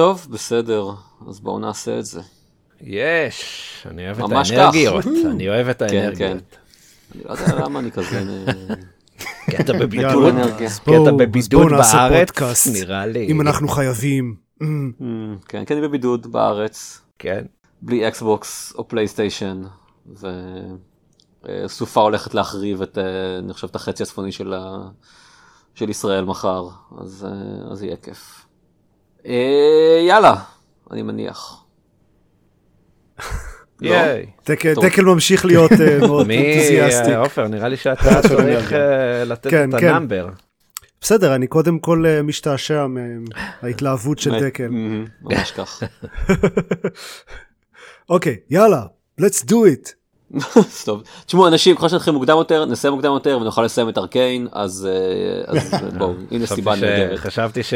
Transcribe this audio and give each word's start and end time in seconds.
טוב, 0.00 0.26
בסדר, 0.30 0.90
אז 1.28 1.40
בואו 1.40 1.58
נעשה 1.58 1.98
את 1.98 2.04
זה. 2.04 2.20
יש, 2.80 3.86
אני 3.90 4.06
אוהב 4.06 4.24
את 4.24 4.50
האנרגיות. 4.50 5.04
אני 5.32 5.48
אוהב 5.48 5.68
את 5.68 5.78
כן, 5.78 5.88
כן. 5.88 5.96
האנרגיות. 5.96 6.56
אני 7.14 7.24
לא 7.24 7.30
יודע 7.30 7.54
למה 7.54 7.78
אני 7.78 7.90
כזה... 7.90 8.44
כי 9.46 9.56
אתה 9.56 9.62
נטול 9.62 9.78
בבידוד, 9.78 10.34
כי 10.58 10.66
אתה 10.66 10.72
אז 10.72 10.80
בבידוד 11.18 11.72
בארץ. 11.72 12.66
נראה 12.66 13.06
לי. 13.06 13.26
אם 13.26 13.40
אנחנו 13.40 13.68
חייבים. 13.68 14.34
Mm, 14.62 14.64
אמ, 15.00 15.36
כן, 15.48 15.64
כי 15.64 15.74
אני 15.74 15.82
בבידוד 15.82 16.32
בארץ, 16.32 17.00
כן. 17.18 17.44
בלי 17.82 18.08
אקסבוקס 18.08 18.72
או 18.78 18.88
פלייסטיישן, 18.88 19.62
וסופה 21.44 22.00
הולכת 22.00 22.34
להחריב 22.34 22.82
את, 22.82 22.98
אה, 22.98 23.38
אני 23.38 23.52
חושב, 23.52 23.66
את 23.70 23.76
החצי 23.76 24.02
הצפוני 24.02 24.32
של, 24.32 24.54
ישראל 25.80 26.24
מחר, 26.24 26.68
אז, 27.00 27.26
אה, 27.28 27.72
אז 27.72 27.82
יהיה 27.82 27.96
כיף. 27.96 28.49
אה, 29.26 30.00
יאללה, 30.08 30.34
אני 30.90 31.02
מניח. 31.02 31.64
לא? 33.80 33.96
דקל- 34.46 35.02
ממשיך 35.04 35.44
להיות 35.44 35.72
אה, 35.72 35.98
מאוד 36.06 36.26
מי, 36.26 36.54
אנתוזיאסטי. 36.54 37.10
אה, 37.12 37.18
עופר, 37.18 37.48
נראה 37.48 37.68
לי 37.68 37.76
שאתה 37.76 38.22
צריך 38.28 38.72
אה, 38.72 39.24
לתת 39.24 39.50
כן, 39.50 39.70
את 39.74 39.80
כן. 39.80 39.88
ה 39.88 39.93
number. 39.93 40.28
בסדר, 41.00 41.34
אני 41.34 41.46
קודם 41.46 41.78
כל 41.78 42.04
משתעשע 42.24 42.86
מההתלהבות 43.62 44.18
של 44.18 44.40
דקל. 44.40 44.68
ממש 45.22 45.50
כך. 45.50 45.82
אוקיי, 48.08 48.36
יאללה, 48.50 48.82
let's 49.20 49.44
do 49.44 49.54
it. 49.54 49.99
טוב, 50.84 51.02
תשמעו 51.26 51.48
אנשים, 51.48 51.76
ככל 51.76 51.88
שנתחיל 51.88 52.12
מוקדם 52.12 52.36
יותר, 52.36 52.64
נסיים 52.64 52.92
מוקדם 52.94 53.12
יותר 53.12 53.38
ונוכל 53.40 53.62
לסיים 53.62 53.88
את 53.88 53.98
ארקיין, 53.98 54.48
אז 54.52 54.88
אה, 54.90 55.52
אז 55.58 55.74
בואו, 55.98 56.12
הנה 56.30 56.46
סיבה 56.46 56.74
נהדרת. 56.76 57.18
חשבתי 57.18 57.62
ש- 57.62 57.74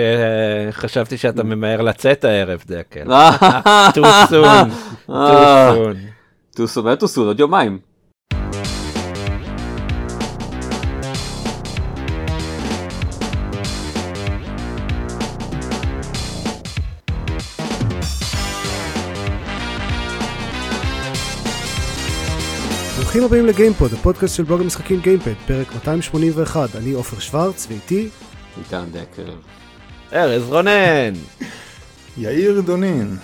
חשבתי 0.71 1.17
שאתה 1.19 1.43
ממהר 1.55 1.81
לצאת 1.83 2.25
הערב, 2.25 2.65
דקל. 2.67 3.03
too 3.91 4.01
soon, 4.31 4.69
too 5.09 5.13
אה. 5.13 5.73
soon. 5.75 5.97
טוסו, 6.57 6.83
באמת 6.83 7.01
טוסו, 7.01 7.25
עוד 7.25 7.41
יומיים. 7.41 7.79
ברוכים 23.15 23.27
הבאים 23.29 23.47
לגיימפוד, 23.47 23.93
הפודקאסט 23.93 24.37
של 24.37 24.43
בלוג 24.43 24.61
המשחקים 24.61 25.01
גיימפד, 25.01 25.33
פרק 25.47 25.75
281, 25.75 26.77
אני 26.77 26.93
עופר 26.93 27.19
שוורץ 27.19 27.67
ואיתי 27.71 28.09
איתן 28.59 28.85
דקל. 28.93 29.31
ארז 30.13 30.43
רונן. 30.49 31.13
יאיר 32.19 32.61
דונין. 32.61 33.17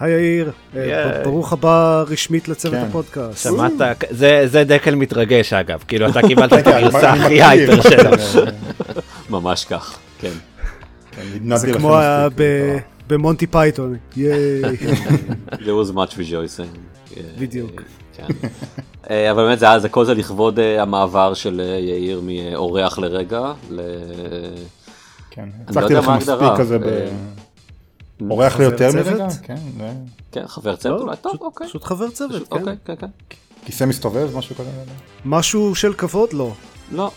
היי 0.00 0.12
יאיר, 0.12 0.52
אה. 0.76 1.22
ברוך 1.24 1.52
הבא 1.52 2.04
רשמית 2.08 2.48
לצוות 2.48 2.74
כן. 2.74 2.86
הפודקאסט. 2.88 3.42
שמעת? 3.42 3.72
זה 4.10 4.42
זה 4.46 4.64
דקל 4.64 4.94
מתרגש 4.94 5.52
אגב, 5.52 5.84
כאילו 5.88 6.08
אתה 6.08 6.22
קיבלת 6.28 6.52
את 6.52 6.64
כן, 6.64 6.70
הגרסה 6.72 7.12
הכי. 7.12 7.42
hyper 7.42 7.80
שלו. 7.82 8.42
ממש 9.30 9.64
כך, 9.64 9.98
כן. 10.18 10.32
כן, 11.10 11.56
זה 11.56 11.72
כמו 11.72 11.98
היה 11.98 12.28
ב- 12.34 12.76
במונטי 13.08 13.46
פייתון, 13.46 13.96
yay. 14.16 14.62
There 15.52 15.76
was 15.84 15.92
much 15.94 16.12
rejoicing. 16.12 16.78
אה, 17.16 17.22
בדיוק. 17.38 17.82
אה, 19.10 19.30
אבל 19.30 19.44
באמת 19.44 19.58
זה 19.58 19.66
היה, 19.66 19.78
זה 19.78 19.88
כל 19.88 20.04
זה 20.04 20.14
לכבוד 20.14 20.58
אה, 20.58 20.82
המעבר 20.82 21.34
של 21.34 21.60
אה, 21.60 21.78
יאיר 21.78 22.20
מאורח 22.24 22.98
לרגע, 22.98 23.52
ל... 23.70 23.80
כן, 25.30 25.44
לא 25.44 25.64
הצלחתי 25.68 25.94
מה 25.94 26.16
מספיק. 26.16 26.36
כזה 26.58 26.78
ב... 26.78 26.84
אורח 28.30 28.58
ליותר? 28.58 28.90
מרגע? 28.94 29.26
כן. 29.42 29.54
כן, 30.32 30.42
חבר 30.46 30.76
צוות 30.76 31.00
לא, 31.00 31.04
אולי, 31.04 31.16
טוב, 31.16 31.32
פשוט- 31.32 31.42
אוקיי. 31.42 31.66
פשוט 31.68 31.84
חבר 31.84 32.10
צוות, 32.10 32.48
כן. 32.48 32.58
אוקיי, 32.58 32.74
כן, 32.84 32.94
כן. 32.98 33.06
כיסא 33.64 33.84
מסתובב, 33.84 34.36
משהו 34.36 34.54
כזה? 34.56 34.68
משהו 35.24 35.74
של 35.74 35.92
כבוד? 35.92 36.32
לא. 36.32 36.50
לא, 36.92 37.10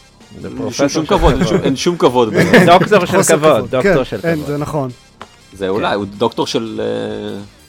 שום- 0.89 1.05
כבוד, 1.05 1.33
אין 1.63 1.75
שום- 1.75 1.97
כבוד. 1.97 2.33
דוקטור 2.65 3.05
של 3.05 3.23
כבוד, 3.23 3.69
דוקטור 3.71 3.81
כן, 3.81 4.05
של 4.05 4.17
כבוד. 4.21 4.45
זה 4.47 4.57
נכון. 4.57 4.89
זה 5.53 5.69
אולי, 5.69 5.95
הוא 5.95 6.05
דוקטור 6.17 6.47
של 6.47 6.81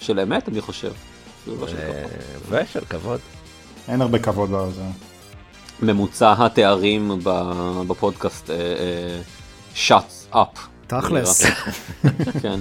של 0.01 0.21
אמת, 0.21 0.49
אני 0.49 0.61
חושב. 0.61 0.93
לא 1.47 1.55
ושל 2.51 2.81
כבוד. 2.89 3.21
אין 3.89 4.03
הרבה 4.03 4.19
כבוד 4.19 4.51
בזה. 4.53 4.83
ממוצע 5.83 6.35
התארים 6.39 7.11
ב- 7.23 7.83
בפודקאסט, 7.87 8.51
אה, 8.51 8.57
אה, 8.57 9.21
shots 9.99 10.35
up. 10.35 10.59
תכלס. 10.87 11.43
כן. 12.43 12.59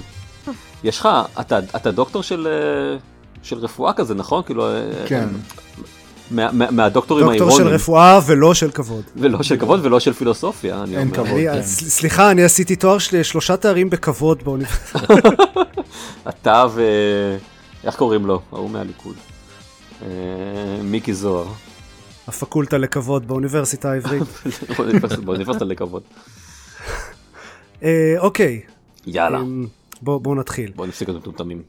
יש 0.84 0.98
לך, 0.98 1.08
אתה, 1.40 1.58
אתה 1.58 1.90
דוקטור 1.90 2.22
של, 2.22 2.48
אה, 2.50 2.98
של 3.42 3.58
רפואה 3.58 3.92
כזה, 3.92 4.14
נכון? 4.14 4.42
כאילו, 4.46 4.66
אה, 4.68 4.80
כן. 5.06 5.28
מה, 6.30 6.52
מה, 6.52 6.70
מהדוקטורים 6.70 7.26
דוקטור 7.26 7.50
של 7.50 7.54
האירונים. 7.56 7.74
רפואה 7.74 8.20
ולא 8.26 8.54
של 8.54 8.70
כבוד. 8.70 9.02
ולא 9.16 9.42
של 9.42 9.56
כבוד 9.56 9.80
ולא 9.86 10.00
של 10.00 10.12
פילוסופיה, 10.12 10.82
אני 10.82 10.96
אין 10.96 11.06
אומר. 11.08 11.14
כבוד. 11.16 11.28
אני- 11.38 11.44
כן. 11.52 11.58
אז 11.58 11.84
סליחה, 11.88 12.30
אני 12.30 12.44
עשיתי 12.44 12.76
תואר 12.76 12.98
של 12.98 13.22
שלושה 13.22 13.56
תארים 13.56 13.90
בכבוד 13.90 14.42
באוניברסיטה. 14.44 14.98
אתה 16.28 16.66
ו... 16.74 16.82
איך 17.84 17.96
קוראים 17.96 18.26
לו? 18.26 18.40
ההוא 18.52 18.70
מהליכוד. 18.70 19.14
אה, 20.02 20.06
מיקי 20.82 21.14
זוהר. 21.14 21.46
הפקולטה 22.28 22.78
לכבוד 22.78 23.28
באוניברסיטה 23.28 23.92
העברית. 23.92 24.22
באוניברסיטה- 25.24 25.64
לכבוד. 25.64 26.02
אה, 27.82 28.14
אוקיי, 28.18 28.60
יאללה, 29.06 29.40
אמ, 29.40 29.66
בואו 30.02 30.20
בואו 30.20 30.34
נתחיל. 30.34 30.72
בוא 30.76 30.86
נפסיק 30.86 31.08
את 31.08 31.14
המטומטמים. 31.14 31.62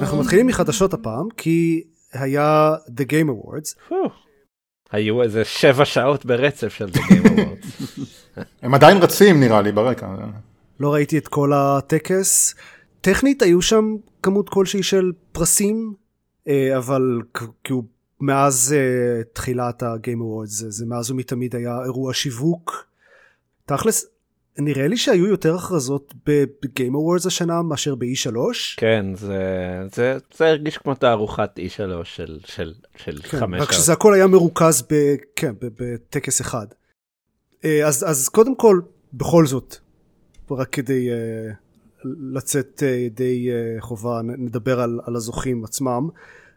אנחנו 0.00 0.18
מתחילים 0.20 0.46
מחדשות 0.46 0.94
הפעם, 0.94 1.28
כי 1.36 1.82
היה 2.12 2.74
The 2.88 3.04
Game 3.04 3.28
Awards. 3.30 3.94
היו 4.92 5.22
איזה 5.22 5.44
שבע 5.44 5.84
שעות 5.84 6.26
ברצף 6.26 6.74
של 6.74 6.88
The 6.88 6.98
Game 6.98 7.26
Awards. 7.26 7.90
הם 8.62 8.74
עדיין 8.74 8.96
רצים 8.96 9.40
נראה 9.40 9.62
לי 9.62 9.72
ברקע. 9.72 10.06
לא 10.80 10.94
ראיתי 10.94 11.18
את 11.18 11.28
כל 11.28 11.52
הטקס. 11.54 12.54
טכנית 13.00 13.42
היו 13.42 13.62
שם 13.62 13.96
כמות 14.22 14.48
כלשהי 14.48 14.82
של 14.82 15.12
פרסים, 15.32 15.94
אה, 16.48 16.76
אבל 16.76 17.20
כאילו 17.64 17.84
מאז 18.20 18.74
אה, 18.76 19.22
תחילת 19.32 19.82
ה-Game 19.82 20.20
Awards, 20.20 20.46
זה, 20.46 20.70
זה 20.70 20.86
מאז 20.86 21.10
ומתמיד 21.10 21.56
היה 21.56 21.84
אירוע 21.84 22.14
שיווק. 22.14 22.86
תכלס, 23.66 24.06
נראה 24.58 24.88
לי 24.88 24.96
שהיו 24.96 25.26
יותר 25.26 25.54
הכרזות 25.54 26.14
ב-Game 26.26 26.92
Awards 26.92 27.26
השנה 27.26 27.62
מאשר 27.62 27.94
ב-E3. 27.94 28.36
כן, 28.76 29.06
זה, 29.14 29.38
זה, 29.94 30.16
זה 30.36 30.46
הרגיש 30.46 30.78
כמו 30.78 30.94
תערוכת 30.94 31.50
E3 31.58 32.04
של, 32.04 32.38
של, 32.44 32.74
של 32.96 33.20
כן, 33.22 33.38
חמש 33.38 33.62
רק. 33.62 33.72
שזה 33.72 33.92
הכל 33.92 34.14
היה 34.14 34.26
מרוכז 34.26 34.82
ב, 34.90 35.14
כן, 35.36 35.54
בטקס 35.60 36.40
אחד. 36.40 36.66
אה, 37.64 37.86
אז, 37.86 38.04
אז 38.08 38.28
קודם 38.28 38.56
כל, 38.56 38.80
בכל 39.14 39.46
זאת, 39.46 39.76
רק 40.50 40.68
כדי 40.70 41.08
uh, 41.10 42.06
לצאת 42.32 42.82
uh, 42.82 42.86
ידי 42.86 43.48
uh, 43.50 43.80
חובה, 43.80 44.20
נ- 44.22 44.44
נדבר 44.44 44.80
על, 44.80 45.00
על 45.04 45.16
הזוכים 45.16 45.64
עצמם. 45.64 46.08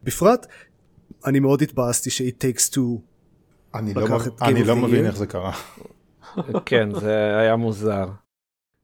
בפרט, 0.03 0.47
אני 1.25 1.39
מאוד 1.39 1.61
התבאסתי 1.61 2.09
ש-It 2.09 2.44
Takes 2.44 2.73
Two, 2.73 2.79
אני 3.75 3.94
לא 3.94 4.07
אני 4.41 4.63
לא 4.63 4.75
מבין. 4.75 5.05
איך 5.05 5.17
זה 5.17 5.27
קרה. 5.27 5.51
כן, 6.66 6.89
זה 7.00 7.38
היה 7.39 7.55
מוזר. 7.55 8.05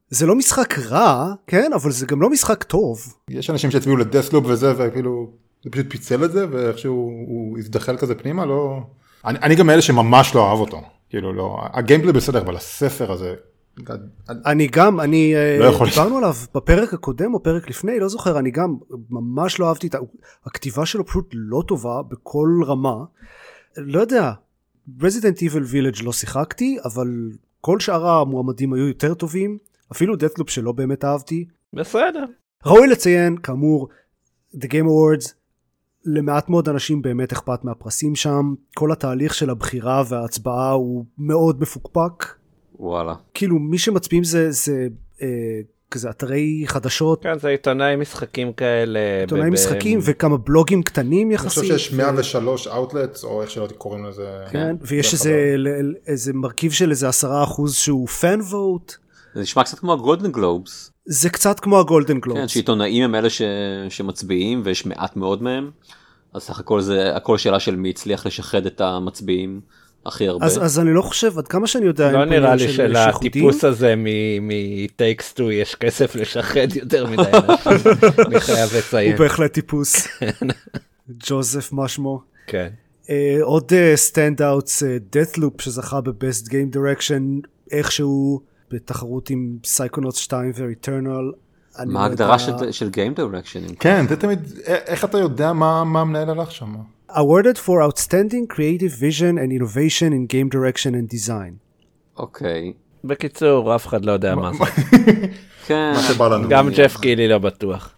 זה 0.10 0.26
לא 0.26 0.36
משחק 0.36 0.80
רע, 0.80 1.34
כן, 1.48 1.72
אבל 1.76 1.92
זה 1.92 2.06
גם 2.06 2.22
לא 2.22 2.30
משחק 2.30 2.64
טוב. 2.64 3.14
יש 3.30 3.50
אנשים 3.50 3.72
שהצביעו 3.72 3.98
לדסלופ 3.98 4.46
וזה 4.46 4.74
וכאילו 4.78 5.32
זה 5.64 5.70
פשוט 5.70 5.86
פיצל 5.90 6.26
את 6.26 6.32
זה 6.32 6.46
ואיכשהו 6.52 6.94
הוא 7.28 7.58
הזדחל 7.58 7.98
כזה 7.98 8.16
פנימה 8.16 8.46
לא. 8.46 8.80
אני, 9.26 9.40
אני 9.40 9.56
גם 9.56 9.68
מאלה 9.68 9.82
שממש 9.82 10.36
לא 10.36 10.50
אהב 10.50 10.60
אותו 10.60 10.82
כאילו 11.10 11.34
לא 11.34 11.60
הגיימפלי 11.74 12.12
בסדר 12.14 12.42
אבל 12.42 12.56
הספר 12.56 13.12
הזה. 13.12 13.36
אני 14.46 14.68
גם, 14.68 15.00
אני, 15.00 15.36
אה, 15.36 15.58
לא 15.60 15.66
יכול. 15.66 15.88
דיברנו 15.90 16.18
עליו 16.18 16.34
בפרק 16.56 16.94
הקודם 16.94 17.34
או 17.34 17.44
פרק 17.44 17.70
לפני, 17.70 18.00
לא 18.00 18.08
זוכר, 18.08 18.40
אני 18.40 18.52
גם 18.52 18.76
ממש 19.10 19.60
לא 19.60 19.70
אהבתי 19.70 19.88
את 19.88 19.96
ה... 19.96 19.98
הכתיבה 20.46 20.86
שלו 20.86 21.06
פשוט 21.06 21.30
לא 21.34 21.64
טובה 21.68 22.02
בכל 22.02 22.62
רמה. 22.66 22.96
לא 23.78 24.02
יודע, 24.02 24.32
Resident 25.00 25.38
Evil 25.40 25.72
Village 25.72 26.04
לא 26.04 26.14
שיחקתי, 26.14 26.78
אבל 26.86 27.08
כל 27.62 27.80
שאר 27.80 28.08
המועמדים 28.08 28.74
היו 28.74 28.88
יותר 28.88 29.14
טובים, 29.14 29.58
אפילו 29.92 30.14
Deathloop 30.14 30.48
שלא 30.48 30.72
באמת 30.72 31.06
אהבתי. 31.06 31.46
בסדר. 31.74 32.26
ראוי 32.66 32.88
לציין, 32.88 33.38
כאמור, 33.38 33.90
The 34.56 34.66
Game 34.66 34.86
Awards, 34.86 35.32
למעט 36.06 36.50
מאוד 36.50 36.70
אנשים 36.70 37.02
באמת 37.02 37.32
אכפת 37.32 37.64
מהפרסים 37.64 38.16
שם, 38.16 38.54
כל 38.76 38.92
התהליך 38.92 39.34
של 39.34 39.50
הבחירה 39.50 40.04
וההצבעה 40.10 40.72
הוא 40.72 41.06
מאוד 41.18 41.62
מפוקפק. 41.62 42.26
וואלה. 42.80 43.14
כאילו 43.34 43.60
מי 43.60 43.78
שמצביעים 43.78 44.24
זה, 44.24 44.52
זה 44.52 44.88
אה, 45.22 45.28
כזה 45.92 46.10
אתרי 46.10 46.64
חדשות, 46.68 47.24
כן, 47.24 47.40
זה 47.40 47.48
עיתונאי 47.50 47.96
משחקים 47.96 48.54
כאלה. 48.54 49.00
עיתונאי 49.22 49.50
ב- 49.50 49.54
משחקים 49.54 50.00
וכמה 50.04 50.38
בלוגים 50.38 50.84
קטנים 50.84 51.28
אני 51.28 51.36
יחסית. 51.36 51.50
חושב 51.64 51.78
שיש 51.78 51.94
103 51.94 52.68
outlets, 52.68 53.24
או 53.24 53.42
איך 53.42 53.50
שלא 53.52 53.68
קוראים 53.78 54.06
לזה. 54.06 54.28
כן, 54.52 54.76
ויש 54.82 55.14
איזה, 55.14 55.54
ל- 55.58 55.94
איזה 56.08 56.34
מרכיב 56.34 56.72
של 56.72 56.90
איזה 56.90 57.08
עשרה 57.10 57.44
אחוז 57.44 57.76
שהוא 57.76 58.08
פן 58.08 58.40
ווט. 58.42 58.96
זה 59.36 59.42
נשמע 59.42 59.64
קצת 59.64 59.80
כמו 59.80 59.94
הגולדן 59.94 60.32
גלובס. 60.32 60.92
זה 61.06 61.30
קצת 61.30 61.60
כמו 61.60 61.80
הגולדן 61.80 62.14
כן, 62.14 62.20
גלובס. 62.20 62.50
שעיתונאים 62.50 63.04
הם 63.04 63.16
אלה 63.16 63.30
ש... 63.30 63.42
שמצביעים 63.90 64.62
ויש 64.66 64.86
מעט 64.86 65.16
מאוד 65.16 65.44
מהם. 65.44 65.72
אז 66.34 66.42
סך 66.44 66.60
הכל 66.60 66.82
זה 66.82 67.16
הכל 67.16 67.38
שאלה 67.38 67.60
של 67.60 67.76
מי 67.76 67.90
הצליח 67.90 68.26
לשחד 68.28 68.66
את 68.66 68.82
המצביעים 68.82 69.62
הכי 70.06 70.28
הרבה. 70.28 70.46
אז, 70.46 70.64
אז 70.64 70.80
אני 70.80 70.94
לא 70.94 71.02
חושב, 71.02 71.38
עד 71.38 71.48
כמה 71.48 71.68
שאני 71.68 71.86
יודע, 71.86 72.12
לא 72.12 72.26
נראה 72.26 72.56
לי 72.56 72.70
שלטיפוס. 72.70 73.64
הזה 73.64 73.94
מ-It 73.96 74.53
Takes 74.53 75.24
2 75.24 75.52
יש 75.52 75.76
כסף 75.76 76.16
לשחד 76.16 76.76
יותר 76.76 77.06
מדי 77.06 77.22
אנשים, 77.48 77.92
אני 78.28 78.40
חייב 78.40 78.70
לציין. 78.78 79.12
הוא 79.12 79.20
בהחלט 79.20 79.54
טיפוס. 79.54 80.08
ג'וזף 81.10 81.72
מה 81.72 81.88
שמו. 81.88 82.22
כן. 82.48 82.68
אה, 83.10 83.38
עוד 83.42 83.72
stand 83.96 84.42
outs, 84.42 84.84
Deathloop 84.84 85.62
שזכה 85.62 86.02
ב-best 86.02 86.48
game 86.48 86.76
direction 86.76 87.48
איכשהו 87.72 88.42
בתחרות 88.72 89.30
עם 89.30 89.58
Psychonauts 89.66 90.18
2 90.18 90.52
ו-Returnal. 90.56 91.36
אני 91.80 91.94
מה 91.94 92.00
לא 92.00 92.04
ההגדרה. 92.04 92.40
של, 92.40 92.72
של 92.72 92.90
Game 92.90 93.20
Direction? 93.20 93.76
כן, 93.80 94.06
זה 94.10 94.16
תמיד, 94.16 94.40
איך 94.66 95.06
אתה 95.06 95.18
יודע 95.18 95.54
מה 95.54 95.84
מה 95.84 96.02
המנהל 96.02 96.30
הלך 96.30 96.52
שם? 96.52 96.76
Awarded 97.10 97.58
for 97.58 97.82
outstanding 97.82 98.48
creative 98.48 98.92
vision 98.92 99.38
and 99.38 99.52
innovation 99.52 100.14
in 100.14 100.26
game 100.26 100.50
direction 100.50 100.94
and 100.96 101.10
design. 101.10 101.60
אוקיי. 102.18 102.74
בקיצור, 103.04 103.76
אף 103.76 103.88
אחד 103.88 104.06
לא 104.06 104.12
יודע 104.12 104.36
מה 104.36 104.52
זה. 104.54 104.64
כן. 105.68 105.92
מה 105.96 106.02
שבא 106.02 106.28
לנו. 106.28 106.50
גם 106.50 106.70
ג'ף 106.70 106.98
קיילי 106.98 107.28
לא 107.28 107.38
בטוח. 107.38 107.96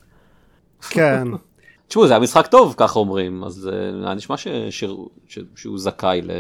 כן. 0.90 1.28
תשמעו 1.88 2.08
זה 2.08 2.14
היה 2.14 2.20
משחק 2.20 2.48
טוב 2.48 2.74
ככה 2.78 3.00
אומרים 3.00 3.44
אז 3.44 3.70
אה, 3.74 4.08
היה 4.08 4.14
נשמע 4.14 4.38
ש... 4.38 4.48
ש... 4.70 4.84
ש... 5.28 5.40
שהוא 5.56 5.80
זכאי 5.80 6.22
ל... 6.22 6.32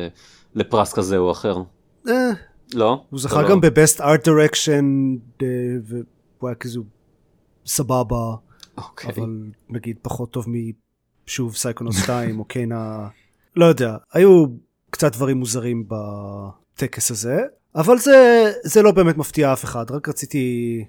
לפרס 0.55 0.93
כזה 0.93 1.17
או 1.17 1.31
אחר. 1.31 1.57
אה, 2.07 2.13
לא? 2.73 3.03
הוא 3.09 3.19
זכה 3.19 3.41
לא. 3.41 3.49
גם 3.49 3.61
ב-best 3.61 3.99
art 3.99 4.25
direction 4.25 4.83
אה, 5.41 5.47
והוא 5.83 6.49
היה 6.49 6.55
כזה 6.55 6.79
סבבה, 7.65 8.35
אוקיי. 8.77 9.09
אבל 9.09 9.43
נגיד 9.69 9.97
פחות 10.01 10.31
טוב 10.31 10.45
משוב 11.27 11.55
סייקונוס 11.55 12.03
2 12.03 12.39
או 12.39 12.45
Kena, 12.45 13.07
לא 13.55 13.65
יודע, 13.65 13.95
היו 14.13 14.45
קצת 14.89 15.13
דברים 15.13 15.37
מוזרים 15.37 15.87
בטקס 15.87 17.11
הזה, 17.11 17.41
אבל 17.75 17.97
זה, 17.97 18.51
זה 18.63 18.81
לא 18.81 18.91
באמת 18.91 19.17
מפתיע 19.17 19.53
אף 19.53 19.63
אחד, 19.63 19.91
רק 19.91 20.09
רציתי 20.09 20.85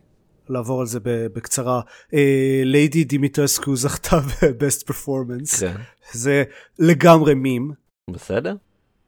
לעבור 0.49 0.81
על 0.81 0.87
זה 0.87 0.99
בקצרה. 1.05 1.81
אה, 2.15 2.63
ליידי 2.65 3.05
דימיטרסקו 3.05 3.77
זכתה 3.77 4.21
ב-best 4.21 4.91
performance, 4.91 5.61
כן. 5.61 5.75
זה 6.13 6.45
לגמרי 6.79 7.35
מים. 7.35 7.71
בסדר? 8.11 8.55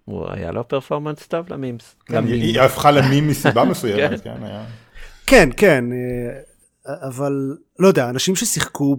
הוא 0.04 0.26
היה 0.30 0.52
לו 0.52 0.68
פרפורמנס 0.68 1.26
טוב 1.26 1.52
למימס. 1.52 1.96
כן, 2.06 2.14
למים. 2.14 2.40
היא 2.40 2.60
הפכה 2.60 2.90
למים 2.90 3.28
מסיבה 3.28 3.64
מסוימת, 3.70 4.20
כן, 4.24 4.42
היה. 4.42 4.64
כן, 5.26 5.48
כן, 5.56 5.84
אה, 5.92 6.40
אבל 7.00 7.56
לא 7.78 7.88
יודע, 7.88 8.10
אנשים 8.10 8.36
ששיחקו 8.36 8.96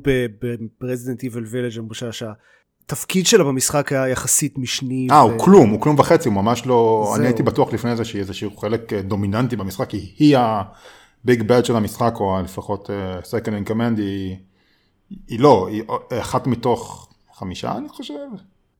ברזידנט 0.81 1.23
איבל 1.23 1.43
וילג' 1.45 1.77
אמרו 1.79 1.93
שה- 1.93 2.11
שהתפקיד 2.11 3.27
שלה 3.27 3.43
במשחק 3.43 3.91
היה 3.91 4.07
יחסית 4.09 4.57
משני. 4.57 5.07
אה, 5.11 5.25
ו- 5.25 5.29
הוא 5.31 5.39
כלום, 5.39 5.69
הוא 5.69 5.81
כלום 5.81 5.99
וחצי, 5.99 6.29
הוא 6.29 6.35
ממש 6.35 6.65
לא, 6.65 7.03
זהו. 7.05 7.15
אני 7.15 7.25
הייתי 7.25 7.43
בטוח 7.43 7.73
לפני 7.73 7.95
זה 7.95 8.05
שהיא 8.05 8.19
איזשהו 8.19 8.57
חלק 8.57 8.93
אה, 8.93 9.01
דומיננטי 9.01 9.55
במשחק, 9.55 9.89
כי 9.89 10.13
היא 10.17 10.37
הביג 10.37 11.43
בד 11.43 11.65
של 11.65 11.75
המשחק, 11.75 12.13
או 12.19 12.39
לפחות 12.43 12.89
אה, 12.89 13.19
second 13.19 13.65
in 13.65 13.69
command, 13.69 13.97
היא, 13.99 14.35
היא 15.27 15.39
לא, 15.39 15.67
היא 15.71 15.83
אחת 16.21 16.47
מתוך 16.47 17.09
חמישה, 17.33 17.77
אני 17.77 17.89
חושב. 17.89 18.13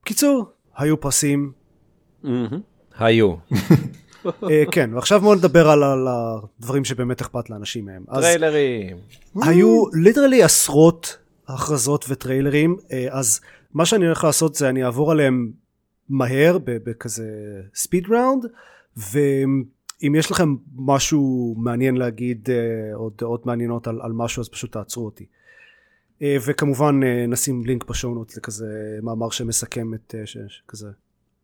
קיצור, 0.06 0.46
היו 0.78 1.00
פרסים. 1.02 1.52
מהמם. 2.24 2.60
היו. 3.00 3.34
אה, 4.26 4.64
כן, 4.72 4.94
ועכשיו 4.94 5.20
בואו 5.20 5.36
נדבר 5.36 5.70
על, 5.70 5.84
על 5.84 6.08
הדברים 6.10 6.86
שבאמת 6.86 7.22
אכפת 7.22 7.50
לאנשים 7.50 7.86
מהם. 7.86 8.04
טריילרים. 8.06 8.98
היו 9.42 9.84
literally 9.94 10.44
עשרות 10.44 11.18
הכרזות 11.48 12.06
וטריילרים, 12.10 12.78
אה, 12.92 13.08
אז 13.12 13.42
מה 13.74 13.86
שאני 13.86 14.06
הולך 14.06 14.24
לעשות 14.24 14.56
זה 14.56 14.70
אני 14.70 14.86
אעבור 14.86 15.12
עליהם 15.12 15.52
מהר 16.10 16.58
בכזה 16.64 17.28
speed 17.76 18.08
round, 18.10 18.46
ואם 18.98 20.16
יש 20.16 20.32
לכם 20.32 20.56
משהו 20.76 21.56
מעניין 21.58 21.98
להגיד 21.98 22.50
אה, 22.50 22.96
או 22.96 23.10
דעות 23.18 23.46
מעניינות 23.46 23.88
על, 23.88 24.00
על 24.02 24.12
משהו 24.12 24.42
אז 24.42 24.50
פשוט 24.50 24.72
תעצרו 24.72 25.06
אותי. 25.06 25.26
וכמובן 26.46 27.00
נשים 27.28 27.66
לינק 27.66 27.90
בשואונות 27.90 28.38
לכזה 28.38 29.00
מאמר 29.02 29.30
שמסכם 29.30 29.94
את, 29.94 30.16
שכזה 30.26 30.88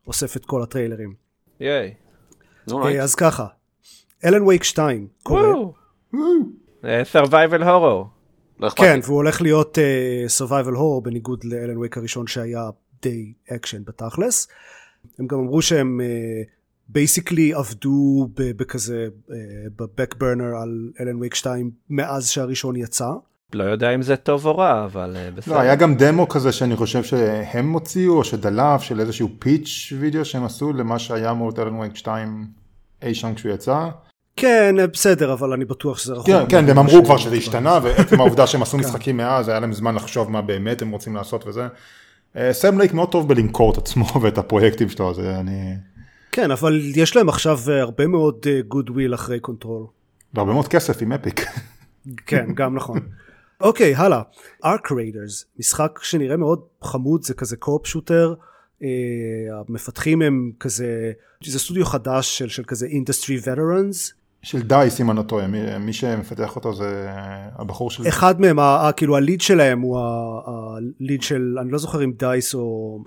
אוסף 0.08 0.38
את 0.38 0.46
כל 0.46 0.64
הטריילרים. 0.64 1.14
ייי. 1.60 1.94
אה, 2.72 3.04
אז 3.04 3.16
ככה, 3.16 3.46
Alan 4.26 4.44
Wake 4.44 4.64
2 4.64 5.08
קורה. 5.24 5.42
וואו. 5.42 5.74
אה, 6.86 7.02
survival 7.14 7.62
horror. 7.62 8.08
לא 8.60 8.68
אכפת 8.68 8.80
כן. 8.80 9.00
והוא 9.04 9.16
הולך 9.16 9.42
להיות 9.42 9.78
uh, 9.78 10.42
survival 10.44 10.76
horror 10.76 11.02
בניגוד 11.04 11.44
ל 11.44 11.50
Alan 11.50 11.78
Wake 11.78 11.98
הראשון 11.98 12.28
שהיה 12.28 12.70
די 13.02 13.34
אקשן 13.52 13.84
בתכלס. 13.86 14.48
הם 15.20 15.28
גם 15.28 15.40
אמרו 15.40 15.62
שהם 15.62 16.02
basically 16.90 17.54
uh, 17.54 17.58
עבדו 17.58 18.28
ב- 18.34 18.58
בכזה 18.58 19.08
uh, 19.28 19.32
ב-back 19.76 20.16
burner 20.16 20.56
על 20.62 20.92
Alan 21.00 21.16
Wake 21.16 21.36
2 21.36 21.72
מאז 21.90 22.30
שהראשון 22.30 22.76
יצא. 22.76 23.10
לא 23.56 23.64
יודע 23.64 23.96
אם 23.96 24.02
זה 24.02 24.16
טוב 24.16 24.46
או 24.46 24.58
רע, 24.58 24.86
אבל 24.86 25.16
אה, 25.16 25.32
בסדר. 25.32 25.56
לא, 25.56 25.60
היה 25.60 25.76
גם 25.76 25.96
דמו 25.96 26.28
כזה 26.28 26.52
שאני 26.52 26.76
חושב 26.76 27.04
שהם 27.04 27.74
הוציאו, 27.74 28.18
או 28.18 28.24
שדלף, 28.24 28.82
של 28.82 29.00
איזשהו 29.00 29.30
pitch 29.40 29.94
video 30.00 30.26
שהם 30.26 30.44
עשו 30.44 30.74
למה 30.74 31.00
שהיה 31.00 31.32
אמור 31.32 31.48
להיות 31.48 31.60
Alan 31.60 31.76
Wake 31.76 31.96
2 31.96 32.48
אי 33.02 33.16
שם 33.16 33.34
כשהוא 33.34 33.54
יצא. 33.54 33.90
כן, 34.36 34.76
אה, 34.80 34.88
בסדר, 34.88 35.34
אבל 35.34 35.54
אני 35.54 35.66
בטוח 35.66 35.98
שזה 35.98 36.14
רחוק. 36.14 36.26
כן, 36.26 36.44
כן, 36.50 36.66
והם 36.68 36.78
ממה 36.78 36.82
אמרו 36.82 37.06
כבר 37.06 37.18
שזה 37.18 37.36
השתנה, 37.44 37.80
ועצם 37.84 38.20
העובדה 38.20 38.48
שהם 38.48 38.62
עשו 38.62 38.78
משחקים 38.78 39.18
מאז, 39.18 39.50
היה 39.50 39.60
להם 39.60 39.74
זמן 39.74 39.96
לחשוב 39.96 40.32
מה 40.32 40.42
באמת 40.42 40.82
הם 40.82 40.92
רוצים 40.92 41.16
לעשות 41.16 41.48
וזה. 41.48 41.68
אה, 42.38 42.54
סם 42.54 42.78
לייק 42.78 42.94
מאוד 42.94 43.12
טוב 43.12 43.28
בלמכור 43.28 43.72
את 43.72 43.78
עצמו 43.78 44.06
ואת 44.22 44.38
הפרויקטים 44.38 44.90
שלו, 44.90 45.14
זה 45.14 45.40
אני... 45.40 45.76
כן, 46.32 46.52
אבל 46.52 46.82
יש 46.96 47.16
להם 47.16 47.30
עכשיו 47.30 47.60
אה, 47.70 47.82
הרבה 47.82 48.08
מאוד 48.08 48.48
good 48.68 48.90
will 48.90 49.14
אחרי 49.14 49.40
Control. 49.40 49.86
והרבה 50.34 50.54
מאוד 50.54 50.68
כסף 50.68 51.02
עם 51.02 51.12
Epic. 51.14 51.46
כן, 52.26 52.46
גם 52.54 52.76
נכון. 52.76 53.00
אוקיי, 53.62 53.96
הלאה. 53.96 54.22
Arc 54.66 54.92
Raiders, 54.92 55.46
משחק 55.60 56.00
שנראה 56.04 56.38
מאוד 56.38 56.60
חמוד, 56.82 57.24
זה 57.24 57.34
כזה 57.34 57.58
co-op 57.58 57.88
shooter. 57.88 58.34
Uh, 58.82 58.84
המפתחים 59.70 60.22
הם 60.22 60.52
כזה, 60.60 61.12
זה 61.46 61.60
סטודיו 61.60 61.86
חדש 61.86 62.38
של, 62.38 62.50
של 62.50 62.64
כזה 62.64 62.86
industry 62.86 63.38
veterans. 63.38 64.14
של 64.42 64.62
DICE 64.62 65.02
אם 65.02 65.12
אני 65.12 65.18
לא 65.18 65.24
טועה, 65.24 65.48
מי, 65.48 65.78
מי 65.78 65.94
שמפתח 65.94 66.56
אותו 66.56 66.74
זה 66.74 67.06
הבחור 67.56 67.92
של... 67.92 68.08
אחד 68.08 68.42
מהם, 68.42 68.60
ה, 68.60 68.88
ה, 68.88 68.92
כאילו 68.92 69.18
ה-lead 69.18 69.42
שלהם 69.42 69.82
הוא 69.82 70.00
ה-lead 71.00 71.22
של, 71.22 71.58
אני 71.62 71.72
לא 71.72 71.78
זוכר 71.78 72.04
אם 72.04 72.12
DICE 72.20 72.56
או 72.56 73.00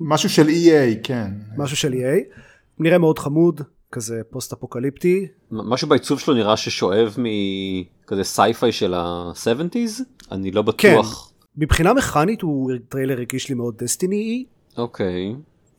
משהו 0.00 0.28
של 0.28 0.48
EA, 0.48 0.98
כן. 1.02 1.30
משהו 1.56 1.76
של 1.76 1.92
EA. 1.92 2.36
נראה 2.78 2.98
מאוד 2.98 3.18
חמוד, 3.18 3.60
כזה 3.92 4.20
פוסט 4.30 4.52
אפוקליפטי. 4.52 5.28
משהו 5.50 5.88
בעיצוב 5.88 6.20
שלו 6.20 6.34
נראה 6.34 6.56
ששואב 6.56 7.16
מכזה 7.18 8.24
sci-fi 8.24 8.72
של 8.72 8.94
ה-70's? 8.94 10.02
אני 10.32 10.50
לא 10.50 10.64
כן, 10.78 10.92
בטוח. 10.92 11.32
מבחינה 11.56 11.94
מכנית 11.94 12.42
הוא 12.42 12.72
טריילר 12.88 13.14
הרגיש 13.14 13.48
לי 13.48 13.54
מאוד 13.54 13.74
Destiny 13.78 14.44
אוקיי. 14.78 15.34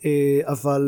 אה, 0.05 0.39
אבל 0.45 0.81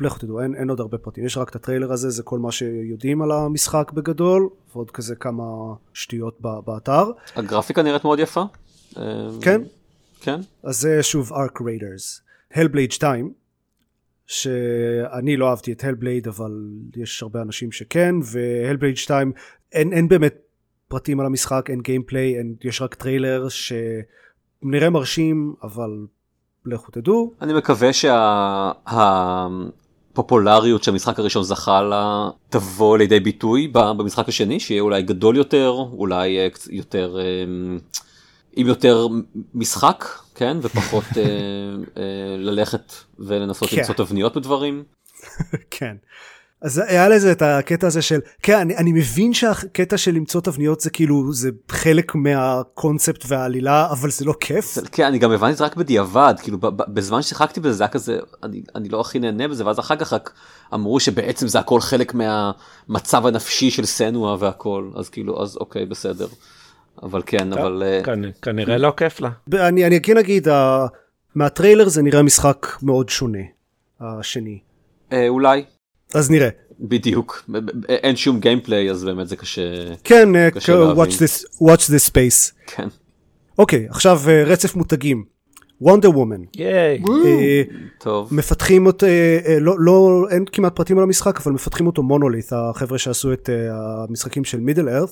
לכו 0.00 0.18
תדעו 0.18 0.40
אין, 0.40 0.54
אין 0.54 0.70
עוד 0.70 0.80
הרבה 0.80 0.98
פרטים 0.98 1.24
יש 1.24 1.36
רק 1.36 1.50
את 1.50 1.56
הטריילר 1.56 1.92
הזה 1.92 2.10
זה 2.10 2.22
כל 2.22 2.38
מה 2.38 2.52
שיודעים 2.52 3.22
על 3.22 3.32
המשחק 3.32 3.92
בגדול 3.92 4.48
ועוד 4.74 4.90
כזה 4.90 5.14
כמה 5.14 5.44
שטויות 5.94 6.40
באתר 6.40 7.04
הגרפיקה 7.36 7.82
נראית 7.82 8.04
מאוד 8.04 8.18
יפה. 8.18 8.44
אה, 8.96 9.28
כן 9.40 9.62
כן. 10.20 10.40
אז 10.62 10.80
זה 10.80 11.02
שוב 11.02 11.32
Arc 11.32 11.60
Raiders 11.62 12.20
Hellblade 12.54 12.92
2 12.92 13.32
שאני 14.32 15.36
לא 15.36 15.50
אהבתי 15.50 15.72
את 15.72 15.84
Hellblade 15.84 16.28
אבל 16.28 16.50
יש 16.96 17.22
הרבה 17.22 17.42
אנשים 17.42 17.72
שכן 17.72 18.14
ו-Hellblade 18.32 18.96
2 18.96 19.32
אין, 19.72 19.92
אין 19.92 20.08
באמת 20.08 20.34
פרטים 20.88 21.20
על 21.20 21.26
המשחק 21.26 21.66
אין 21.70 21.80
gameplay 21.80 22.38
אין, 22.38 22.54
יש 22.64 22.82
רק 22.82 22.94
טריילר 22.94 23.46
שנראה 23.48 24.90
מרשים 24.90 25.54
אבל 25.62 26.06
לכו 26.66 26.90
תדעו. 26.90 27.32
אני 27.40 27.52
מקווה 27.52 27.90
שהפופולריות 30.12 30.82
שהמשחק 30.82 31.18
הראשון 31.18 31.42
זכה 31.42 31.82
לה 31.82 32.30
תבוא 32.48 32.98
לידי 32.98 33.20
ביטוי 33.20 33.68
במשחק 33.72 34.28
השני 34.28 34.60
שיהיה 34.60 34.82
אולי 34.82 35.02
גדול 35.02 35.36
יותר 35.36 35.70
אולי 35.92 36.38
אה, 36.38 36.48
יותר 36.70 37.18
אה, 37.20 37.44
עם 38.52 38.66
יותר 38.66 39.06
משחק 39.54 40.04
כן 40.34 40.56
ופחות 40.62 41.04
אה, 41.16 41.22
אה, 41.22 42.02
ללכת 42.38 42.92
ולנסות 43.18 43.68
כן. 43.68 43.76
למצוא 43.78 43.94
תבניות 43.94 44.36
בדברים. 44.36 44.82
כן. 45.70 45.96
אז 46.62 46.82
היה 46.86 47.08
לזה 47.08 47.32
את 47.32 47.42
הקטע 47.42 47.86
הזה 47.86 48.02
של, 48.02 48.20
כן, 48.42 48.58
אני, 48.58 48.76
אני 48.76 48.92
מבין 48.92 49.34
שהקטע 49.34 49.96
של 49.98 50.10
למצוא 50.14 50.40
תבניות 50.40 50.80
זה 50.80 50.90
כאילו, 50.90 51.32
זה 51.32 51.50
חלק 51.68 52.14
מהקונספט 52.14 53.24
והעלילה, 53.28 53.90
אבל 53.90 54.10
זה 54.10 54.24
לא 54.24 54.34
כיף. 54.40 54.74
זה- 54.74 54.80
כן, 54.92 55.04
אני 55.06 55.18
גם 55.18 55.30
הבנתי 55.32 55.52
את 55.52 55.56
זה 55.58 55.64
רק 55.64 55.76
בדיעבד, 55.76 56.34
כאילו 56.42 56.58
בזמן 56.60 57.22
ששיחקתי 57.22 57.60
בזה 57.60 57.72
זה 57.72 57.84
היה 57.84 57.88
כזה, 57.90 58.18
אני, 58.42 58.62
אני 58.74 58.88
לא 58.88 59.00
הכי 59.00 59.18
נהנה 59.18 59.48
בזה, 59.48 59.66
ואז 59.66 59.78
אחר 59.78 59.96
כך 59.96 60.12
רק 60.12 60.32
אמרו 60.74 61.00
שבעצם 61.00 61.48
זה 61.48 61.58
הכל 61.58 61.80
חלק 61.80 62.14
מהמצב 62.14 63.26
הנפשי 63.26 63.70
של 63.70 63.86
סנואה 63.86 64.36
והכל, 64.38 64.90
אז 64.96 65.08
כאילו, 65.08 65.42
אז 65.42 65.56
אוקיי, 65.56 65.86
בסדר. 65.86 66.26
אבל 67.02 67.22
כן, 67.26 67.52
אבל... 67.52 67.82
אה, 67.86 68.00
כנ- 68.04 68.40
כנראה 68.42 68.78
לא 68.78 68.92
כיף 68.96 69.20
לה. 69.20 69.30
אני, 69.54 69.86
אני 69.86 70.00
כן 70.00 70.16
אגיד, 70.16 70.48
ה- 70.48 70.86
מהטריילר 71.34 71.88
זה 71.88 72.02
נראה 72.02 72.22
משחק 72.22 72.66
מאוד 72.82 73.08
שונה, 73.08 73.38
השני. 74.00 74.58
אה, 75.12 75.28
אולי, 75.28 75.64
אז 76.14 76.30
נראה. 76.30 76.48
בדיוק, 76.80 77.48
אין 77.88 78.16
שום 78.16 78.40
גיימפליי, 78.40 78.90
אז 78.90 79.04
באמת 79.04 79.28
זה 79.28 79.36
קשה, 79.36 79.62
כן, 80.04 80.36
אה, 80.36 80.50
קשה 80.50 80.74
להבין. 80.74 81.04
watch 81.04 81.16
this, 81.16 81.46
watch 81.68 81.80
this 81.88 82.10
space. 82.10 82.52
כן. 82.66 82.88
אוקיי, 83.58 83.86
עכשיו 83.90 84.20
אה, 84.28 84.44
רצף 84.44 84.74
מותגים. 84.76 85.24
וונדר 85.80 86.10
וומן. 86.18 86.40
ייי. 86.56 87.02
אה, 87.26 87.62
טוב, 87.98 88.34
מפתחים 88.34 88.86
אותו, 88.86 89.06
אה, 89.06 89.38
אה, 89.46 89.58
לא, 89.60 89.74
לא, 89.78 90.22
אין 90.30 90.44
כמעט 90.52 90.76
פרטים 90.76 90.98
על 90.98 91.04
המשחק, 91.04 91.40
אבל 91.40 91.52
מפתחים 91.52 91.86
אותו 91.86 92.02
מונולית', 92.02 92.52
החבר'ה 92.52 92.98
שעשו 92.98 93.32
את 93.32 93.50
אה, 93.50 93.54
המשחקים 94.08 94.44
של 94.44 94.60
Middle 94.60 94.88
Earth, 94.88 95.08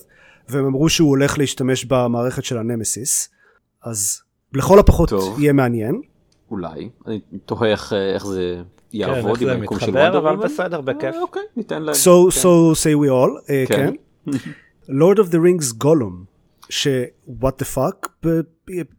והם 0.49 0.65
אמרו 0.67 0.89
שהוא 0.89 1.09
הולך 1.09 1.39
להשתמש 1.39 1.85
במערכת 1.85 2.45
של 2.45 2.59
ה-Nemesis, 2.59 3.29
אז 3.85 4.21
לכל 4.55 4.79
הפחות 4.79 5.09
טוב. 5.09 5.41
יהיה 5.41 5.53
מעניין. 5.53 6.01
אולי, 6.51 6.89
אני 7.07 7.21
תוהה 7.47 7.71
איך, 7.71 7.93
אה, 7.93 8.15
איך 8.15 8.27
זה 8.27 8.57
כן, 8.57 8.63
יעבוד 8.99 9.31
איך 9.31 9.43
עם 9.43 9.49
המיקום 9.49 9.79
של 9.81 9.85
Wonder 9.91 10.19
אבל 10.19 10.27
Woman. 10.35 10.45
בסדר, 10.45 10.81
בכיף. 10.81 11.15
אה, 11.15 11.23
אוקיי, 11.23 11.43
ניתן 11.57 11.83
להם. 11.83 11.95
So, 11.95 12.33
כן. 12.35 12.41
so 12.41 12.75
say 12.77 13.05
we 13.05 13.11
all, 13.11 13.51
אה, 13.51 13.65
כן. 13.69 13.93
כן. 14.27 14.31
Lord 15.03 15.17
of 15.19 15.31
the 15.31 15.37
Rings 15.37 15.85
Gollum, 15.85 16.25
ש- 16.71 16.87
what 17.43 17.63
the 17.63 17.77
fuck, 17.77 18.09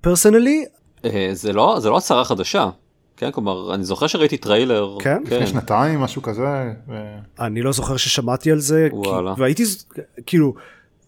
personally, 0.02 0.66
אה, 1.06 1.30
זה 1.34 1.54
לא 1.54 1.78
זה 1.80 1.90
לא 1.90 1.98
הצהרה 1.98 2.26
חדשה 2.26 2.70
כן 3.18 3.32
כלומר 3.32 3.76
אני 3.76 3.84
זוכר 3.84 4.08
שראיתי 4.08 4.38
טריילר 4.38 4.98
כן? 5.00 5.24
לפני 5.26 5.48
שנתיים, 5.48 6.00
משהו 6.00 6.22
כזה. 6.22 6.44
ו- 6.88 7.18
אני 7.40 7.62
לא 7.62 7.72
זוכר 7.72 7.98
ששמעתי 7.98 8.52
על 8.52 8.60
זה, 8.60 8.88
כי, 8.92 8.96
וואלה. 8.96 9.34
והייתי, 9.38 9.66
ז- 9.66 9.86
כאילו, 10.26 10.54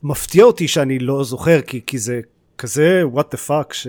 מפתיע 0.03 0.43
אותי 0.43 0.67
שאני 0.67 0.99
לא 0.99 1.23
זוכר, 1.23 1.61
כי, 1.61 1.81
כי 1.87 1.97
זה 1.97 2.21
כזה 2.57 3.03
what 3.15 3.35
the 3.35 3.37
fuck, 3.47 3.73
ש... 3.73 3.87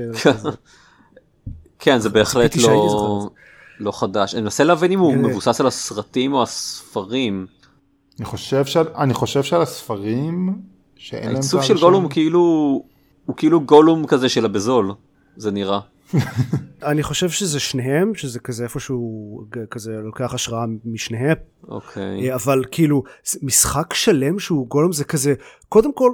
כן 1.79 1.99
זה 1.99 2.09
בהחלט 2.09 2.57
לא 2.57 3.29
לא 3.81 3.93
חדש 3.93 4.35
אני 4.35 4.43
מנסה 4.43 4.65
להבין 4.65 4.93
אם 4.93 4.99
הוא 4.99 5.13
אה. 5.13 5.17
מבוסס 5.17 5.61
על 5.61 5.67
הסרטים 5.67 6.33
או 6.33 6.43
הספרים 6.43 7.47
אני 8.19 8.25
חושב 8.25 8.65
שעל- 8.65 8.89
אני 8.97 9.15
חושב 9.15 9.43
שעל 9.43 9.63
הספרים, 9.63 10.59
שאין 10.97 11.25
להם 11.27 11.35
העיצוב 11.35 11.63
של. 11.63 11.81
גולום 11.81 12.03
הוא 12.03 12.11
כאילו 12.11 12.41
הוא 13.27 13.37
כאילו 13.37 13.61
גולום 13.61 14.07
כזה 14.07 14.29
של 14.29 14.45
הבזול 14.45 14.93
זה 15.37 15.51
נראה 15.51 15.81
אני 16.91 17.03
חושב 17.03 17.31
שזה 17.31 17.61
שניהם, 17.61 18.15
שזה 18.15 18.41
כזה 18.41 18.65
איפשהו, 18.65 19.45
כזה 19.71 19.93
לוקח 19.93 20.35
השראה 20.35 20.65
משניהם, 20.85 21.37
אוקיי. 21.69 22.31
אה, 22.31 22.35
אבל 22.35 22.65
כאילו, 22.71 23.03
משחק 23.43 23.95
שלם 23.95 24.39
שהוא 24.39 24.69
גולום 24.69 24.93
זה 24.93 25.05
כזה, 25.05 25.35
קודם 25.69 25.95
כל, 25.95 26.13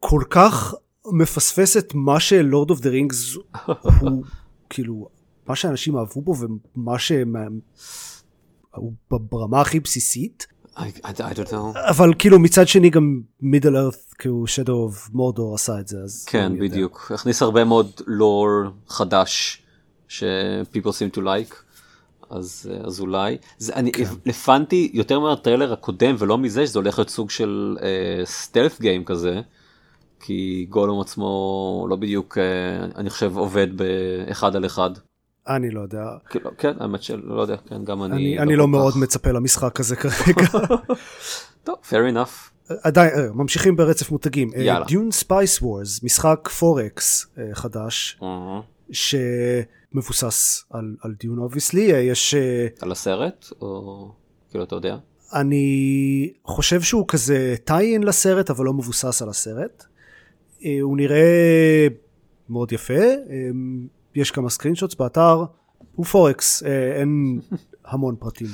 כל 0.00 0.22
כך 0.30 0.74
מפספס 1.12 1.76
את 1.76 1.94
מה 1.94 2.20
שלורד 2.20 2.70
אוף 2.70 2.80
דה 2.80 2.90
רינגס 2.90 3.34
הוא, 4.00 4.24
כאילו, 4.70 5.08
מה 5.46 5.56
שאנשים 5.56 5.96
אהבו 5.96 6.22
בו 6.22 6.34
ומה 6.76 6.98
שהם... 6.98 7.34
הוא 8.74 8.92
ברמה 9.10 9.60
הכי 9.60 9.80
בסיסית, 9.80 10.46
I, 10.78 10.80
I, 10.80 11.08
I 11.08 11.34
don't 11.34 11.52
know 11.52 11.78
אבל 11.90 12.14
כאילו 12.18 12.38
מצד 12.38 12.68
שני 12.68 12.90
גם 12.90 13.20
מידל 13.40 13.76
ארת 13.76 13.96
כאילו 14.18 14.44
shadow 14.46 14.92
of 14.92 15.10
mordor 15.14 15.54
עשה 15.54 15.80
את 15.80 15.88
זה 15.88 15.98
אז 16.04 16.24
כן. 16.24 16.58
בדיוק 16.58 17.12
הכניס 17.14 17.42
הרבה 17.42 17.64
מאוד 17.64 17.90
לור 18.06 18.48
חדש 18.88 19.62
ש 20.08 20.24
people 20.74 20.90
seem 20.90 21.16
to 21.16 21.20
like 21.20 21.54
אז 22.30 22.70
אז 22.84 23.00
אולי 23.00 23.36
זה 23.58 23.74
אני 23.74 23.92
כן. 23.92 24.04
הבנתי 24.26 24.90
יותר 24.94 25.20
מהטריילר 25.20 25.72
הקודם 25.72 26.14
ולא 26.18 26.38
מזה 26.38 26.66
שזה 26.66 26.78
הולך 26.78 26.98
להיות 26.98 27.10
סוג 27.10 27.30
של 27.30 27.76
סטלף 28.24 28.80
גיים 28.80 29.04
כזה. 29.04 29.40
כי 30.20 30.66
גולום 30.68 31.00
עצמו 31.00 31.86
לא 31.90 31.96
בדיוק 31.96 32.38
אה, 32.38 32.84
אני 32.96 33.10
חושב 33.10 33.36
עובד 33.36 33.68
באחד 33.76 34.56
על 34.56 34.66
אחד. 34.66 34.90
אני 35.48 35.70
לא 35.70 35.80
יודע. 35.80 36.04
כאילו, 36.30 36.50
כן 36.58 36.72
האמת 36.80 37.02
שלא 37.02 37.40
יודע 37.40 37.56
כן 37.68 37.84
גם 37.84 38.02
אני 38.02 38.38
אני, 38.38 38.56
לא 38.56 38.62
כך- 38.62 38.68
מאוד 38.68 38.94
מצפה 38.98 39.30
למשחק 39.30 39.80
הזה 39.80 39.96
כרגע. 39.96 40.46
טוב 41.64 41.76
fair 41.90 42.14
enough. 42.14 42.74
עדיין 42.82 43.10
אה, 43.18 43.32
ממשיכים 43.34 43.76
ברצף 43.76 44.10
מותגים. 44.10 44.50
יאללה. 44.56 44.86
Dune 44.86 45.10
Spice 45.10 45.62
Wars 45.62 46.02
משחק 46.02 46.48
4X 46.58 47.26
חדש 47.52 48.18
אה, 48.22 48.60
שמבוסס 48.90 50.64
על, 50.70 50.96
על 51.02 51.14
Dune 51.20 51.38
obviously 51.38 51.80
יש 51.82 52.34
אה, 52.34 52.66
על 52.80 52.92
הסרט 52.92 53.46
או 53.60 54.08
כאילו 54.50 54.64
אתה 54.64 54.74
יודע? 54.76 54.96
אני 55.34 56.32
חושב 56.44 56.80
שהוא 56.80 57.04
כזה 57.08 57.54
tie-in 57.70 58.04
לסרט 58.04 58.50
אבל 58.50 58.64
לא 58.64 58.72
מבוסס 58.72 59.22
על 59.22 59.28
הסרט. 59.28 59.84
אה, 60.64 60.78
הוא 60.80 60.96
נראה 60.96 61.86
מאוד 62.48 62.72
יפה, 62.72 62.94
אה, 62.94 63.14
יש 64.18 64.30
כמה 64.30 64.50
screenshots 64.50 64.94
באתר, 64.94 65.44
הוא 65.94 66.06
4X, 66.06 66.62
אה, 66.62 66.92
אין 67.00 67.40
המון 67.86 68.16
פרטים 68.18 68.46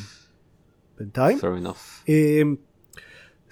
בינתיים. 0.99 1.39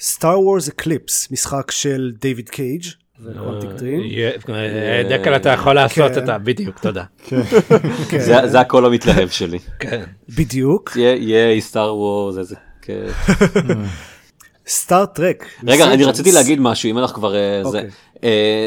Star 0.01 0.41
Wars 0.41 0.69
Eclipse, 0.69 1.31
משחק 1.31 1.71
של 1.71 2.13
דיוויד 2.21 2.49
קייג' 2.49 2.85
ו-Quantic 3.25 3.71
Dream. 3.71 4.01
אה, 4.49 5.03
דקל 5.11 5.37
אתה 5.37 5.51
יכול 5.51 5.73
לעשות 5.73 6.13
כן. 6.13 6.25
את 6.25 6.29
ה... 6.29 6.39
בדיוק, 6.39 6.79
תודה. 6.79 7.05
כן. 7.25 7.41
זה 8.27 8.47
זה 8.47 8.61
הקול 8.61 8.87
המתלהב 8.87 9.29
שלי. 9.29 9.59
כן. 9.79 10.05
בדיוק. 10.29 10.97
ייי 10.97 11.61
Star 11.61 11.97
Wars 11.97 12.39
איזה 12.39 12.57
כיף. 12.83 13.27
Star 14.67 15.07
Trek. 15.07 15.47
רגע 15.67 15.93
אני 15.93 16.05
רציתי 16.05 16.33
להגיד 16.33 16.61
משהו 16.61 16.91
אם 16.91 16.99
אנחנו 16.99 17.17
כבר 17.17 17.35
אה, 17.35 17.63
זה 17.63 17.79
אוקיי. 17.79 17.91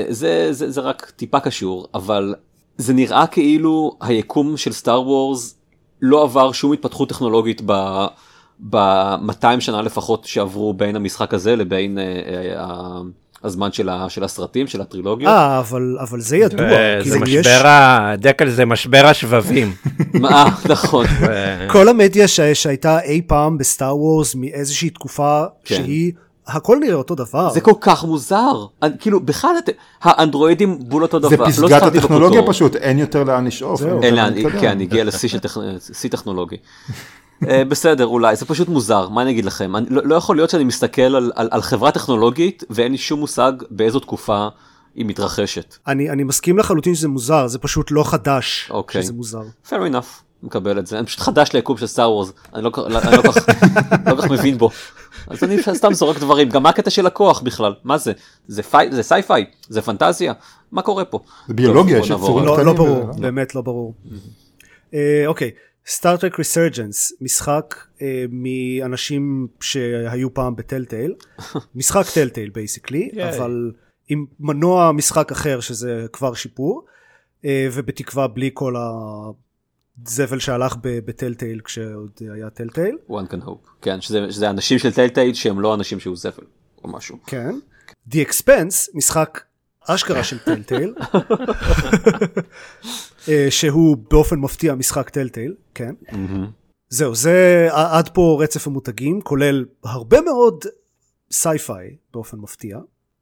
זה 0.10 0.48
זה 0.52 0.72
זה 0.72 0.82
רק 0.82 1.12
טיפה 1.16 1.40
קשור 1.40 1.88
אבל 1.94 2.36
זה 2.78 2.94
נראה 2.94 3.28
כאילו 3.28 3.98
היקום 4.02 4.58
של 4.58 4.72
סטאר 4.74 5.02
וורס 5.02 5.56
לא 6.02 6.24
עבר 6.24 6.52
שום 6.52 6.74
התפתחות 6.74 7.10
טכנולוגית 7.10 7.62
ב... 7.66 7.72
ב-200 8.70 9.60
שנה 9.60 9.82
לפחות 9.82 10.26
שעברו 10.26 10.74
בין 10.74 10.96
המשחק 10.96 11.34
הזה 11.34 11.56
לבין 11.56 11.98
אה, 11.98 12.04
אה, 12.58 13.00
הזמן 13.44 13.72
של, 13.72 13.90
ה, 13.90 14.10
של 14.10 14.24
הסרטים 14.24 14.68
של 14.68 14.82
הטרילוגיות. 14.82 15.32
אה, 15.32 15.60
אבל, 15.60 15.98
אבל 16.02 16.20
זה 16.22 16.38
ידוע. 16.38 16.62
אה, 16.72 16.98
זה 17.04 17.10
כאילו, 17.20 17.28
יש- 17.28 17.48
משבר 17.48 17.68
ה... 17.68 18.14
דקל 18.18 18.50
זה 18.50 18.66
משבר 18.66 19.06
השבבים. 19.06 19.74
אה, 20.26 20.46
נכון. 20.70 21.06
כל 21.72 21.90
המדיה 21.90 22.28
ש... 22.28 22.40
שהייתה 22.42 23.00
אי 23.02 23.22
פעם 23.28 23.58
בסטאר 23.58 23.98
וורס 23.98 24.36
מאיזושהי 24.36 24.90
תקופה 24.90 25.44
כן. 25.64 25.76
שהיא, 25.76 26.12
הכל 26.48 26.78
נראה 26.82 26.94
אותו 26.96 27.16
דבר. 27.16 27.50
זה 27.54 27.62
כל 27.62 27.74
כך 27.82 28.04
מוזר. 28.04 28.66
כאילו 29.00 29.20
בכלל 29.20 29.56
את- 29.60 29.70
האנדרואידים 30.02 30.80
בול 30.90 31.04
אותו 31.04 31.20
דבר. 31.20 31.30
זה 31.30 31.62
לא 31.62 31.68
פסגת 31.68 31.72
הזכרתי 31.72 31.98
הטכנולוגיה. 31.98 32.42
פשוט, 32.48 32.76
אין 32.76 33.00
יותר 33.00 33.24
לאן 33.24 33.48
לשאוף. 33.48 33.80
זהו. 33.80 34.02
אין 34.02 34.16
לאן. 34.16 34.34
כן, 34.62 34.82
הגיע 34.82 35.04
לשיא 35.04 35.30
של 35.30 35.40
טכ- 35.40 35.60
שיא 35.94 36.10
טכנולוגי. 36.10 36.56
אה, 37.48 37.64
בסדר, 37.66 38.06
אולי, 38.06 38.36
זה 38.36 38.46
פשוט 38.46 38.68
מוזר, 38.70 39.10
מה 39.10 39.22
אני 39.22 39.32
אגיד 39.32 39.46
לכם? 39.46 39.76
אני, 39.76 39.86
לא, 39.90 40.02
לא 40.06 40.16
יכול 40.16 40.36
להיות 40.36 40.50
שאני 40.50 40.64
מסתכל 40.64 41.02
על, 41.02 41.32
על, 41.36 41.48
על 41.52 41.62
חברה 41.62 41.92
טכנולוגית 41.92 42.64
ואין 42.70 42.92
לי 42.92 42.98
שום 42.98 43.20
מושג 43.20 43.52
באיזו 43.70 44.00
תקופה 44.00 44.48
היא 44.96 45.06
מתרחשת. 45.06 45.76
אני, 45.88 46.10
אני 46.10 46.24
מסכים 46.24 46.58
לחלוטין 46.58 46.96
שזה 46.96 47.08
מוזר, 47.08 47.48
זה 47.48 47.60
פשוט 47.60 47.92
לא 47.92 48.04
חדש 48.04 48.68
אוקיי. 48.72 49.04
שזה 49.04 49.14
מוזר. 49.14 49.42
fair 49.70 49.74
enough, 49.74 50.24
מקבל 50.44 50.80
את 50.80 50.88
זה. 50.88 50.98
אני 51.00 51.06
פשוט 51.06 51.20
חדש 51.20 51.54
ליקום 51.54 51.78
של 51.78 51.88
סטאר 51.88 52.12
וורס, 52.12 52.32
אני 52.56 52.64
לא, 52.64 52.70
כל- 52.70 52.82
אני 52.82 52.94
לא 53.18 53.22
כל 53.22 53.32
כך 53.32 53.48
לא 54.08 54.22
כך 54.22 54.30
מבין 54.30 54.58
בו. 54.58 54.70
אז 55.28 55.44
אני 55.44 55.58
סתם 55.74 55.94
זורק 55.94 56.18
דברים, 56.18 56.50
גם 56.50 56.64
מה 56.64 56.70
הקטע 56.70 56.90
של 56.90 57.06
הכוח 57.06 57.42
בכלל? 57.42 57.74
מה 57.84 57.98
זה? 57.98 58.14
זה, 58.48 58.64
פי, 58.64 58.92
זה 58.92 59.04
sci-fi? 59.04 59.46
זה 59.70 59.82
פנטזיה? 59.82 60.34
מה 60.72 60.82
קורה 60.82 61.06
פה? 61.06 61.20
זה 61.48 61.54
ביולוגיה, 61.54 61.98
יש 61.98 62.10
יצורים. 62.10 62.46
לא, 62.46 62.58
לא 62.58 62.62
קטנים 62.62 62.76
ברור, 62.76 63.10
ו- 63.10 63.22
באמת 63.22 63.56
לא 63.56 63.62
ברור. 63.62 63.94
אה, 64.94 65.24
אוקיי, 65.28 65.52
Star 65.88 66.13
Trek 66.13 66.38
Resurgence, 66.40 67.14
משחק 67.22 67.76
אה, 68.02 68.26
מאנשים 68.30 69.48
שהיו 69.62 70.34
פעם 70.34 70.56
בטלטייל, 70.56 71.14
משחק 71.76 72.06
טלטייל 72.14 72.50
basically. 72.50 73.10
אבל 73.38 73.72
עם 74.08 74.26
מנוע 74.40 74.92
משחק 74.92 75.32
אחר 75.32 75.60
שזה 75.60 76.06
כבר 76.14 76.34
שיפור, 76.34 76.86
אה, 77.46 77.68
ובתקווה 77.72 78.28
בלי 78.28 78.50
כל 78.54 78.76
הזבל 80.06 80.40
שהלך 80.40 80.76
ב- 80.82 81.00
בטלטייל 81.06 81.60
כשעוד 81.60 82.12
היה 82.34 82.50
טלטייל. 82.50 82.98
one 83.10 83.32
can 83.32 83.46
hope. 83.48 83.70
כן, 83.82 84.02
שזה, 84.02 84.32
שזה 84.32 84.50
אנשים 84.50 84.80
של 84.80 84.92
טלטייל 84.94 85.34
שהם 85.34 85.60
לא 85.60 85.76
אנשים 85.76 86.00
שהוא 86.00 86.18
זפל 86.18 86.44
או 86.84 86.90
משהו. 86.90 87.18
כן. 87.28 87.56
The 88.12 88.16
Expanse, 88.16 88.90
משחק 88.94 89.42
אשכרה 89.88 90.24
של 90.24 90.40
טלטייל, 90.40 90.96
אה, 93.30 93.48
שהוא 93.50 93.98
באופן 94.12 94.40
מפתיע 94.40 94.76
משחק 94.76 95.10
טלטייל, 95.10 95.56
כן. 95.74 95.96
זהו, 96.90 97.16
זה 97.16 97.68
עד 97.72 98.10
פה 98.10 98.40
רצף 98.42 98.68
המותגים, 98.68 99.22
כולל 99.22 99.66
הרבה 99.84 100.22
מאוד 100.22 100.66
סייפיי 101.32 101.96
באופן 102.14 102.38
מפתיע. 102.38 102.80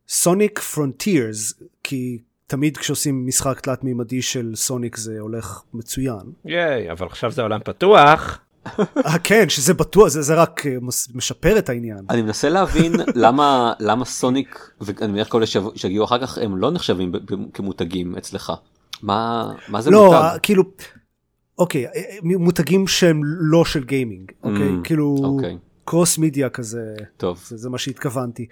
סוניק 0.10 0.60
פרונטירס, 0.60 1.53
כי 1.84 2.18
תמיד 2.53 2.77
כשעושים 2.77 3.27
משחק 3.27 3.60
תלת 3.60 3.83
מימדי 3.83 4.22
של 4.22 4.51
סוניק 4.55 4.98
זה 4.98 5.19
הולך 5.19 5.62
מצוין. 5.74 6.22
ייי, 6.45 6.91
אבל 6.91 7.05
עכשיו 7.05 7.31
זה 7.31 7.41
עולם 7.41 7.60
פתוח. 7.65 8.39
אה, 9.05 9.19
כן, 9.24 9.50
שזה 9.50 9.74
בטוח, 9.74 10.07
זה, 10.07 10.22
זה 10.22 10.36
רק 10.36 10.67
אה, 10.67 10.77
משפר 11.13 11.57
את 11.57 11.69
העניין. 11.69 12.05
אני 12.10 12.22
מנסה 12.22 12.50
להבין 12.50 12.93
למה 13.25 13.74
למה 13.79 14.05
סוניק 14.05 14.72
ואני 14.81 15.12
מניח 15.12 15.27
כל 15.27 15.38
אלה 15.38 15.45
שיגיעו 15.75 16.05
אחר 16.05 16.22
כך 16.22 16.38
הם 16.38 16.57
לא 16.57 16.72
נחשבים 16.72 17.12
ב- 17.12 17.17
ב- 17.17 17.51
כמותגים 17.53 18.15
אצלך. 18.15 18.53
מה 19.01 19.51
מה 19.67 19.81
זה 19.81 19.91
לא, 19.91 20.05
מותג? 20.05 20.15
אה, 20.15 20.39
כאילו, 20.39 20.63
אוקיי, 21.57 21.86
אה, 21.86 21.91
מותגים 22.24 22.88
שהם 22.88 23.22
לא 23.24 23.65
של 23.65 23.83
גיימינג, 23.83 24.31
אוקיי? 24.43 24.69
Mm, 24.69 24.83
כאילו, 24.83 25.15
אוקיי. 25.24 25.57
קרוס 25.86 26.17
מידיה 26.17 26.50
כזה, 26.50 26.93
טוב. 27.17 27.43
זה, 27.48 27.57
זה 27.57 27.69
מה 27.69 27.77
שהתכוונתי. 27.77 28.45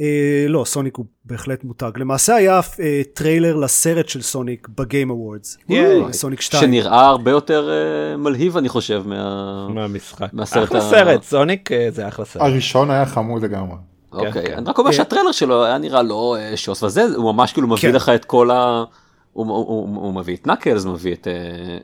אה, 0.00 0.04
לא, 0.48 0.64
סוניק 0.66 0.96
הוא 0.96 1.06
בהחלט 1.24 1.64
מותג. 1.64 1.90
למעשה 1.96 2.34
היה 2.34 2.60
אה, 2.80 3.00
טריילר 3.14 3.56
לסרט 3.56 4.08
של 4.08 4.22
סוניק 4.22 4.68
בגיים 4.68 5.10
אוורדס. 5.10 5.58
ייי. 5.68 6.12
סוניק 6.12 6.40
2. 6.40 6.62
שנראה 6.62 7.06
הרבה 7.06 7.30
יותר 7.30 7.70
אה, 7.70 8.16
מלהיב 8.16 8.56
אני 8.56 8.68
חושב 8.68 9.02
מה... 9.06 9.68
מהמשחק. 9.68 10.28
מהסרט 10.32 10.68
אחלה 10.68 10.78
ה- 10.78 10.90
סרט, 10.90 11.22
סוניק 11.22 11.72
אה, 11.72 11.88
זה 11.90 12.08
אחלה 12.08 12.24
סרט. 12.24 12.42
הראשון 12.42 12.90
היה 12.90 13.06
חמוד 13.06 13.42
לגמרי. 13.42 13.76
אוקיי, 14.12 14.32
כן. 14.32 14.52
אני 14.52 14.64
רק 14.66 14.78
אומר 14.78 14.90
כן. 14.90 14.96
שהטריילר 14.96 15.32
שלו 15.32 15.64
היה 15.64 15.78
נראה 15.78 16.02
לא 16.02 16.36
אה, 16.38 16.56
שוס 16.56 16.82
וזה, 16.82 17.02
הוא 17.16 17.32
ממש 17.34 17.52
כאילו 17.52 17.68
מביא 17.68 17.78
כן. 17.82 17.92
לך 17.94 18.08
את 18.08 18.24
כל 18.24 18.50
ה... 18.50 18.84
הוא, 19.32 19.46
הוא, 19.46 19.66
הוא, 19.66 19.96
הוא 19.96 20.14
מביא 20.14 20.36
את 20.36 20.46
נקלס, 20.46 20.84
מביא 20.84 21.12
את, 21.12 21.28
אה, 21.28 21.32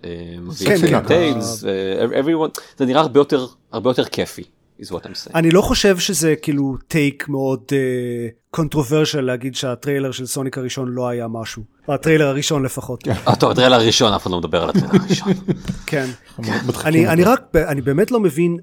אה, 0.05 0.41
מביא 0.41 0.67
כן, 0.67 0.75
את 0.75 0.91
כן. 0.91 1.07
טיילס, 1.07 1.65
אה, 1.65 2.21
everyone, 2.21 2.61
זה 2.77 2.87
נראה 2.87 3.01
הרבה 3.01 3.21
יותר, 3.21 3.47
הרבה 3.73 3.91
יותר 3.91 4.05
כיפי, 4.05 4.43
is 4.81 4.85
what 4.85 4.89
I'm 4.89 5.27
saying. 5.27 5.35
אני 5.35 5.51
לא 5.51 5.61
חושב 5.61 5.99
שזה 5.99 6.35
כאילו 6.43 6.77
take 6.89 7.29
מאוד 7.29 7.73
controversial 8.51 9.21
להגיד 9.21 9.55
שהטריילר 9.55 10.11
של 10.11 10.27
סוניק 10.27 10.59
הראשון 10.59 10.89
לא 10.89 11.09
היה 11.09 11.29
משהו. 11.29 11.63
הטריילר 11.89 12.27
הראשון 12.27 12.63
לפחות. 12.63 13.05
אה, 13.09 13.37
טוב, 13.37 13.51
הטריילר 13.51 13.77
הראשון, 13.77 14.13
אף 14.13 14.23
אחד 14.23 14.31
לא 14.31 14.39
מדבר 14.39 14.63
על 14.63 14.71
הטריילר 14.71 14.99
הראשון. 15.03 15.33
כן. 15.87 16.07
אני, 16.85 17.25
רק, 17.25 17.57
אני 17.57 17.81
באמת 17.81 18.11
לא 18.11 18.21
מבין 18.21 18.57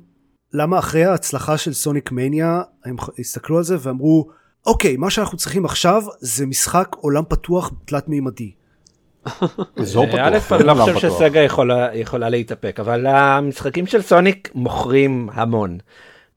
למה 0.54 0.80
אחרי 0.80 1.06
ההצלחה 1.06 1.58
של 1.58 1.74
סוניק 1.74 2.12
מניה, 2.12 2.62
הם 2.86 2.96
הסתכלו 3.20 3.58
על 3.58 3.64
זה 3.64 3.78
ואמרו, 3.82 4.30
אוקיי, 4.66 4.98
מה 4.98 5.10
שאנחנו 5.10 5.38
צריכים 5.38 5.66
עכשיו 5.66 6.04
זה 6.20 6.46
משחק 6.46 6.96
עולם 7.00 7.24
פתוח 7.30 7.72
תלת 7.86 8.08
מימדי. 8.08 8.52
אזור 9.78 10.06
אה, 10.06 10.28
א', 10.28 10.40
פתוח. 10.40 10.60
אני 10.60 10.68
לא 10.68 10.74
חושב. 10.94 11.10
שסגה 11.10 11.40
יכולה- 11.94 12.30
להתאפק, 12.30 12.80
אבל 12.80 13.08
המשחקים 13.08 13.86
של 13.88 14.02
סוניק 14.02 14.50
מוכרים 14.56 15.30
המון. 15.34 15.78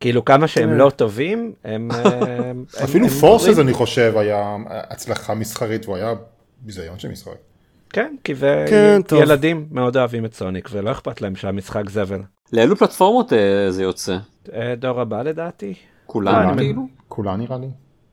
כאילו 0.00 0.24
כמה 0.24 0.48
שהם 0.48 0.68
כן. 0.70 0.76
לא 0.76 0.90
טובים, 0.90 1.52
הם... 1.64 1.88
אה, 1.90 2.52
אפילו 2.84 3.08
פורסס. 3.08 3.58
אני 3.58 3.72
חושב 3.72 4.12
היה 4.16 4.56
הצלחה 4.68 5.34
מסחרית 5.34 5.84
והוא 5.86 5.96
היה 5.96 6.14
ביזיון 6.60 6.98
של 6.98 7.08
משחק. 7.08 7.32
כן, 7.90 8.14
כי 8.24 8.34
זה 8.34 8.64
כן, 8.68 9.00
טוב. 9.06 9.22
ילדים 9.22 9.66
מאוד 9.70 9.96
אוהבים 9.96 10.24
את 10.24 10.34
סוניק 10.34 10.68
ולא 10.72 10.90
אכפת 10.90 11.20
להם 11.20 11.36
שהמשחק 11.36 11.90
זבל. 11.90 12.20
לאילו 12.52 12.76
פלטפורמות 12.76 13.32
אה, 13.32 13.38
זה 13.70 13.82
יוצא? 13.82 14.16
אה, 14.54 14.74
דור 14.76 15.00
הבא 15.00 15.22
לדעתי? 15.22 15.74
כולם 16.06 16.48
אני- 16.48 16.58
כאילו? 16.62 16.86
נראה 17.36 17.58
לי. 17.58 17.66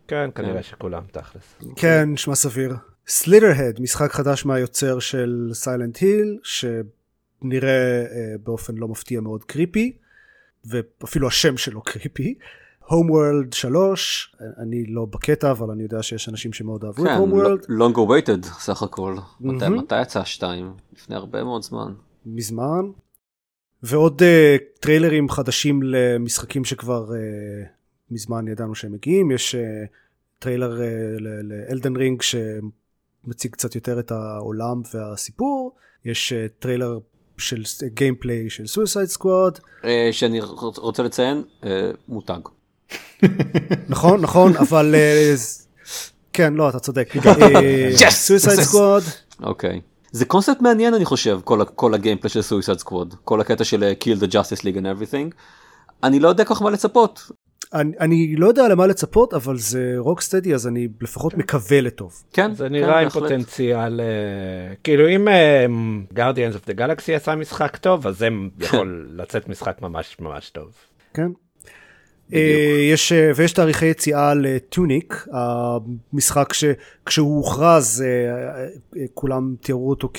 כן, 0.08 0.30
כנראה 0.36 0.63
שכולם 0.63 1.01
תכלס. 1.12 1.56
כן, 1.75 2.10
נשמע 2.13 2.36
סביר. 2.36 2.75
סלידרהד, 3.07 3.81
משחק 3.81 4.12
חדש 4.12 4.45
מהיוצר 4.45 5.00
של 5.00 5.50
סיילנט 5.53 5.98
היל, 5.98 6.38
שנראה 6.43 8.01
אה, 8.01 8.36
באופן 8.43 8.75
לא 8.77 8.88
מפתיע 8.88 9.22
מאוד 9.22 9.43
קריפי, 9.43 9.98
ואפילו 10.65 11.27
השם 11.27 11.57
שלו 11.57 11.81
קריפי. 11.81 12.36
הומוורלד 12.88 13.53
3, 13.53 14.36
אני 14.57 14.86
לא 14.86 15.05
בקטע, 15.05 15.51
אבל 15.51 15.72
אני 15.72 15.83
יודע 15.83 16.03
שיש 16.03 16.29
אנשים 16.29 16.53
שמאוד 16.53 16.86
אהבו 16.86 17.03
את 17.03 17.07
כן, 17.07 17.15
הומוורלד, 17.15 17.60
long 17.63 17.95
awaited 17.95 18.45
סך 18.45 18.83
הכל. 18.83 19.15
מתי- 19.41 19.57
מהמם. 19.63 19.77
מתי 19.77 20.01
יצא 20.01 20.19
השתיים? 20.19 20.74
לפני 20.93 21.15
הרבה 21.15 21.43
מאוד 21.43 21.63
זמן. 21.63 21.93
מזמן. 22.25 22.86
ועוד 23.83 24.22
uh, 24.22 24.79
טריילרים 24.79 25.29
חדשים 25.29 25.83
למשחקים 25.83 26.65
שכבר 26.65 27.10
uh, 27.10 27.13
מזמן 28.12 28.48
ידענו 28.48 28.75
שהם 28.75 28.91
מגיעים. 28.91 29.31
יש 29.31 29.55
uh, 29.55 29.88
טריילר 30.39 30.77
uh, 30.77 31.22
לאלדן 31.22 31.96
רינג 31.96 32.22
שמציג 33.25 33.51
קצת 33.51 33.75
יותר 33.75 34.00
את 34.00 34.12
העולם 34.12 34.81
והסיפור. 34.94 35.75
יש 36.05 36.33
uh, 36.33 36.62
טריילר 36.62 36.98
של 37.38 37.62
gameplay 37.94 38.50
של 38.50 38.68
Suicide 38.68 39.05
Squad. 39.05 39.59
אה, 39.86 40.09
שאני 40.12 40.42
רוצ- 40.42 40.79
רוצה 40.79 41.03
לציין, 41.03 41.44
אה, 41.66 41.92
מותג. 42.07 42.40
נכון, 43.90 44.22
נכון, 44.22 44.57
אבל... 44.64 44.96
כן, 46.33 46.53
לא, 46.53 46.70
אתה 46.70 46.79
צודק. 46.79 47.09
Suicide! 48.09 48.59
Squad. 48.59 49.03
אוקיי. 49.44 49.81
זה 50.12 50.25
קונספט 50.25 50.62
מעניין 50.62 50.94
אני 50.94 51.05
חושב, 51.05 51.40
כל, 51.44 51.62
ה- 51.62 51.66
כל 51.66 51.94
ה 51.94 51.98
gameplay 51.98 52.29
של 52.29 52.42
Suicide 52.42 52.77
Squad, 52.79 53.16
כל 53.24 53.42
הקטע 53.42 53.64
של 53.64 53.83
אה, 53.83 53.94
kill 54.03 54.20
the 54.20 54.27
justice 54.31 54.59
league 54.62 54.77
and 54.77 54.86
everything. 54.86 55.36
אני 56.03 56.20
לא 56.20 56.27
יודע 56.29 56.46
כל 56.46 56.55
כך 56.55 56.62
מה 56.62 56.70
לצפות. 56.70 57.31
אני, 57.74 57.92
אני 58.00 58.36
לא 58.36 58.48
יודע 58.48 58.68
למה 58.68 58.88
לצפות, 58.88 59.33
אבל 59.33 59.57
זה 59.57 59.94
רוקסטדי, 59.98 60.53
אז 60.53 60.68
אני 60.68 60.88
לפחות 61.01 61.33
מקווה 61.33 61.81
לטוב. 61.81 62.24
כן, 62.33 62.53
זה 62.53 62.66
כן, 62.66 62.72
נראה 62.72 63.00
עם 63.00 63.03
בהחלט. 63.03 63.24
פוטנציאל, 63.24 64.01
אה, 64.01 64.75
כאילו 64.83 65.07
אם 65.09 65.27
Guardians 66.14 66.55
of 66.55 66.68
the 66.68 66.74
Galaxy 66.74 67.16
עשה 67.16 67.36
משחק 67.36 67.77
טוב, 67.77 68.07
אז 68.07 68.18
זה 68.18 68.27
יכול 68.59 69.07
לצאת 69.12 69.50
משחק 69.50 69.81
ממש 69.81 70.18
ממש 70.20 70.50
טוב. 70.50 70.72
כן. 71.14 71.31
אה, 72.33 72.79
יש, 72.92 73.12
ויש 73.36 73.53
תאריכי 73.53 73.86
יציאה 73.86 74.33
לטוניק, 74.33 75.27
המשחק 75.31 76.53
שכשהוא 76.53 77.38
הוכרז 77.38 78.03
כולם 79.14 79.55
תיארו 79.62 79.90
אותו 79.90 80.09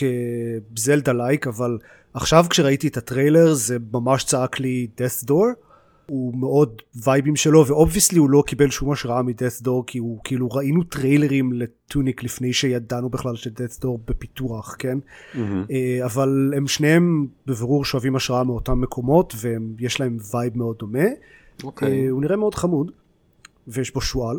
כ 0.75 0.86
Zelda 0.86 1.13
like, 1.13 1.47
אבל 1.47 1.79
עכשיו 2.15 2.45
כשראיתי 2.51 2.89
את 2.89 2.97
הטריילר 2.97 3.55
זה 3.55 3.77
ממש 3.93 4.25
צעק 4.25 4.61
לי 4.61 4.87
Death's 4.99 5.29
Door. 5.29 5.64
הוא 6.07 6.35
מאוד 6.37 6.83
vibe-ים 7.05 7.37
שלו 7.37 7.67
ו 7.67 7.72
obviously 7.72 8.19
הוא 8.19 8.31
לא 8.31 8.43
קיבל 8.47 8.71
שום 8.71 8.93
השראה 8.93 9.23
מ 9.23 9.27
Death's 9.28 9.61
Door 9.61 9.87
כי 9.87 9.99
הוא 9.99 10.21
כאילו 10.25 10.49
ראינו 10.49 10.85
טריילרים 10.85 11.53
לטוניק 11.53 12.23
לפני 12.23 12.53
שידענו 12.53 13.11
בכלל 13.11 13.37
ש 13.37 13.47
Death's 13.47 13.81
Door 13.81 14.01
בפיתוח 14.07 14.77
כן. 14.79 14.99
אה, 15.37 16.01
אבל 16.05 16.53
הם 16.57 16.67
שניהם 16.67 17.27
בבירור 17.47 17.85
שואבים 17.85 18.17
השראה 18.17 18.45
מאותם 18.45 18.81
מקומות 18.81 19.35
ויש 19.41 20.01
להם 20.01 20.17
vibe 20.35 20.59
מאוד 20.59 20.77
דומה 20.79 21.09
אוקיי. 21.65 22.05
אה, 22.05 22.11
הוא 22.11 22.23
נראה 22.23 22.37
מאוד 22.37 22.55
חמוד 22.55 22.91
ויש 23.69 23.95
בו 23.95 24.01
שועל 24.01 24.37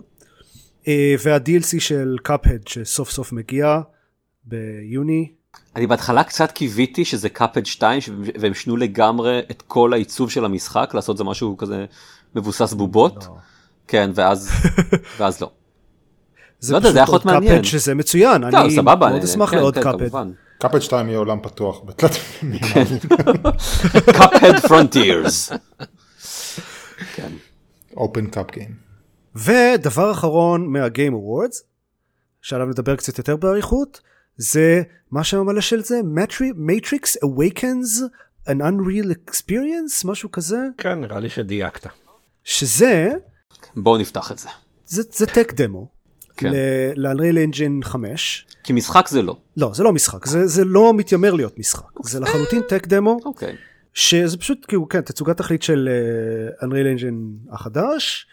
אה, 0.88 1.16
וה-DLC 1.26 1.80
של 1.80 2.18
קאפהד 2.24 2.68
שסוף 2.68 3.10
סוף 3.10 3.32
מגיע 3.32 3.82
ביוני 4.44 5.32
אני 5.76 5.88
בהתחלה 5.88 6.24
קצת 6.24 6.52
קיוויתי 6.52 7.06
שזה 7.06 7.30
קאפהד 7.30 7.66
2 7.66 8.02
ש- 8.02 8.10
והם 8.40 8.54
שינו 8.54 8.78
לגמרי 8.78 9.40
את 9.52 9.64
כל 9.68 9.94
העיצוב 9.94 10.32
של 10.32 10.46
המשחק, 10.46 10.92
לעשות 10.94 11.18
זה 11.18 11.24
משהו 11.24 11.58
כזה 11.58 11.86
מבוסס 12.36 12.74
בובות. 12.74 13.28
כן, 13.88 14.12
ואז, 14.16 14.50
ואז 15.18 15.42
לא. 15.42 15.52
זה 16.60 16.74
לא 16.74 16.78
יודע, 16.78 16.92
זה 16.92 16.98
היה 17.00 17.06
פשוט 17.06 17.22
יכול 17.22 17.32
עוד 17.32 17.42
להיות 17.42 17.44
מעניין. 17.44 17.64
Cuphead 17.64 17.68
שזה 17.68 17.96
מצוין 17.96 18.42
לא, 18.42 18.62
אני 18.62 18.76
סבבה, 18.76 19.10
מאוד 19.10 19.24
אשמח 19.24 19.50
כן, 19.52 19.58
לעוד 19.58 19.76
כן, 19.76 19.84
קאפהד 19.84 20.00
כמובן. 20.00 20.32
קאפהד 20.60 20.80
2 20.80 21.08
יהיה 21.08 21.18
עולם 21.20 21.40
פתוח 21.42 21.82
בתלת 21.86 22.12
קאפהד 24.18 24.60
פרונטירס. 24.68 25.52
כן. 27.16 27.32
open 27.98 28.26
cup 28.28 28.52
game. 28.52 28.76
ודבר 29.36 30.12
אחרון 30.12 30.68
מהגיים 30.68 31.14
אוורדס, 31.14 31.64
שעליו 32.42 32.66
נדבר 32.68 32.96
קצת 32.96 33.18
יותר 33.18 33.36
באריכות, 33.36 34.02
זה 34.38 34.82
מה 35.12 35.24
שם 35.24 35.38
המלא 35.38 35.62
של 35.62 35.84
זה? 35.84 36.00
Matrix 36.68 37.26
Awakens 37.26 38.02
an 38.48 38.62
Unreal 38.62 39.30
Experience? 39.30 40.06
משהו 40.08 40.32
כזה? 40.32 40.58
כן, 40.78 41.00
נראה 41.00 41.20
לי 41.20 41.30
שדייקת. 41.30 41.88
שזה, 42.44 43.12
בואו 43.76 43.98
נפתח 43.98 44.32
את 44.32 44.40
זה. 44.40 44.50
זה, 44.86 45.04
זה 45.12 45.26
טק 45.26 45.54
דמו. 45.54 45.96
כן. 46.38 46.52
ל-Unreal 46.96 47.54
Engine 47.54 47.86
5. 47.86 48.46
כי 48.64 48.74
משחק 48.74 49.08
זה 49.08 49.22
לא. 49.22 49.38
לא, 49.58 49.72
זה 49.74 49.84
לא 49.84 49.94
משחק, 49.94 50.26
זה, 50.26 50.48
זה 50.48 50.66
לא 50.66 50.94
מתיימר 50.94 51.34
להיות 51.34 51.60
משחק. 51.60 51.84
זה 52.04 52.20
לחלוטין 52.20 52.62
טק 52.70 52.88
דמו, 52.88 53.18
אוקיי. 53.26 53.56
שזה 53.94 54.38
פשוט 54.38 54.66
כאילו, 54.68 54.90
כן, 54.90 55.02
תצוגת 55.02 55.38
תכלית 55.38 55.64
של 55.64 55.90
uh, 56.60 56.64
Unreal 56.64 57.00
Engine 57.00 57.54
החדש, 57.54 58.28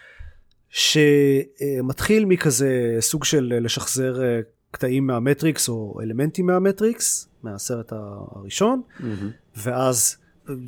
שמתחיל 0.70 2.24
מכזה 2.24 2.96
סוג 3.00 3.24
של 3.24 3.52
אה, 3.54 3.60
לשחזר 3.60 4.16
uh, 4.16 4.44
קטעים 4.72 5.06
מהמטריקס 5.06 5.68
או 5.68 5.98
אלמנטים 6.02 6.46
מהמטריקס, 6.46 7.28
מהסרט 7.42 7.92
הראשון, 7.96 8.82
מהמם. 9.00 9.30
ואז 9.56 10.16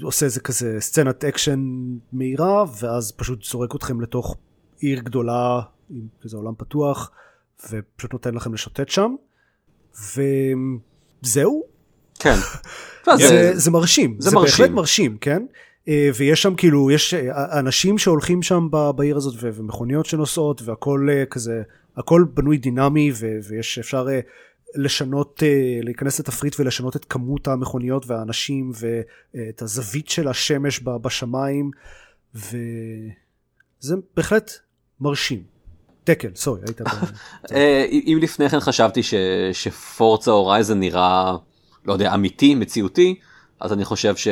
עושה 0.03 0.27
איזה 0.27 0.40
כזה 0.40 0.77
סצנת 0.81 1.25
אקשן 1.25 1.61
מהירה, 2.12 2.64
ואז 2.81 3.12
פשוט 3.12 3.45
זורק 3.45 3.75
אתכם 3.77 4.01
לתוך 4.01 4.37
עיר 4.79 5.01
גדולה 5.01 5.61
עם 5.90 6.07
כזה 6.23 6.37
עולם 6.37 6.53
פתוח, 6.59 7.11
ופשוט 7.71 8.12
נותן 8.12 8.35
לכם 8.35 8.55
לשוטט 8.55 8.88
שם, 8.88 9.14
וזהו, 11.23 11.62
כן. 12.19 12.35
לא, 13.07 13.17
זה, 13.17 13.51
זה- 13.55 13.71
מרשים, 13.71 14.17
זה 14.19 14.31
זה, 14.31 14.37
מרשים. 14.37 14.51
בהחלט 14.64 14.71
מרשים, 14.77 15.17
כן? 15.19 15.47
אה, 15.88 16.11
ויש 16.17 16.43
שם 16.43 16.55
כאילו, 16.55 16.90
יש 16.90 17.14
אה, 17.14 17.59
אנשים 17.59 17.99
שהולכים 17.99 18.43
שם 18.43 18.69
בעיר 18.97 19.17
הזאת 19.17 19.35
ומכוניות 19.55 20.07
שנוסעות 20.07 20.62
והכל 20.62 21.09
אה, 21.11 21.25
כזה, 21.27 21.62
הכל 21.96 22.24
בנוי 22.35 22.59
דינמי 22.59 23.12
ו- 23.14 23.38
ויש 23.48 23.78
אפשר 23.78 24.07
אה, 24.11 24.20
לשנות, 24.74 25.42
אה, 25.42 25.78
להיכנס 25.83 26.20
לתפריט 26.20 26.61
ולשנות 26.61 26.96
את 26.96 27.04
כמות 27.04 27.48
המכוניות 27.48 28.07
והאנשים 28.07 28.72
ואת 29.35 29.62
הזווית 29.62 30.09
של 30.09 30.28
השמש 30.28 30.80
בשמיים 31.02 31.70
וזה 32.35 33.94
בהחלט 34.16 34.52
מרשים. 35.00 35.42
תקל, 36.04 36.28
סורי, 36.35 36.61
היית... 36.66 36.80
אה, 37.52 37.85
אם 37.90 38.18
לפני 38.22 38.48
כן 38.48 38.61
חשבתי 38.61 39.00
שפורצה 39.52 40.30
הורייזן 40.30 40.80
נראה, 40.80 41.37
לא 41.85 41.92
יודע, 41.92 42.14
אמיתי, 42.14 42.54
מציאותי, 42.54 43.14
אז 43.61 43.72
אני 43.72 43.85
חושב 43.85 44.16
ש... 44.16 44.28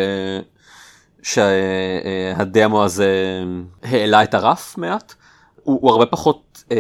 שהדמו 1.23 2.85
הזה 2.85 3.41
העלה 3.83 4.23
את 4.23 4.35
הרף 4.35 4.79
מעט. 4.79 5.15
הוא, 5.63 5.79
הוא 5.83 5.91
הרבה 5.91 6.07
פחות 6.07 6.65
אה, 6.73 6.77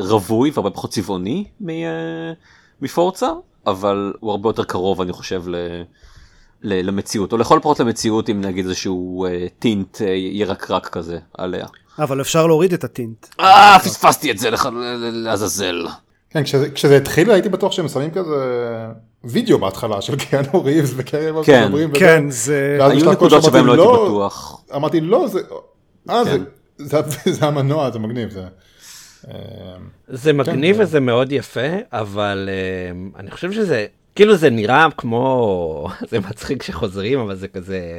רווי 0.00 0.50
והרבה 0.54 0.70
פחות 0.70 0.90
צבעוני 0.90 1.44
מ, 1.60 1.68
אה, 1.70 2.32
מפורצה, 2.82 3.28
אבל 3.66 4.12
הוא 4.20 4.30
הרבה 4.30 4.48
יותר 4.48 4.64
קרוב 4.64 5.00
אני 5.00 5.12
חושב 5.12 5.42
ל, 5.48 5.56
ל, 6.62 6.86
למציאות, 6.88 7.32
או 7.32 7.38
לכל 7.38 7.58
פחות 7.62 7.80
למציאות 7.80 8.28
עם 8.28 8.40
נגיד 8.40 8.64
איזשהו 8.64 9.24
אה, 9.26 9.46
טינט 9.58 10.02
אה, 10.02 10.06
ירקרק 10.16 10.88
כזה 10.88 11.18
עליה. 11.38 11.66
אבל 11.98 12.20
אפשר 12.20 12.46
להוריד 12.46 12.72
את 12.72 12.84
הטינט. 12.84 13.26
אה, 13.40 13.78
פספסתי 13.84 14.30
את 14.30 14.38
זה 14.38 14.50
לח- 14.50 14.66
לעזאזל. 15.12 15.86
כן, 16.30 16.44
כשזה, 16.44 16.70
כשזה 16.70 16.96
התחיל 16.96 17.30
הייתי 17.30 17.48
בטוח 17.48 17.72
שהם 17.72 17.88
שמים 17.88 18.10
כזה 18.10 18.36
וידאו 19.24 19.58
בהתחלה 19.58 20.00
של 20.00 20.16
קיאנו 20.16 20.64
ריבס 20.64 20.92
וקרי 20.96 21.44
כן. 21.44 21.72
כן, 21.98 22.24
זה... 22.30 22.76
ואז 22.80 22.92
היו 22.92 23.12
נקודות 23.12 23.42
שבהם 23.42 23.66
לא 23.66 23.72
אמרתי, 23.74 23.90
הייתי 23.90 24.04
בטוח. 24.04 24.62
אמרתי 24.76 25.00
לא 25.00 25.26
זה, 25.28 25.40
אה 26.10 26.24
זה, 26.24 26.30
כן. 26.30 26.42
זה, 26.84 27.00
זה 27.36 27.46
המנוע 27.46 27.90
זה 27.90 27.98
מגניב 27.98 28.30
זה. 28.30 28.44
אה, 29.28 29.34
זה 30.08 30.32
מגניב 30.32 30.76
כן. 30.76 30.82
וזה 30.82 31.00
מאוד 31.00 31.32
יפה, 31.32 31.68
אבל 31.92 32.48
uh, 32.48 33.18
אני 33.18 33.30
חושב 33.30 33.52
שזה, 33.52 33.86
כאילו 34.14 34.36
זה 34.36 34.50
נראה 34.50 34.86
כמו, 34.96 35.88
זה 36.10 36.20
מצחיק 36.20 36.62
שחוזרים, 36.62 37.18
אבל 37.18 37.34
זה 37.34 37.48
כזה, 37.48 37.98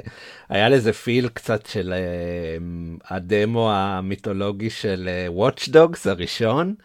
היה 0.50 0.70
לזה 0.70 0.94
פיל 0.94 1.30
קצת 1.34 1.66
של 1.66 1.94
uh, 1.94 3.06
הדמו 3.14 3.72
המיתולוגי 3.72 4.70
של 4.70 5.10
uh, 5.10 5.40
Watch 5.40 5.70
Dogs 5.70 6.10
הראשון, 6.10 6.76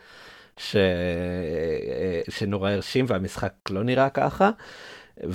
ש... 0.57 0.77
uh, 0.77 2.31
שנורא 2.31 2.71
הרשים 2.71 3.05
והמשחק 3.09 3.53
לא 3.71 3.83
נראה 3.83 4.11
ככה. 4.11 4.51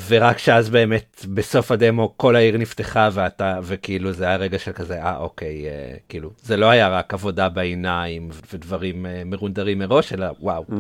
ורק 0.08 0.38
שאז 0.38 0.70
באמת 0.70 1.26
בסוף 1.34 1.72
הדמו 1.72 2.14
כל 2.18 2.36
העיר 2.36 2.58
נפתחה 2.58 3.10
ואתה 3.14 3.60
וכאילו 3.64 4.12
זה 4.12 4.26
היה 4.26 4.36
רגע 4.36 4.60
של 4.60 4.72
כזה 4.72 5.04
אה 5.04 5.18
אוקיי 5.18 5.66
אה, 5.66 5.96
כאילו 6.10 6.30
זה 6.44 6.58
לא 6.58 6.66
היה 6.66 6.90
רק 6.90 7.14
עבודה 7.14 7.50
בעיניים 7.50 8.30
ודברים 8.54 9.06
אה, 9.06 9.22
מרונדרים 9.26 9.80
מראש 9.80 10.14
אלא 10.14 10.28
וואו. 10.40 10.66
Mm. 10.70 10.74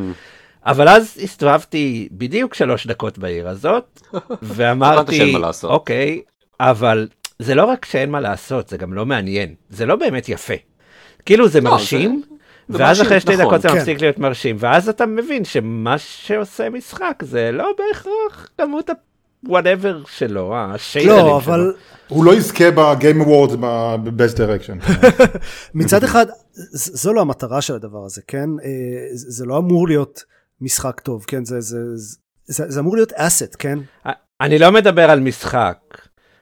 אבל 0.65 0.89
אז 0.89 1.19
הסתובבתי 1.23 2.09
בדיוק 2.11 2.53
שלוש 2.53 2.87
דקות 2.87 3.17
בעיר 3.17 3.49
הזאת 3.49 4.01
ואמרתי. 4.41 5.35
אוקיי 5.63 6.21
אבל 6.59 7.07
זה 7.39 7.55
לא 7.55 7.65
רק 7.65 7.85
שאין 7.85 8.09
מה 8.09 8.19
לעשות 8.19 8.69
זה 8.69 8.77
גם 8.77 8.93
לא 8.93 9.05
מעניין 9.05 9.55
זה 9.69 9.85
לא 9.85 9.95
באמת 9.95 10.29
יפה. 10.29 10.53
כאילו 11.25 11.47
זה 11.47 11.61
לא, 11.61 11.71
מרשים. 11.71 12.21
זה 12.29 12.31
ואז 12.79 13.01
אחרי 13.01 13.19
שתי 13.19 13.34
נכון, 13.34 13.45
דקות 13.45 13.62
זה 13.62 13.67
כן. 13.67 13.75
מפסיק 13.77 14.01
להיות 14.01 14.19
מרשים 14.19 14.55
ואז 14.60 14.89
אתה 14.89 15.05
מבין 15.05 15.45
שמה 15.45 15.97
שעושה 15.97 16.69
משחק 16.69 17.23
זה 17.25 17.51
לא 17.51 17.71
בהכרח 17.77 18.49
כמות 18.57 18.89
ה-whatever 18.89 20.10
שלו, 20.12 20.53
השיידרים 20.55 21.17
שלו. 21.19 21.27
לא, 21.27 21.38
אבל 21.38 21.73
הוא 22.07 22.25
לא 22.25 22.36
יזכה 22.36 22.71
בגיים 22.71 23.21
אבורדס 23.21 23.55
ב-best 24.03 24.38
direction. 24.38 24.91
מצד 25.73 26.03
אחד, 26.03 26.25
זו 26.73 27.13
לא 27.13 27.21
המטרה 27.21 27.62
של 27.62 27.75
הדבר 27.75 28.05
הזה, 28.05 28.21
כן? 28.27 28.49
אה, 28.63 28.69
זה 29.13 29.31
זה 29.31 29.45
לא 29.45 29.57
אמור 29.57 29.88
להיות 29.88 30.23
משחק 30.62 30.99
טוב, 30.99 31.23
כן? 31.27 31.45
זה, 31.45 31.62
זה, 31.62 31.77
זה, 31.95 32.17
זה, 32.45 32.71
זה 32.71 32.79
אמור 32.79 32.95
להיות 32.95 33.13
אסט, 33.13 33.55
כן? 33.60 33.79
אני 34.41 34.60
לא 34.60 34.71
מדבר 34.71 35.10
על 35.10 35.19
משחק. 35.19 35.77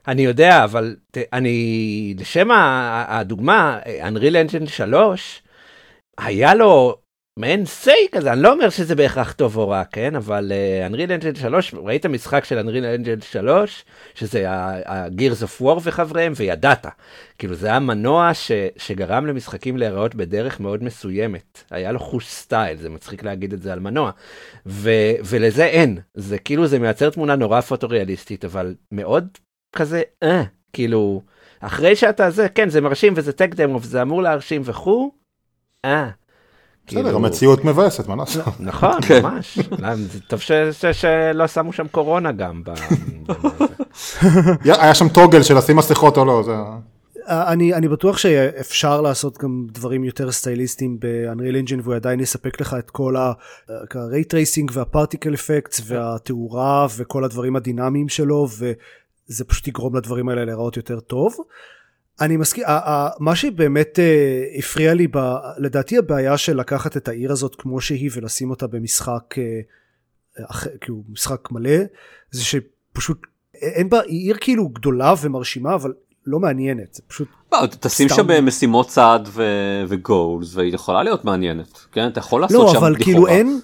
אני 0.07 0.21
יודע, 0.21 0.63
אבל 0.63 0.95
ת, 1.11 1.17
אני, 1.33 2.15
לשם 2.19 2.51
ה- 2.51 3.19
הדוגמה, 3.19 3.79
Unreal 4.01 4.49
Engine 4.51 4.69
3, 4.69 5.41
היה 6.23 6.55
לו 6.55 6.97
מעין 7.39 7.65
סיי 7.65 8.07
כזה, 8.11 8.33
אני 8.33 8.41
לא 8.41 8.51
אומר 8.53 8.69
שזה 8.69 8.95
בהכרח 8.95 9.31
טוב 9.31 9.57
או 9.57 9.69
רע, 9.69 9.83
כן? 9.83 10.15
אבל 10.15 10.51
Unreal 10.91 11.21
Engine 11.21 11.39
3, 11.39 11.73
ראית 11.73 12.05
משחק 12.05 12.45
של 12.45 12.59
Unreal 12.59 13.01
Engine 13.01 13.25
3, 13.25 13.85
שזה 14.15 14.49
ה-Gears 14.49 15.43
of 15.43 15.61
War 15.61 15.79
וחבריהם, 15.83 16.33
וידעת. 16.35 16.87
כאילו 17.37 17.55
זה 17.55 17.67
היה 17.67 17.79
מנוע 17.79 18.33
ש, 18.33 18.51
שגרם 18.77 19.25
למשחקים 19.25 19.77
להיראות 19.77 20.15
בדרך 20.15 20.59
מאוד 20.59 20.83
מסוימת. 20.83 21.63
היה 21.71 21.91
לו 21.91 21.99
חוש 21.99 22.27
סטייל, 22.27 22.77
זה 22.77 22.89
מצחיק 22.89 23.23
להגיד 23.23 23.53
את 23.53 23.61
זה 23.61 23.73
על 23.73 23.79
מנוע. 23.79 24.11
ו, 24.65 24.91
ולזה 25.25 25.65
אין. 25.65 25.97
זה 26.13 26.37
כאילו, 26.37 26.67
זה 26.67 26.79
מייצר 26.79 27.09
תמונה 27.09 27.35
נורא 27.35 27.61
פוטו-ריאליסטית, 27.61 28.45
אבל 28.45 28.75
מאוד 28.91 29.27
כזה, 29.75 30.01
אה, 30.23 30.43
כאילו, 30.73 31.21
אחרי 31.59 31.95
שאתה 31.95 32.29
זה, 32.29 32.49
כן, 32.49 32.69
זה 32.69 32.81
מרשים 32.81 33.13
וזה 33.15 33.33
טק 33.33 33.55
דמו 33.55 33.81
וזה 33.81 34.01
אמור 34.01 34.21
להרשים 34.21 34.61
וכו', 34.65 35.18
אה. 35.85 36.09
בסדר, 36.87 37.15
המציאות 37.15 37.65
מבאסת, 37.65 38.07
מה 38.07 38.15
לעשות? 38.15 38.45
נכון, 38.59 39.01
כן. 39.07 39.21
ממש. 39.23 39.59
זה 39.95 40.21
טוב 40.27 40.39
ש- 40.39 40.51
ש- 40.71 40.85
שלא 40.85 41.47
שמו 41.47 41.73
שם 41.73 41.87
קורונה 41.87 42.31
גם. 42.31 42.61
היה 44.65 44.95
שם 44.95 45.09
טוגל 45.09 45.43
של 45.43 45.57
לשים 45.57 45.75
מסכות 45.75 46.17
או 46.17 46.25
לא, 46.25 46.43
זה... 46.45 46.51
אה, 47.29 47.51
אני, 47.53 47.73
אני 47.73 47.87
בטוח 47.87 48.17
שאפשר 48.17 49.01
לעשות 49.01 49.37
גם 49.37 49.67
דברים 49.71 50.03
יותר 50.03 50.31
סטייליסטיים 50.31 50.97
ב-Unreal 50.99 51.65
Engine 51.67 51.81
והוא 51.83 51.95
עדיין 51.95 52.19
יספק 52.19 52.61
לך 52.61 52.75
את 52.79 52.89
כל 52.89 53.15
ה-ray 53.15 53.73
tracing 54.33 54.71
וה-particle 54.73 55.33
effects 55.35 55.81
והתאורה 55.85 56.87
וכל 56.97 57.23
הדברים 57.23 57.55
הדינמיים 57.55 58.09
שלו 58.09 58.47
וזה 58.49 59.43
פשוט 59.45 59.67
יגרום 59.67 59.95
לדברים 59.95 60.29
האלה 60.29 60.45
להיראות 60.45 60.77
יותר 60.77 60.99
טוב. 60.99 61.35
אני 62.21 62.37
מסכים, 62.37 62.63
מה 63.19 63.35
שבאמת 63.35 63.99
אה, 63.99 64.43
הפריע 64.57 64.93
לי, 64.93 65.07
ב, 65.07 65.17
לדעתי 65.57 65.97
הבעיה 65.97 66.37
של 66.37 66.59
לקחת 66.59 66.97
את 66.97 67.07
העיר 67.07 67.31
הזאת 67.31 67.55
כמו 67.55 67.81
שהיא 67.81 68.09
ולשים 68.13 68.49
אותה 68.49 68.67
במשחק, 68.67 69.35
אה, 69.37 70.43
כאילו 70.81 71.03
משחק 71.09 71.51
מלא, 71.51 71.77
זה 72.31 72.43
שפשוט 72.43 73.17
אין 73.53 73.89
בה, 73.89 74.01
היא 74.01 74.25
עיר 74.25 74.37
כאילו 74.41 74.69
גדולה 74.69 75.13
ומרשימה 75.21 75.75
אבל 75.75 75.93
לא 76.25 76.39
מעניינת, 76.39 76.93
זה 76.93 77.01
פשוט, 77.07 77.27
לא, 77.51 77.57
תשים. 77.79 78.09
שם 78.09 78.31
אה, 78.31 78.41
משימות 78.41 78.87
צעד 78.87 79.29
וגולס 79.87 80.55
והיא 80.55 80.73
יכולה 80.73 81.03
להיות 81.03 81.25
מעניינת 81.25 81.79
כן 81.91 82.07
אתה 82.07 82.19
יכול 82.19 82.41
לעשות 82.41 82.65
לא 82.65 82.73
שם 82.73 82.77
אבל 82.77 82.95
כאילו 82.95 83.25
לכאורה. 83.25 83.31
אין 83.31 83.59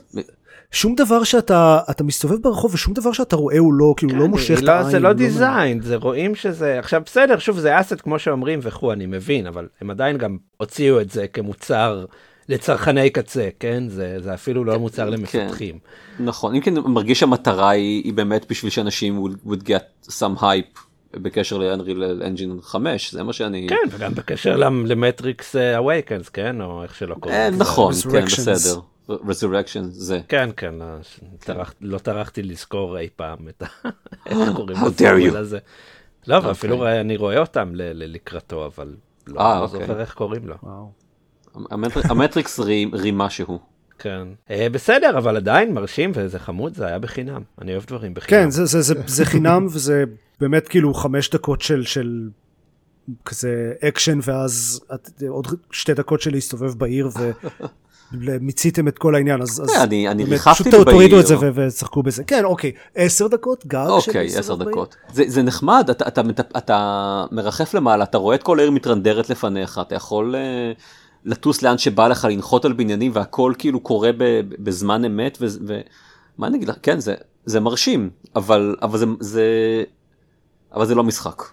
שום 0.76 0.96
דבר 0.96 1.24
שאתה 1.24 1.80
אתה 1.90 2.04
מסתובב 2.04 2.42
ברחוב 2.42 2.74
ושום 2.74 2.94
דבר 2.94 3.12
שאתה 3.12 3.36
רואה 3.36 3.58
הוא 3.58 3.74
לא 3.74 3.94
כאילו 3.98 4.16
לא 4.16 4.24
כן, 4.24 4.30
מושך 4.30 4.58
את 4.58 4.64
לא, 4.64 4.72
העין. 4.72 4.90
זה 4.90 5.00
לא 5.00 5.14
דיזיין, 5.14 5.82
זה 5.82 5.96
רואים 5.96 6.36
שזה, 6.36 6.80
עכשיו 6.80 7.02
בסדר, 7.06 7.40
שוב 7.40 7.60
זה 7.60 7.80
אסט 7.80 8.02
כמו 8.02 8.20
שאומרים 8.20 8.60
וכו', 8.62 8.92
אני 8.94 9.06
מבין, 9.06 9.48
אבל 9.48 9.68
הם 9.82 9.90
עדיין 9.90 10.18
גם 10.18 10.38
הוציאו 10.58 11.02
את 11.02 11.10
זה 11.12 11.28
כמוצר 11.28 12.06
לצרכני 12.50 13.10
קצה, 13.10 13.50
כן? 13.60 13.84
זה, 13.88 14.18
זה 14.20 14.34
אפילו 14.34 14.64
לא 14.64 14.80
מוצר 14.80 15.10
למפתחים. 15.10 15.80
נכון 16.20 16.56
אם 16.56 16.62
כן 16.62 16.74
מרגיש 16.86 17.20
שהמטרה 17.20 17.70
היא, 17.70 18.04
היא 18.04 18.14
באמת 18.14 18.46
בשביל 18.50 18.72
שאנשים 18.72 19.24
would, 19.48 19.54
get 19.68 20.08
some 20.10 20.42
hype 20.42 20.80
בקשר 21.14 21.58
ל-Unreal 21.58 22.24
Engine 22.24 22.62
5 22.62 23.12
זה 23.14 23.24
מה 23.24 23.34
שאני 23.34 23.68
כן, 23.70 23.76
וגם 23.92 24.14
בקשר 24.14 24.56
למ- 24.56 24.86
למטריקס 24.86 25.56
אה, 25.56 25.78
אווייקנס, 25.78 26.30
כן? 26.30 26.62
או 26.62 26.84
איך 26.84 26.96
שלא 26.96 27.16
קוראים 27.20 27.40
אה. 27.40 27.50
נכון 27.50 27.94
כן. 28.12 28.26
בסדר 28.26 28.80
resurrection 29.10 29.82
זה 29.82 30.20
כן, 30.28 30.50
כן, 30.58 30.74
לא, 31.48 31.64
לא 31.82 31.98
טרחתי 31.98 32.44
לזכור 32.44 32.98
אי 32.98 33.10
פעם 33.16 33.50
את 33.50 33.64
ה... 33.64 33.66
איך 34.26 34.38
קוראים 34.56 34.78
How 34.78 34.86
לזה, 34.88 35.10
dare 35.16 35.32
you. 35.32 35.36
לזה. 35.36 35.60
לא, 36.28 36.36
ואפילו 36.44 36.78
רואה- 36.78 37.02
אני 37.02 37.18
רואה 37.18 37.38
אותם 37.40 37.76
ל- 37.76 37.82
ל- 37.82 38.14
לקראתו, 38.14 38.66
אבל 38.66 38.96
לא 39.28 39.40
אה, 39.42 39.60
לא 39.60 39.64
אוקיי. 39.64 39.80
זוכר 39.80 40.00
איך 40.00 40.14
קוראים 40.14 40.48
לו. 40.48 40.56
המטריקס 42.04 42.60
רימה 42.94 43.30
שהוא. 43.30 43.60
כן. 44.00 44.28
אה, 44.50 44.68
בסדר, 44.72 45.18
אבל 45.18 45.38
עדיין 45.38 45.74
מרשים 45.74 46.12
וזה 46.16 46.40
חמוד, 46.40 46.74
זה 46.76 46.86
היה 46.88 47.00
בחינם. 47.00 47.42
אני 47.62 47.72
אוהב 47.72 47.86
דברים 47.86 48.14
בחינם. 48.14 48.42
כן 48.44 48.50
זה, 48.50 48.66
זה, 48.66 48.82
זה, 48.82 48.94
זה 49.08 49.26
חינם 49.26 49.66
וזה 49.66 50.04
באמת 50.40 50.68
כאילו 50.68 50.94
חמש 50.94 51.30
דקות 51.30 51.62
של, 51.62 51.84
של 51.84 52.30
כזה 53.26 53.74
אקשן 53.88 54.20
ואז 54.24 54.82
את, 54.94 55.10
עוד 55.28 55.48
שתי 55.72 55.94
דקות 55.94 56.22
של 56.22 56.32
להסתובב 56.32 56.74
בעיר 56.78 57.10
ומיציתם 58.14 58.88
את 58.88 58.98
כל 58.98 59.16
העניין 59.16 59.42
אז, 59.42 59.62
אז 59.64 59.70
כן, 59.70 59.80
אני- 59.82 60.08
אני 60.10 60.24
באמת, 60.24 60.34
ריחפתי 60.34 60.72
פשוט 60.72 60.88
תורידו 60.90 61.16
בעיר. 61.16 61.20
את 61.20 61.28
זה 61.28 61.36
ושחקו 61.56 62.04
בזה 62.04 62.24
כן 62.24 62.46
אוקיי 62.46 62.72
עשר 62.96 63.28
דקות 63.28 63.66
גג 63.68 63.86
של 63.86 63.92
אוקיי 64.10 64.24
להסתובב 64.24 64.40
עשר 64.40 64.56
בעיר? 64.56 64.70
דקות 64.72 64.96
זה, 65.14 65.24
זה 65.28 65.42
נחמד 65.42 65.88
אתה, 65.92 66.08
אתה, 66.08 66.22
אתה, 66.30 66.44
אתה 66.58 67.26
מרחף 67.32 67.74
למעלה 67.74 68.04
אתה 68.04 68.18
רואה 68.18 68.36
את 68.36 68.44
כל 68.44 68.60
העיר 68.60 68.72
מתרנדרת 68.72 69.30
לפניך 69.30 69.80
אתה 69.82 69.96
יכול 69.96 70.36
uh, 70.36 70.82
לטוס 71.26 71.62
לאן 71.62 71.78
שבא 71.78 72.08
לך 72.08 72.28
לנחות 72.32 72.66
על 72.66 72.74
בניינים 72.74 73.12
והכל 73.16 73.54
כאילו 73.58 73.80
קורה 73.80 74.12
ב, 74.18 74.24
בזמן 74.60 75.06
אמת 75.06 75.38
ומה 75.42 75.50
ו... 76.40 76.46
אני 76.46 76.58
אגיד 76.58 76.70
לך 76.70 76.76
כן 76.84 77.00
זה 77.00 77.14
זה 77.46 77.60
מרשים 77.60 78.10
אבל 78.36 78.76
אבל 78.82 78.98
זה, 78.98 79.06
זה 79.20 79.44
אבל 80.74 80.86
זה 80.86 80.96
לא 80.96 81.04
משחק 81.04 81.44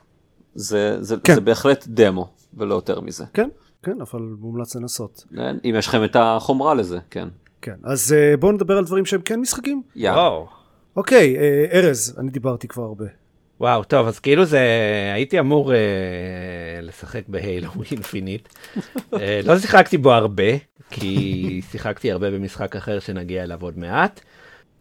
זה, 0.55 0.97
זה, 1.01 1.17
כן. 1.25 1.35
זה 1.35 1.41
בהחלט 1.41 1.85
דמו 1.88 2.29
ולא 2.57 2.75
יותר 2.75 3.01
מזה. 3.01 3.25
כן, 3.35 3.49
כן, 3.83 4.01
אבל 4.01 4.21
מומלץ 4.38 4.77
לנסות. 4.77 5.25
כן, 5.37 5.57
אם 5.64 5.75
יש 5.79 5.87
לכם 5.87 6.05
את 6.05 6.16
החומרה 6.21 6.75
לזה, 6.75 6.99
כן. 7.11 7.29
כן, 7.62 7.77
אז 7.85 8.12
אה, 8.12 8.37
בואו 8.37 8.53
נדבר 8.53 8.79
על 8.79 8.85
דברים 8.85 9.07
שהם 9.07 9.21
כן 9.21 9.40
משחקים. 9.40 9.83
וואו. 9.97 10.47
אוקיי, 10.97 11.37
אה, 11.37 11.66
ארז, 11.73 12.16
אני 12.18 12.31
דיברתי 12.31 12.68
כבר 12.68 12.83
הרבה. 12.83 13.05
וואו, 13.61 13.85
טוב, 13.85 14.07
אז 14.07 14.18
כאילו 14.18 14.45
זה, 14.45 14.61
הייתי 15.14 15.40
אמור 15.40 15.75
אה, 15.75 15.79
לשחק 16.83 17.23
בהיילו 17.29 17.71
אינפיניט. 17.90 18.49
אה, 19.14 19.40
לא 19.45 19.59
שיחקתי 19.59 19.99
בו 19.99 20.12
הרבה, 20.12 20.53
כי 20.90 21.61
שיחקתי 21.71 22.12
הרבה 22.12 22.31
במשחק 22.31 22.77
אחר 22.77 22.99
שנגיע 22.99 23.42
אליו 23.42 23.62
עוד 23.62 23.79
מעט. 23.79 24.21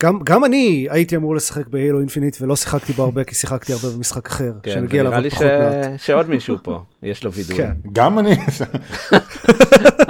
גם, 0.02 0.20
גם 0.24 0.46
אני 0.46 0.88
הייתי 0.90 1.16
אמור 1.16 1.36
לשחק 1.36 1.68
בהילו 1.68 2.00
אינפינית 2.00 2.38
ולא 2.42 2.56
שיחקתי 2.56 2.94
בו 2.94 3.04
הרבה 3.04 3.24
כי 3.24 3.36
שיחקתי 3.36 3.74
הרבה 3.74 3.88
במשחק 3.96 4.28
אחר, 4.28 4.52
כן, 4.64 4.72
שנגיע 4.72 5.02
אליו 5.02 5.14
עוד 5.14 5.24
לי 5.24 5.30
פחות 5.30 5.46
מעט. 5.46 6.00
ש... 6.00 6.06
שעוד 6.06 6.30
מישהו 6.30 6.58
פה, 6.64 6.84
יש 7.04 7.24
לו 7.24 7.34
וידוי. 7.34 7.58
כן. 7.58 7.72
גם 7.94 8.20
אני, 8.20 8.34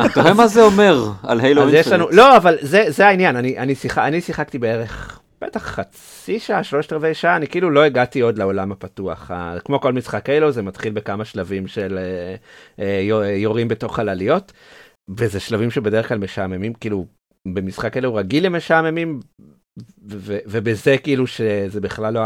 אתה 0.06 0.21
רואה 0.21 0.34
מה 0.34 0.47
זה 0.47 0.63
אומר 0.63 1.12
על 1.23 1.39
הילו 1.39 1.63
אז 1.67 1.73
יש 1.73 1.88
לנו? 1.88 2.08
לא, 2.12 2.38
אבל 2.38 2.58
זה, 2.62 2.86
זה 2.88 3.08
העניין, 3.08 3.36
אני, 3.36 3.58
אני, 3.58 3.75
שיח, 3.75 3.97
אני 3.97 4.21
שיחקתי 4.21 4.58
בערך, 4.58 5.19
בטח 5.41 5.62
חצי 5.63 6.39
שעה, 6.39 6.63
שלושת 6.63 6.93
רבעי 6.93 7.13
שעה, 7.13 7.36
אני 7.36 7.47
כאילו 7.47 7.69
לא 7.69 7.84
הגעתי 7.84 8.19
עוד 8.21 8.38
לעולם 8.38 8.71
הפתוח. 8.71 9.32
כמו 9.65 9.82
כל 9.82 9.93
משחק 9.93 10.30
הילו, 10.30 10.51
זה 10.51 10.62
מתחיל 10.62 10.93
בכמה 10.93 11.25
שלבים 11.25 11.67
של 11.67 11.99
אה, 11.99 12.36
אה, 12.86 13.01
יו- 13.01 13.23
יורים 13.23 13.67
בתוך 13.67 13.95
חלליות, 13.95 14.51
וזה 15.17 15.39
שלבים 15.39 15.71
שבדרך 15.71 16.08
כלל 16.08 16.17
משעממים, 16.17 16.73
כאילו, 16.73 17.06
במשחק 17.47 17.95
הילו 17.95 18.15
רגיל 18.15 18.45
הם 18.45 18.56
משעממים, 18.56 19.19
ו- 19.19 19.43
ו- 19.43 19.61
ובזה 20.45 20.97
כאילו 20.97 21.27
שזה 21.27 21.81
בכלל 21.81 22.13
לא, 22.13 22.21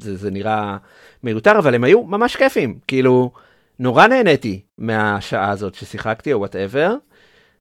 זה, 0.00 0.16
זה 0.16 0.30
נראה 0.30 0.76
מיותר, 1.22 1.58
אבל 1.58 1.74
הם 1.74 1.84
היו 1.84 2.02
ממש 2.02 2.36
כיפים, 2.36 2.78
כאילו, 2.86 3.30
נורא 3.78 4.06
נהניתי 4.06 4.60
מהשעה 4.78 5.50
הזאת 5.50 5.74
ששיחקתי 5.74 6.32
או 6.32 6.38
וואטאבר. 6.38 6.94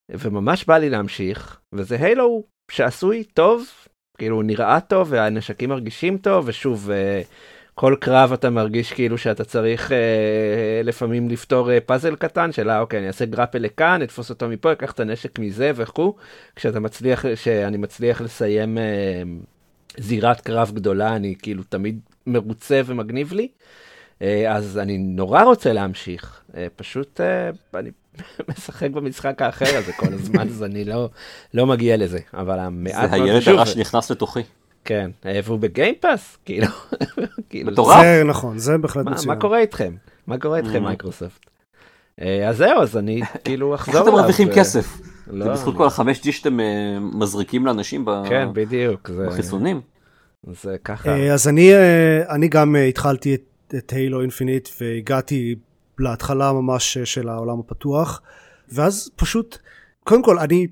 וממש 0.09 0.65
בא 0.65 0.77
לי 0.77 0.89
להמשיך, 0.89 1.59
וזה 1.73 1.95
הילו 1.95 2.43
שעשוי 2.71 3.23
טוב, 3.23 3.65
כאילו 4.17 4.41
נראה 4.41 4.79
טוב 4.81 5.07
והנשקים 5.11 5.69
מרגישים 5.69 6.17
טוב, 6.17 6.45
ושוב, 6.47 6.91
אה, 6.91 7.21
כל 7.75 7.95
קרב 7.99 8.33
אתה 8.33 8.49
מרגיש 8.49 8.93
כאילו 8.93 9.17
שאתה 9.17 9.43
צריך 9.43 9.91
אה, 9.91 10.81
לפעמים 10.83 11.29
לפתור 11.29 11.71
אה, 11.71 11.79
פאזל 11.81 12.15
קטן 12.15 12.51
של 12.51 12.69
אה, 12.69 12.79
אוקיי, 12.79 12.99
אני 12.99 13.07
אעשה 13.07 13.25
גרפל 13.25 13.57
לכאן, 13.57 14.03
אתפוס 14.03 14.29
אותו 14.29 14.49
מפה, 14.49 14.71
אקח 14.71 14.91
את 14.91 14.99
הנשק 14.99 15.39
מזה 15.39 15.71
וכו', 15.75 16.15
כשאתה 16.55 16.79
מצליח, 16.79 17.25
שאני 17.35 17.77
מצליח 17.77 18.21
לסיים 18.21 18.77
אה, 18.77 18.83
זירת 19.97 20.41
קרב 20.41 20.71
גדולה, 20.73 21.15
אני 21.15 21.35
כאילו 21.41 21.63
תמיד 21.63 21.99
מרוצה 22.27 22.81
ומגניב 22.85 23.33
לי. 23.33 23.47
אה, 24.21 24.55
אז 24.55 24.77
אני 24.77 24.97
נורא 24.97 25.43
רוצה 25.43 25.73
להמשיך, 25.73 26.41
אה, 26.57 26.67
פשוט 26.75 27.21
אה, 27.21 27.49
אני 27.79 27.91
משחק 28.49 28.89
במשחק 28.89 29.41
האחר 29.41 29.77
הזה 29.77 29.93
כל 29.93 30.13
הזמן, 30.13 30.47
אז 30.47 30.63
אני 30.63 30.85
לא, 30.85 31.09
לא 31.53 31.65
מגיע 31.65 31.97
לזה, 31.97 32.19
אבל 32.33 32.59
המעט... 32.59 33.09
זה 33.09 33.15
הילד 33.15 33.47
הרע 33.47 33.65
שנכנס 33.65 34.11
לתוכי. 34.11 34.41
כן, 34.85 35.11
אה, 35.25 35.39
והוא 35.43 35.59
בגיימפאס, 35.59 36.37
כאילו, 36.45 36.67
כאילו, 37.49 37.71
מטורף. 37.71 38.01
זה 38.03 38.23
נכון, 38.25 38.57
זה 38.57 38.77
בהחלט 38.77 39.05
מה, 39.05 39.11
מצוין. 39.11 39.27
מה 39.29 39.41
קורה 39.41 39.59
איתכם? 39.59 39.93
מה 40.27 40.37
קורה 40.37 40.57
איתכם 40.57 40.75
Mm. 40.75 40.87
מייקרוסופט? 40.87 41.45
אה, 42.21 42.49
אז 42.49 42.57
זהו, 42.57 42.81
אז 42.81 42.97
אני 42.97 43.21
כאילו 43.43 43.73
איך 43.73 43.87
אחזור 43.89 44.03
אתם 44.07 44.11
מרוויחים 44.11 44.47
ו- 44.47 44.51
כסף? 44.55 44.97
לא, 45.27 45.45
זה 45.45 45.51
בזכות 45.51 45.75
כל 45.77 45.87
החמש 45.87 46.19
G 46.19 46.31
שאתם 46.31 46.59
אה, 46.59 46.65
מזריקים 46.99 47.65
לאנשים 47.65 48.05
ב- 48.05 48.23
כן, 48.29 48.47
בחיסונים. 49.27 49.81
זה 50.63 50.75
ככה. 50.83 51.09
אה, 51.09 51.33
אז 51.33 51.47
אני, 51.47 51.73
אה, 51.73 52.35
אני 52.35 52.47
גם 52.47 52.75
אה, 52.75 52.85
התחלתי 52.85 53.35
את, 53.75 53.89
Halo 53.89 54.21
Infinite 54.21 54.69
והגעתי 54.81 55.55
להתחלה 55.99 56.53
ממש 56.53 56.97
אה, 56.97 57.05
של 57.05 57.29
העולם 57.29 57.59
הפתוח, 57.59 58.21
ואז 58.71 59.11
פשוט, 59.15 59.57
קודם 60.03 60.23
כל, 60.23 60.39
אני, 60.39 60.67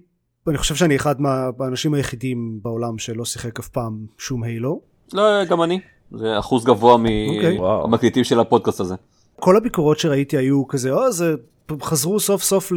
אני 0.47 0.57
חושב 0.57 0.75
שאני 0.75 0.95
אחד 0.95 1.21
מה- 1.21 1.49
מהאנשים 1.59 1.93
היחידים 1.93 2.59
בעולם 2.63 2.97
שלא 2.97 3.25
שיחק 3.25 3.59
אף 3.59 3.67
פעם 3.67 4.05
שום 4.17 4.43
הילו. 4.43 4.81
לא, 5.13 5.45
גם 5.45 5.63
אני. 5.63 5.79
זה 6.11 6.39
אחוז 6.39 6.65
גבוה 6.65 6.93
אוקיי. 6.93 7.57
מהמקליטים 7.57 8.23
של 8.23 8.39
הפודקאסט 8.39 8.79
הזה. 8.79 8.95
כל 9.39 9.57
הביקורות 9.57 9.99
שראיתי 9.99 10.37
היו 10.37 10.67
כזה, 10.67 10.91
או, 10.91 11.11
זה, 11.11 11.33
חזרו 11.81 12.19
סוף 12.19 12.43
סוף 12.43 12.71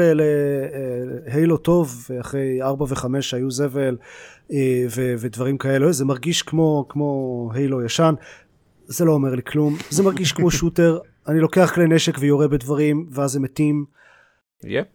להילו 1.34 1.56
טוב, 1.56 2.06
אחרי 2.20 2.62
4 2.62 2.84
ו-5 2.84 3.06
שהיו 3.20 3.50
זבל 3.50 3.96
אה, 4.52 4.84
ו- 4.96 5.14
ודברים 5.18 5.58
כאלה, 5.58 5.92
זה 5.92 6.04
מרגיש 6.04 6.42
כמו, 6.42 6.86
כמו 6.88 7.50
הילו 7.54 7.84
ישן, 7.84 8.14
זה 8.86 9.04
לא 9.04 9.12
אומר 9.12 9.34
לי 9.34 9.42
כלום, 9.42 9.76
זה 9.90 10.02
מרגיש 10.02 10.32
כמו 10.32 10.50
שוטר, 10.60 10.98
אני 11.28 11.40
לוקח 11.40 11.72
כלי 11.74 11.86
נשק 11.88 12.16
ויורה 12.20 12.48
בדברים, 12.48 13.06
ואז 13.12 13.36
הם 13.36 13.42
מתים. 13.42 13.84
יפ. 14.64 14.86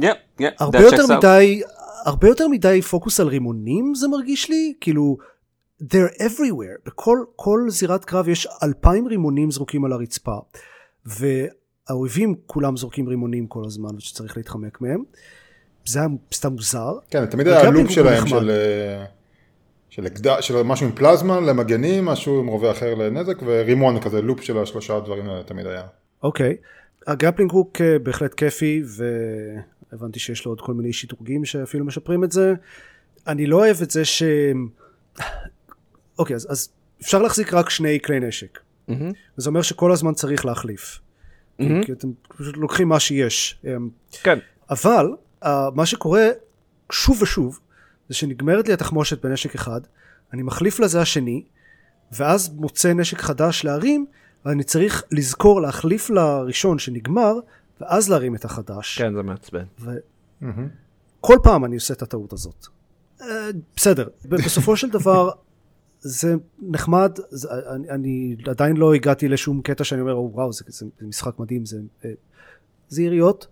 Yeah, 0.00 0.04
yeah, 0.40 0.44
הרבה 0.60 0.80
יותר. 0.80 1.16
מדי, 1.18 1.62
הרבה 2.04 2.28
יותר 2.28 2.48
מדי 2.48 2.82
פוקוס 2.82 3.20
על 3.20 3.28
רימונים 3.28 3.94
זה 3.94 4.08
מרגיש 4.08 4.50
לי, 4.50 4.74
כאילו, 4.80 5.16
they're 5.82 6.20
everywhere, 6.20 6.80
בכל 6.86 7.18
כל 7.36 7.60
זירת 7.68 8.04
קרב 8.04 8.28
יש 8.28 8.48
אלפיים 8.62 9.06
רימונים 9.06 9.50
זרוקים 9.50 9.84
על 9.84 9.92
הרצפה, 9.92 10.38
והאויבים 11.06 12.34
כולם 12.46 12.76
זורקים 12.76 13.08
רימונים 13.08 13.46
כל 13.46 13.62
הזמן 13.66 13.96
ושצריך 13.96 14.36
להתחמק 14.36 14.80
מהם. 14.80 15.02
זה 15.86 15.98
היה 15.98 16.08
סתם 16.34 16.52
מוזר. 16.52 16.92
כן, 17.10 17.26
תמיד 17.26 17.48
היה 17.48 17.68
הוא 17.68 17.88
שלהם. 17.88 18.26
של, 18.26 18.50
אה, 18.50 19.04
של, 19.90 20.06
אקדח, 20.06 20.40
של 20.40 20.62
משהו 20.62 20.86
עם 20.86 20.92
פלזמה 20.92 21.40
למגנים, 21.40 22.04
משהו 22.04 22.40
עם 22.40 22.46
רובה 22.46 22.70
אחר 22.70 22.94
לנזק, 22.94 23.42
ורימון 23.46 24.00
כזה, 24.00 24.22
לופ 24.22 24.40
של 24.40 24.58
השלושה 24.58 24.96
הדברים 24.96 25.28
האלה 25.28 25.42
תמיד 25.42 25.66
היה. 25.66 25.82
אוקיי. 26.22 26.56
הגרפלינג 27.06 27.50
הוק 27.50 27.80
אה, 27.80 27.98
בהחלט 27.98 28.34
כיפי, 28.34 28.82
והבנתי 29.92 30.18
שיש 30.18 30.44
לו 30.44 30.52
עוד 30.52 30.60
כל 30.60 30.74
מיני 30.74 30.92
שדרוגים 30.92 31.44
שאפילו 31.44 31.84
משפרים 31.84 32.24
את 32.24 32.32
זה. 32.32 32.54
אני 33.26 33.46
לא 33.46 33.56
אוהב 33.56 33.76
את 33.82 33.90
זה 33.90 34.04
ש... 34.04 34.22
אוקיי, 36.18 36.36
אז, 36.36 36.46
אז 36.50 36.68
אפשר 37.02 37.22
להחזיק 37.22 37.54
רק 37.54 37.70
שני 37.70 37.98
כלי 38.04 38.20
נשק. 38.20 38.58
מהמם. 38.88 39.12
זה 39.36 39.48
אומר 39.48 39.62
שכל 39.62 39.92
הזמן 39.92 40.14
צריך 40.14 40.44
להחליף. 40.46 40.98
כי- 41.58 41.68
מהמם. 41.68 41.84
כי 41.84 41.92
אתם 41.92 42.08
פשוט 42.28 42.56
לוקחים 42.56 42.88
מה 42.88 43.00
שיש. 43.00 43.60
אמ, 43.64 43.88
כן. 44.22 44.38
אבל 44.70 45.10
אה, 45.44 45.68
מה 45.74 45.86
שקורה 45.86 46.28
שוב 46.92 47.22
ושוב 47.22 47.60
זה 48.08 48.14
שנגמרת 48.14 48.68
לי 48.68 48.74
התחמושת 48.74 49.24
בנשק 49.24 49.54
אחד, 49.54 49.80
אני 50.32 50.42
מחליף 50.42 50.80
לזה 50.80 51.00
השני, 51.00 51.44
ואז 52.12 52.48
מוצא 52.54 52.92
נשק 52.92 53.20
חדש 53.20 53.64
להרים, 53.64 54.06
ואני 54.44 54.64
צריך 54.64 55.04
לזכור 55.10 55.60
להחליף 55.62 56.10
לראשון 56.10 56.78
שנגמר, 56.78 57.34
ואז 57.82 58.10
להרים 58.10 58.34
את 58.34 58.44
החדש. 58.44 58.98
כן, 58.98 59.14
זה 59.14 59.22
מעצבן. 59.22 59.64
כל 61.20 61.36
פעם 61.42 61.64
אני 61.64 61.74
עושה 61.74 61.94
את 61.94 62.02
הטעות 62.02 62.32
הזאת. 62.32 62.66
אה, 63.20 63.26
בסדר, 63.76 64.08
בסופו 64.24 64.76
של 64.76 64.90
דבר 64.90 65.30
זה 66.00 66.34
נחמד, 66.62 67.18
זה, 67.30 67.48
אני, 67.74 67.90
אני 67.90 68.36
עדיין 68.46 68.76
לא 68.76 68.94
הגעתי 68.94 69.28
לשום 69.28 69.62
קטע 69.62 69.84
שאני 69.84 70.00
אומר, 70.00 70.20
וואו, 70.20 70.52
זה, 70.52 70.64
זה, 70.68 70.86
זה 71.00 71.06
משחק 71.06 71.38
מדהים, 71.38 71.66
זה, 71.66 71.78
אה, 72.04 72.10
זה 72.88 73.02
יריות. 73.02 73.46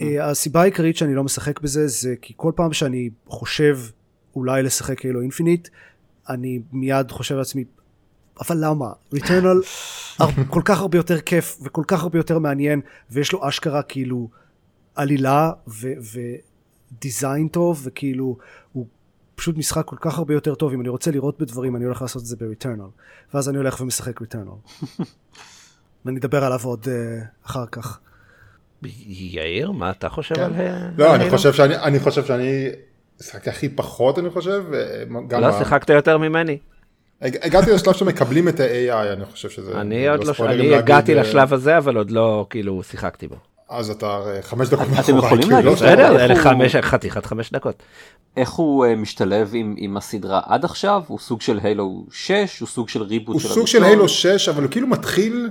אה, 0.00 0.30
הסיבה 0.30 0.62
העיקרית 0.62 0.96
שאני 0.96 1.14
לא 1.14 1.24
משחק 1.24 1.60
בזה 1.60 1.88
זה 1.88 2.14
כי 2.22 2.34
כל 2.36 2.52
פעם 2.56 2.72
שאני 2.72 3.10
חושב 3.26 3.78
אולי 4.36 4.62
לשחק 4.62 5.00
כאילו 5.00 5.20
Infinite, 5.20 5.68
אני 6.28 6.60
מיד 6.72 7.10
חושב 7.10 7.36
לעצמי, 7.36 7.64
אבל 8.40 8.56
למה? 8.60 8.92
ריטרנל 9.12 9.60
כל 10.48 10.62
כך 10.64 10.80
הרבה 10.80 10.98
יותר 10.98 11.20
כיף 11.20 11.58
וכל 11.62 11.82
כך 11.86 12.02
הרבה 12.02 12.18
יותר 12.18 12.38
מעניין, 12.38 12.80
ויש 13.10 13.32
לו 13.32 13.48
אשכרה 13.48 13.82
כאילו 13.82 14.28
עלילה 14.94 15.52
ו 16.92 17.00
design 17.00 17.48
טוב, 17.48 17.80
וכאילו 17.84 18.36
הוא 18.72 18.86
פשוט 19.34 19.56
משחק 19.56 19.84
כל 19.84 19.96
כך 20.00 20.18
הרבה 20.18 20.34
יותר 20.34 20.54
טוב, 20.54 20.72
אם 20.72 20.80
אני 20.80 20.88
רוצה 20.88 21.10
לראות 21.10 21.40
בדברים 21.40 21.76
אני 21.76 21.84
הולך 21.84 22.02
לעשות 22.02 22.22
את 22.22 22.26
זה 22.26 22.36
בריטרנל, 22.36 22.88
ואז 23.34 23.48
אני 23.48 23.56
הולך 23.56 23.80
ומשחק 23.80 24.20
ריטרנל. 24.20 24.50
ואני 26.04 26.18
אדבר 26.18 26.44
עליו 26.44 26.60
עוד 26.64 26.84
uh, 26.84 27.46
אחר 27.46 27.66
כך. 27.66 28.00
יאיר, 28.82 29.70
מה 29.70 29.90
אתה 29.90 30.08
חושב 30.08 30.34
כן. 30.34 30.42
על... 30.42 30.52
אה, 30.54 30.88
לא, 30.96 31.14
על 31.14 31.20
אני? 31.20 31.30
חושב 31.30 31.52
שאני, 31.52 31.76
אני 31.76 32.00
חושב 32.00 32.24
שאני 32.24 32.68
שיחקתי 33.22 33.50
הכי 33.50 33.68
פחות, 33.68 34.18
אני 34.18 34.30
חושב. 34.30 34.64
גם 35.28 35.40
לא 35.40 35.58
שיחקת 35.58 35.90
יותר 35.90 36.18
ממני. 36.18 36.58
הג- 37.22 37.36
הגעתי 37.42 37.70
לשלב 37.70 37.94
שמקבלים 37.94 38.48
את 38.48 38.60
ה-AI, 38.60 39.12
אני 39.12 39.24
חושב 39.24 39.50
שזה... 39.50 39.80
אני 39.80 40.08
עוד 40.08 40.24
לא, 40.24 40.32
אני 40.40 40.74
הגעתי 40.74 41.14
אה, 41.16 41.20
לשלב 41.20 41.54
הזה, 41.54 41.78
אבל 41.78 41.96
עוד 41.96 42.10
לא, 42.10 42.46
כאילו, 42.50 42.82
שיחקתי 42.82 43.26
בו. 43.28 43.36
אז 43.68 43.90
אתה 43.90 44.06
הרי 44.06 44.42
חמש 44.42 44.68
דקות 44.68 44.82
אתם 44.86 44.92
מאחוריי, 44.96 45.18
יכולים 45.18 45.42
כאילו, 45.42 45.56
להגיד 45.56 45.68
לא 45.68 45.74
בסדר, 45.74 46.24
אלה 46.24 46.34
הוא- 46.34 46.42
חמש, 46.42 46.76
חתיכת 46.76 47.26
חמש 47.26 47.52
דקות. 47.52 47.82
איך 48.36 48.50
הוא 48.50 48.86
אה, 48.86 48.96
משתלב 48.96 49.50
עם, 49.54 49.74
עם 49.78 49.96
הסדרה 49.96 50.40
עד 50.46 50.64
עכשיו? 50.64 51.02
הוא 51.06 51.18
סוג 51.18 51.40
של 51.40 51.58
הילו 51.62 52.04
6? 52.12 52.60
הוא 52.60 52.68
סוג 52.68 52.88
של 52.88 53.02
ריבוט 53.02 53.34
הוא 53.34 53.40
של 53.40 53.48
סוג 53.48 53.66
של? 53.66 53.84
הילו 53.84 54.08
6, 54.08 54.48
אבל 54.48 54.62
הוא 54.62 54.70
כאילו 54.70 54.86
מתחיל, 54.86 55.48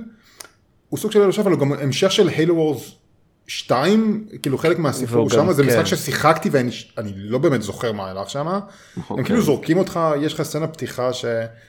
הוא 0.88 0.98
סוג 0.98 1.12
של 1.12 1.20
הילו 1.20 1.32
6, 1.32 1.38
אבל 1.38 1.50
הוא 1.52 1.60
גם 1.60 1.72
המשך 1.72 2.12
של 2.12 2.28
הילו 2.28 2.54
וורס 2.56 2.90
שתיים, 3.50 4.24
כאילו 4.42 4.58
חלק 4.58 4.78
מהסיפור 4.78 5.30
שם 5.30 5.52
זה 5.52 5.62
משחק 5.62 5.78
כן. 5.78 5.84
ששיחקתי 5.84 6.48
ואני 6.52 6.70
אני 6.98 7.12
לא 7.16 7.38
באמת 7.38 7.62
זוכר 7.62 7.92
מה 7.92 8.10
הלך 8.10 8.30
שם. 8.30 8.48
הם 8.48 8.60
אוקיי. 9.10 9.24
כאילו 9.24 9.40
זורקים 9.40 9.78
אותך, 9.78 10.00
יש 10.20 10.34
לך 10.34 10.42
סצנה 10.42 10.66
פתיחה 10.66 11.12
ש... 11.12 11.24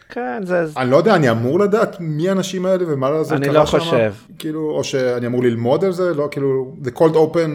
כן, 0.10 0.41
זה... 0.44 0.65
אני 0.78 0.91
לא 0.91 0.98
יודע, 0.98 1.15
אני 1.15 1.32
אמור 1.32 1.60
לדעת 1.60 2.00
מי 2.00 2.30
האנשים 2.30 2.65
האלה 2.65 2.84
ומה 2.88 3.24
זה 3.24 3.36
אני 3.36 3.46
קרה 3.46 3.54
לא 3.54 3.65
שם? 3.65 3.80
חושב. 3.80 4.13
כאילו, 4.39 4.72
או 4.72 4.84
שאני 4.84 5.28
אמור 5.28 5.44
ללמוד 5.44 5.86
על 5.86 5.91
זה, 5.91 6.13
לא, 6.13 6.28
כאילו, 6.32 6.76
זה 6.82 6.91
cold 6.96 7.13
open, 7.13 7.50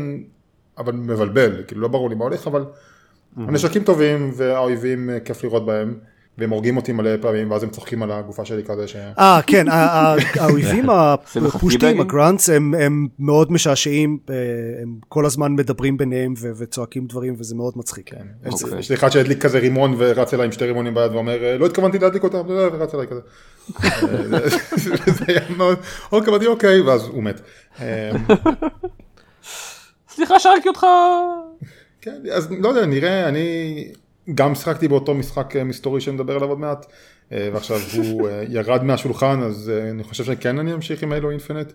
אבל 0.78 0.92
מבלבל, 0.92 1.62
כאילו, 1.66 1.80
לא 1.80 1.88
ברור 1.88 2.08
לי 2.08 2.14
מה 2.14 2.24
הולך, 2.24 2.46
אבל 2.46 2.64
הנשקים 3.36 3.84
טובים 3.84 4.30
והאויבים, 4.36 5.10
אה, 5.10 5.20
כיף 5.20 5.44
לראות 5.44 5.66
בהם, 5.66 5.94
והם 6.38 6.51
הורגים 6.51 6.77
אותי 6.77 6.92
מלא 6.92 7.11
פעמים, 7.20 7.51
ואז 7.51 7.62
הם 7.62 7.70
צוחקים 7.70 8.03
על 8.03 8.12
הגופה 8.12 8.44
שלי 8.44 8.62
כזה 8.64 8.88
ש... 8.88 8.96
אה, 8.96 9.40
כן, 9.46 9.66
האויבים 9.68 10.90
הפושטים? 11.35 12.01
הגראנטס, 12.01 12.51
הם 12.51 12.75
הם 12.75 13.07
מאוד 13.18 13.53
משעשעים, 13.53 14.18
אה, 14.31 14.35
הם 14.83 14.96
כל 15.09 15.27
הזמן 15.27 15.53
מדברים 15.53 15.96
ביניהם 15.96 16.35
ו- 16.38 16.51
וצועקים 16.57 17.07
דברים, 17.07 17.35
וזה 17.38 17.55
מאוד 17.55 17.72
מצחיק. 17.77 18.11
כן. 18.11 18.27
יש- 18.46 18.62
אוקיי. 18.64 18.79
יש 18.79 18.90
לי 18.90 18.96
אחד 18.96 19.09
שהדליק 19.09 19.42
כזה 19.42 19.59
רימון 19.59 19.94
ורץ 19.99 20.35
אליי 20.35 20.46
עם 20.46 20.53
שתי 20.53 20.64
רימונים 20.64 20.94
ביד 20.94 21.12
ואומר, 21.12 21.44
"אה, 21.44 21.59
לא 21.59 21.66
התכוונתי 21.66 21.99
להדליק 21.99 22.25
אותם, 22.25 22.38
ורץ 22.49 22.94
אליי 22.94 23.07
כזה. 23.07 23.20
אה, 23.85 23.88
זה 25.16 25.25
היה 25.29 25.40
מאוד, 25.57 25.79
אוקיי, 26.12 26.46
אוקיי, 26.46 26.81
ואז 26.81 27.07
הוא 27.07 27.22
מת. 27.22 27.40
אה, 27.81 28.11
סליחה 30.14 30.38
שהרגתי 30.40 30.68
אותך. 30.68 30.87
כן, 32.01 32.16
אז 32.33 32.49
לא 32.61 32.68
יודע, 32.68 32.87
נראה, 32.87 33.29
אני 33.29 33.49
גם 34.34 34.54
שיחקתי 34.54 34.88
באותו 34.88 35.14
משחק 35.14 35.56
אה, 35.56 35.64
מסתורי 35.64 36.00
שנדבר 36.00 36.36
עליו 36.36 36.48
עוד 36.48 36.58
מעט, 36.58 36.86
אה, 37.32 37.48
ועכשיו 37.52 37.78
הוא 37.96 38.22
אה, 38.28 38.44
ירד 38.48 38.82
מהשולחן, 38.82 39.42
אז 39.42 39.72
אני 39.90 40.04
חושב 40.04 40.24
שכן 40.24 40.58
אני 40.58 40.74
אמשיך 40.74 41.02
עם 41.02 41.12
הילו 41.12 41.30
אינפינט. 41.30 41.72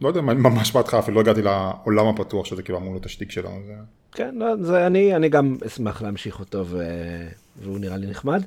לא 0.00 0.08
יודע, 0.08 0.20
ממש 0.20 0.72
בהתחלה 0.72 1.00
אפילו 1.00 1.14
לא 1.14 1.20
הגעתי 1.20 1.42
לעולם 1.42 2.06
הפתוח 2.06 2.46
שזה 2.46 2.62
כאילו 2.62 2.78
אמור 2.78 2.92
להיות 2.92 3.06
השטיק 3.06 3.30
שלו. 3.30 3.50
זה... 3.66 3.72
כן, 4.12 4.34
לא, 4.34 4.56
זה 4.56 4.86
אני, 4.86 5.16
אני 5.16 5.28
גם 5.28 5.56
אשמח 5.66 6.02
להמשיך 6.02 6.40
אותו 6.40 6.66
ו... 6.66 6.84
והוא 7.62 7.78
נראה 7.78 7.96
לי 7.96 8.06
נחמד. 8.06 8.42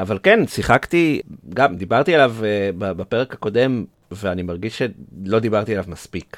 אבל 0.00 0.18
כן, 0.22 0.46
שיחקתי, 0.46 1.20
גם 1.54 1.76
דיברתי 1.76 2.14
עליו 2.14 2.34
בפרק 2.78 3.32
הקודם, 3.32 3.84
ואני 4.10 4.42
מרגיש 4.42 4.82
שלא 4.82 5.38
דיברתי 5.38 5.72
עליו 5.72 5.84
מספיק. 5.88 6.36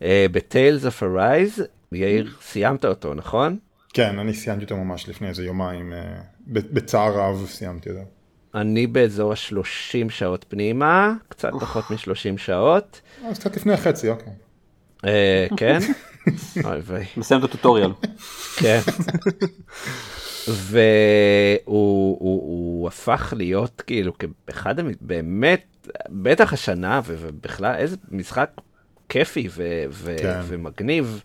ב-Tales 0.00 0.84
of 0.84 1.02
Arise, 1.02 1.62
יאיר, 1.92 2.30
סיימת 2.40 2.84
אותו, 2.84 3.14
נכון? 3.14 3.58
כן, 3.96 4.18
אני 4.18 4.34
סיימתי 4.34 4.64
אותו 4.64 4.76
ממש 4.76 5.08
לפני 5.08 5.28
איזה 5.28 5.44
יומיים, 5.44 5.92
אה, 5.92 5.98
ב- 6.46 6.74
בצער 6.74 7.18
רב 7.18 7.46
סיימתי 7.46 7.90
את 7.90 7.94
זה. 7.94 8.00
אני 8.54 8.86
באזור 8.86 9.32
ה-30 9.32 10.10
שעות 10.10 10.44
פנימה, 10.48 11.14
קצת 11.28 11.50
פחות 11.60 11.90
מ-30 11.90 12.38
שעות. 12.38 13.00
אז 13.24 13.38
קצת 13.38 13.56
לפני 13.56 13.72
החצי, 13.72 14.08
אוקיי. 14.08 14.32
אה, 15.04 15.46
כן? 15.56 15.78
אוי 16.64 16.78
ויי. 16.84 17.04
מסיים 17.16 17.40
את 17.40 17.44
הטוטוריאל. 17.44 17.90
כן. 18.56 18.80
והוא 20.48 21.62
הוא, 21.66 22.18
הוא 22.20 22.88
הפך 22.88 23.34
להיות 23.36 23.82
כאילו 23.86 24.12
כאחד. 24.18 24.74
באמת, 25.00 25.88
בטח 26.08 26.52
השנה 26.52 27.00
ובכלל 27.04 27.74
איזה 27.74 27.96
משחק 28.10 28.50
כיפי 29.08 29.48
כן. 29.48 30.40
ומגניב. 30.46 31.22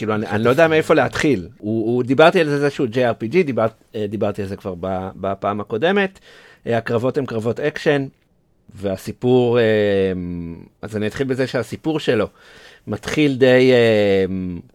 כאילו 0.00 0.14
אני, 0.14 0.26
אני 0.26 0.44
לא 0.44 0.50
יודע 0.50 0.68
מאיפה 0.68 0.94
להתחיל. 0.94 1.48
הוא, 1.58 1.86
הוא 1.86 2.02
דיברתי 2.02 2.40
על 2.40 2.48
זה, 2.48 2.70
שהוא 2.70 2.86
JRPG, 2.86 3.42
דיבר, 3.44 3.66
אה, 3.94 4.06
דיברתי 4.08 4.42
על 4.42 4.48
זה 4.48 4.56
כבר 4.56 4.74
בפעם 5.16 5.60
הקודמת. 5.60 6.18
אה, 6.66 6.78
הקרבות 6.78 7.18
הם 7.18 7.26
קרבות 7.26 7.60
אקשן, 7.60 8.06
והסיפור, 8.74 9.58
אה, 9.58 9.64
אז 10.82 10.96
אני 10.96 11.06
אתחיל 11.06 11.26
בזה 11.26 11.46
שהסיפור 11.46 12.00
שלו 12.00 12.26
מתחיל 12.86 13.36
די 13.36 13.72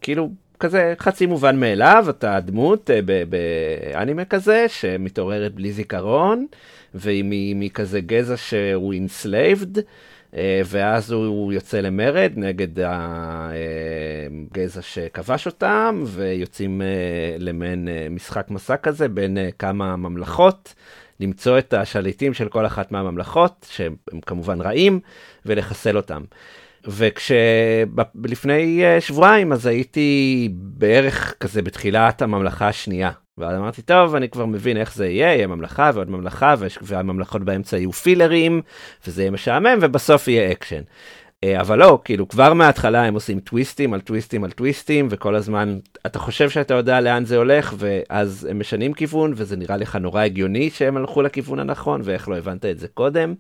כאילו 0.02 0.30
כזה 0.60 0.94
חצי 1.00 1.26
מובן 1.26 1.60
מאליו, 1.60 2.06
אתה 2.10 2.40
דמות 2.40 2.90
באנימה 3.30 4.26
כזה 4.26 4.66
שמתעוררת 4.68 5.56
בלי 5.56 5.72
זיכרון, 5.72 6.46
והיא 6.94 7.56
מכזה 7.56 8.02
גזע 8.02 8.38
שהוא 8.38 8.94
enslaved. 8.94 9.80
אה, 10.36 10.62
ואז 10.65 11.12
הוא 11.12 11.54
יוצא 11.54 11.80
למרד 11.80 12.32
נגד 12.36 12.80
הגזע 14.52 14.82
שכבש 14.82 15.45
אותם, 15.45 16.04
ויוצאים 16.06 16.82
אה, 16.82 16.88
למעין 17.39 17.88
אה, 17.88 18.08
משחק 18.10 18.48
מסע 18.50 18.78
כזה 18.78 19.08
בין 19.08 19.38
אה, 19.38 19.50
כמה 19.60 19.95
ממלכות, 19.95 20.74
למצוא 21.19 21.60
את 21.60 21.74
השליטים 21.74 22.34
של 22.34 22.50
כל 22.50 22.65
אחת 22.65 22.91
מהממלכות, 22.91 23.67
שהם 23.69 23.95
כמובן 24.26 24.62
רעים, 24.62 25.00
ולחסל 25.45 25.98
אותם. 25.98 26.24
וכשלפני 26.88 28.84
שבועיים 29.00 29.54
אז 29.54 29.65
הייתי 29.65 30.50
בערך 30.52 31.34
כזה 31.39 31.62
בתחילת 31.62 32.21
הממלכה 32.21 32.67
השנייה. 32.67 33.12
ואז 33.38 33.58
אמרתי, 33.58 33.82
טוב, 33.82 34.15
אני 34.15 34.30
כבר 34.30 34.45
מבין 34.45 34.78
איך 34.78 34.95
זה 34.95 35.08
יהיה, 35.08 35.36
יהיה 35.36 35.48
ממלכה 35.48 35.91
ועוד 35.93 36.10
ממלכה, 36.10 36.56
והממלכות 36.82 37.43
באמצע 37.43 37.78
יהיו 37.78 37.91
filler 37.91 38.38
ים, 38.38 38.62
וזה 39.08 39.21
יהיה 39.21 39.32
משעמם, 39.32 39.78
ובסוף 39.82 40.28
יהיה 40.28 40.52
אקשן. 40.52 40.82
אה, 41.43 41.62
אבל 41.62 41.80
לא, 41.80 42.00
כאילו 42.04 42.28
כבר 42.28 42.54
מההתחלה 42.54 43.04
הם 43.04 43.13
עושים 43.13 43.39
טוויסטים 43.39 43.93
על 43.93 44.02
טוויסטים 44.02 44.43
על 44.43 44.52
טוויסטים, 44.52 45.08
וכל 45.12 45.36
הזמן 45.36 45.80
אתה 46.06 46.19
חושב 46.19 46.50
שאתה 46.50 46.74
יודע 46.74 47.02
לאן 47.02 47.26
זה 47.26 47.38
הולך, 47.38 47.76
ואז 47.78 48.48
הם 48.52 48.60
משנים 48.60 48.93
כיוון, 48.93 49.34
וזה 49.36 49.58
נראה 49.58 49.78
לך 49.78 49.95
נורא 49.95 50.21
הגיוני 50.21 50.69
שהם 50.69 50.98
הלכו 50.98 51.21
לכיוון 51.21 51.60
הנכון, 51.60 52.02
ואיך 52.04 52.30
לא 52.30 52.38
הבנת 52.38 52.65
את 52.65 52.80
זה 52.80 52.88
קודם. 52.88 53.34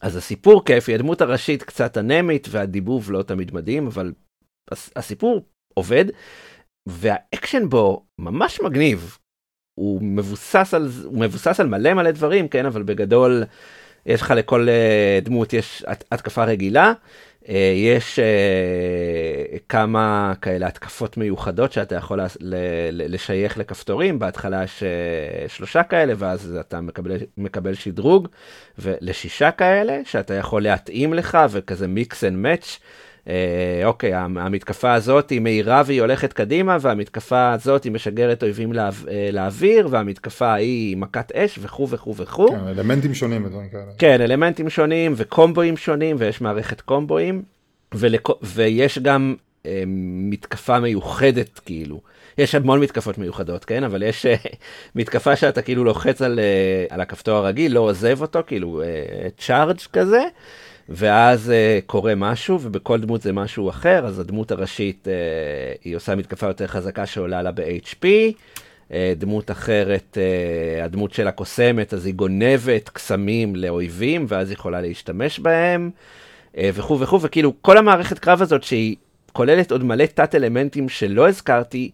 אז 0.00 0.16
הסיפור 0.16 0.64
כיפי, 0.64 0.94
הדמות 0.94 1.20
הראשית 1.20 1.62
קצת 1.62 1.98
אנמית, 1.98 2.48
והדיבוב 2.50 3.10
לא 3.10 3.22
תמיד 3.22 3.54
מדהים, 3.54 3.86
אבל 3.86 4.12
הס- 4.70 4.90
הסיפור 4.96 5.46
עובד, 5.74 6.04
והאקשן 6.86 7.68
בו 7.68 8.06
ממש 8.18 8.60
מגניב. 8.60 9.18
הוא 9.74 10.02
מבוסס 10.02 10.74
על, 10.74 10.88
הוא 11.04 11.20
מבוסס 11.20 11.60
על 11.60 11.66
מלא 11.66 11.94
מלא 11.94 12.10
דברים, 12.10 12.48
כן, 12.48 12.66
אבל 12.66 12.82
בגדול 12.82 13.44
יש 14.06 14.22
לך 14.22 14.30
לכל 14.36 14.68
אה, 14.68 15.18
דמות 15.22 15.52
יש 15.52 15.84
הת- 15.86 16.04
התקפה 16.12 16.44
רגילה, 16.44 16.92
אה, 17.48 17.72
יש 17.76 18.18
אה, 18.18 18.24
כמה 19.68 20.32
כאלה 20.42 20.66
התקפות 20.66 21.16
מיוחדות 21.16 21.72
שאתה 21.72 21.94
יכול 21.94 22.20
לשייך 22.92 23.58
לכפתורים, 23.58 24.18
בהתחלה 24.18 24.64
יש 24.64 24.82
שלושה 25.48 25.82
כאלה, 25.82 26.12
ואז 26.16 26.56
אתה 26.60 26.80
מקבל, 26.80 27.16
מקבל 27.36 27.74
שדרוג, 27.74 28.28
ולשישה 28.78 29.50
כאלה 29.50 30.00
שאתה 30.04 30.34
יכול 30.34 30.62
להתאים 30.62 31.14
לך, 31.14 31.38
וכזה 31.50 31.88
מיקס 31.88 32.24
אנד 32.24 32.36
מאץ'. 32.38 32.78
אה, 33.28 33.34
אוקיי, 33.84 34.14
המ- 34.14 34.38
המתקפה 34.38 34.94
הזאת 34.94 35.30
היא 35.30 35.40
מהירה 35.40 35.82
והיא 35.86 36.00
הולכת 36.00 36.32
קדימה, 36.32 36.76
והמתקפה 36.80 37.52
הזאת 37.52 37.84
היא 37.84 37.92
משגרת 37.92 38.42
אויבים 38.42 38.72
אה, 38.78 38.88
לאוויר, 39.32 39.88
והמתקפה 39.90 40.46
ההיא 40.46 40.66
היא 40.88 40.96
מכת 40.96 41.32
אש 41.32 41.58
וכו' 41.62 41.88
וכו' 41.88 42.16
וכו'. 42.16 42.48
כן, 42.50 42.68
אלמנטים 42.68 43.14
שונים 43.14 43.44
ודברים 43.44 43.68
כאלה. 43.68 43.82
כן, 43.98 44.20
אלמנטים 44.20 44.70
שונים 44.70 45.12
וקומבואים 45.16 45.76
שונים, 45.76 46.16
ויש 46.18 46.40
מערכת 46.40 46.80
קומבואים, 46.80 47.42
ולק... 47.94 48.28
ויש 48.42 48.98
גם 48.98 49.34
אה, 49.66 49.82
מתקפה 50.30 50.80
מיוחדת, 50.80 51.58
כאילו. 51.58 52.00
יש 52.38 52.54
המון 52.54 52.80
מתקפות 52.80 53.18
מיוחדות, 53.18 53.64
כן? 53.64 53.84
אבל 53.84 54.02
יש 54.02 54.26
אה, 54.26 54.34
מתקפה 54.96 55.36
שאתה 55.36 55.62
כאילו 55.62 55.84
לוחץ 55.84 56.22
על, 56.22 56.40
על 56.90 57.00
הכפתור 57.00 57.36
הרגיל, 57.36 57.74
לא 57.74 57.80
עוזב 57.80 58.22
אותו, 58.22 58.40
כאילו 58.46 58.82
צ'ארג' 59.38 59.78
כזה, 59.92 60.20
ואז 60.88 61.50
אה, 61.50 61.78
קורה 61.86 62.14
משהו, 62.14 62.58
ובכל 62.62 63.00
דמות 63.00 63.22
זה 63.22 63.32
משהו 63.32 63.70
אחר, 63.70 64.06
אז 64.06 64.18
הדמות 64.18 64.50
הראשית, 64.50 65.08
אה, 65.08 65.12
היא 65.84 65.96
עושה 65.96 66.14
מתקפה 66.14 66.46
יותר 66.46 66.66
חזקה 66.66 67.06
שעולה 67.06 67.42
לה 67.42 67.52
ב-HP. 67.52 68.06
אה, 68.92 69.12
דמות 69.16 69.50
אחרת, 69.50 70.18
אה, 70.20 70.84
הדמות 70.84 71.12
של 71.12 71.28
הקוסמת, 71.28 71.94
אז 71.94 72.06
היא 72.06 72.14
גונבת 72.14 72.88
קסמים 72.88 73.56
לאויבים, 73.56 74.26
ואז 74.28 74.48
היא 74.48 74.54
יכולה 74.54 74.80
להשתמש 74.80 75.38
בהם, 75.38 75.90
אה, 76.56 76.70
וכו' 76.74 77.00
וכו', 77.00 77.22
וכאילו 77.22 77.52
כל 77.62 77.78
המערכת 77.78 78.18
קרב 78.18 78.42
הזאת 78.42 78.62
שהיא 78.62 78.96
כוללת 79.32 79.72
עוד 79.72 79.84
מלא 79.84 80.06
תת 80.06 80.34
אלמנטים 80.34 80.88
שלא 80.88 81.28
הזכרתי, 81.28 81.90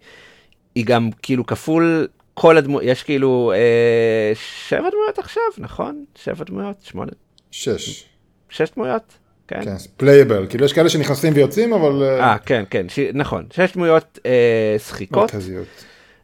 היא 0.74 0.84
גם 0.86 1.10
כאילו 1.22 1.46
כפול 1.46 2.08
כל 2.34 2.56
הדמות, 2.58 2.82
יש 2.84 3.02
כאילו 3.02 3.52
אה, 3.54 4.32
שבע 4.68 4.90
דמויות 4.90 5.18
עכשיו, 5.18 5.42
נכון? 5.58 6.04
שבע 6.14 6.44
דמויות? 6.44 6.76
שמונה? 6.82 7.12
שש. 7.50 8.04
שש 8.52 8.70
דמויות? 8.76 9.18
כן. 9.48 9.64
כן, 9.64 9.76
playable, 9.96 10.46
כאילו 10.48 10.64
יש 10.64 10.72
כאלה 10.72 10.88
שנכנסים 10.88 11.32
ויוצאים, 11.36 11.72
אבל 11.72 12.02
אה, 12.02 12.20
אה, 12.20 12.38
כן, 12.38 12.64
כן, 12.70 12.88
ש... 12.88 12.98
נכון. 13.14 13.46
שש 13.52 13.72
דמויות 13.72 14.18
אה, 14.26 14.76
שחיקות. 14.78 15.34
מרכזיות. 15.34 15.66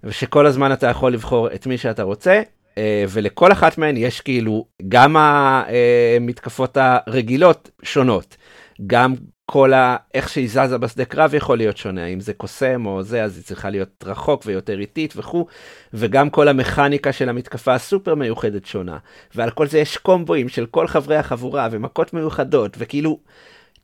ושכל 0.05 0.47
הזמן 0.47 0.73
אתה 0.73 0.87
יכול 0.87 1.13
לבחור 1.13 1.55
את 1.55 1.67
מי 1.67 1.79
שאתה 1.79 2.03
רוצה, 2.03 2.43
אה, 2.79 3.05
ולכל 3.09 3.53
אחת 3.53 3.79
מהן 3.79 3.97
יש 3.97 4.21
כאילו 4.21 4.67
גם 4.89 5.17
המתקפות 5.19 6.77
הרגילות 6.81 7.71
שונות, 7.83 8.37
גם 8.87 9.15
כל 9.51 9.73
ה... 9.73 9.97
איך 10.15 10.29
שהיא 10.29 10.49
זזה 10.49 10.79
בשדה 10.79 11.05
קרב 11.05 11.35
יכול 11.35 11.59
להיות 11.59 11.77
שונה, 11.77 12.07
אם 12.07 12.21
זה 12.21 12.33
קוסם 12.33 12.87
או 12.87 13.03
זה, 13.03 13.25
אז 13.25 13.37
היא 13.37 13.45
צריכה 13.45 13.71
להיות 13.71 14.05
רחוק 14.07 14.43
ויותר 14.47 14.79
איטית 14.81 15.15
וכו', 15.17 15.47
וגם 15.95 16.31
כל 16.31 16.49
המכניקה 16.49 17.13
של 17.13 17.29
המתקפה 17.29 17.75
הסופר 17.75 18.15
מיוחדת 18.15 18.67
שונה, 18.67 18.99
ועל 19.35 19.51
כל 19.51 19.67
זה 19.67 19.79
יש 19.79 19.97
קומבואים 19.97 20.49
של 20.49 20.67
כל 20.67 20.87
חברי 20.87 21.17
החבורה 21.17 21.69
ומכות 21.71 22.13
מיוחדות, 22.13 22.77
וכאילו 22.79 23.19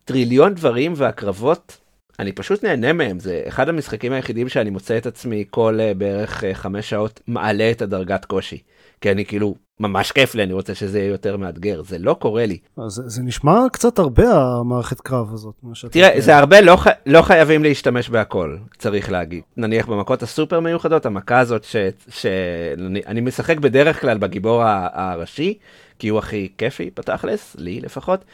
טריליון 0.05 0.55
דברים 0.55 0.93
והקרבות 0.97 1.79
אני 2.19 2.33
פשוט 2.33 2.65
נהנה 2.65 2.93
מהם, 2.93 3.19
זה 3.19 3.43
אחד 3.49 3.69
המשחקים 3.69 4.13
היחידים 4.13 4.49
שאני 4.49 4.71
מוצא 4.71 4.99
את 4.99 5.07
עצמי 5.07 5.45
כל 5.51 5.79
uh, 5.81 5.99
בערך 5.99 6.45
uh, 6.45 6.47
חמש 6.53 6.91
שעות 6.91 7.21
מעלה 7.27 7.71
את 7.71 7.83
הדרגת 7.83 8.25
קושי. 8.25 8.59
כי 9.05 9.11
אני 9.11 9.25
כאילו, 9.25 9.55
ממש 9.81 10.13
כיף 10.13 10.35
לי, 10.35 10.43
אני 10.43 10.53
רוצה 10.53 10.75
שזה 10.75 10.99
יהיה 10.99 11.11
יותר 11.11 11.37
מאתגר, 11.37 11.83
זה 11.83 11.99
לא 11.99 12.17
קורה 12.21 12.47
לי. 12.47 12.59
אז 12.77 12.93
זה, 12.93 13.03
זה 13.07 13.23
נשמע 13.23 13.61
קצת 13.73 13.99
הרבה 13.99 14.25
המערכת 14.33 15.01
קרב 15.01 15.33
הזאת. 15.33 15.55
תראה. 15.91 16.21
זה 16.21 16.37
הרבה, 16.37 16.61
לא, 16.61 16.77
לא 17.07 17.23
חייבים 17.23 17.63
להשתמש 17.63 18.09
בהכל, 18.09 18.57
צריך 18.79 19.11
להגיד. 19.11 19.43
נניח 19.57 19.87
במכות 19.87 20.23
הסופר 20.23 20.61
מיוחדות, 20.61 21.07
המכה 21.07 21.39
הזאת 21.39 21.67
שאני 22.09 23.21
משחק 23.21 23.59
בדרך 23.59 24.01
כלל 24.01 24.19
בגיבור 24.19 24.63
הראשי, 24.93 25.59
כי 25.99 26.09
הוא 26.09 26.19
הכי 26.19 26.49
כיפי 26.59 26.91
בתכלס, 26.97 27.57
לי 27.59 27.81
לפחות. 27.81 28.25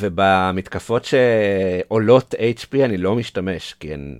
ובמתקפות 0.00 1.04
שעולות 1.04 2.34
HP 2.34 2.84
אני 2.84 2.96
לא 2.96 3.14
משתמש, 3.14 3.74
כי 3.80 3.94
הן 3.94 4.18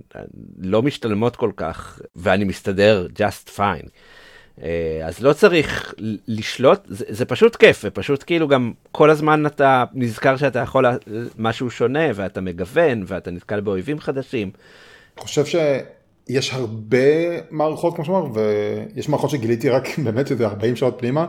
לא 0.57 0.81
משתלמות 0.81 1.35
כל 1.35 1.51
כך, 1.55 1.99
ואני 2.15 2.43
מסתדר 2.43 3.07
just 3.17 3.49
fine. 3.57 3.89
אה, 4.63 5.01
אז 5.07 5.19
לא 5.19 5.33
צריך 5.33 5.93
לשלוט, 6.27 6.79
זה, 6.87 7.05
זה 7.09 7.25
פשוט 7.25 7.55
כיף, 7.55 7.81
ופשוט 7.83 8.23
כאילו 8.27 8.47
גם 8.47 8.71
כל 8.91 9.09
הזמן 9.09 9.45
אתה 9.45 9.83
נזכר 9.93 10.37
שאתה 10.37 10.59
יכול 10.59 10.85
משהו 11.37 11.71
שונה, 11.71 12.05
ואתה 12.15 12.41
מגוון, 12.41 13.03
ואתה 13.07 13.31
נתקל 13.31 13.59
באויבים 13.59 13.99
חדשים. 13.99 14.51
אני 15.17 15.23
חושב 15.23 15.45
שיש 15.45 16.53
הרבה 16.53 16.97
מערכות, 17.51 17.95
כמו 17.95 18.05
שאמר, 18.05 18.25
ויש 18.33 19.09
מערכות 19.09 19.29
שגיליתי 19.29 19.69
רק 19.69 19.87
באמת 20.05 20.31
איזה 20.31 20.47
40 20.47 20.75
שעות 20.75 20.95
פנימה, 20.97 21.25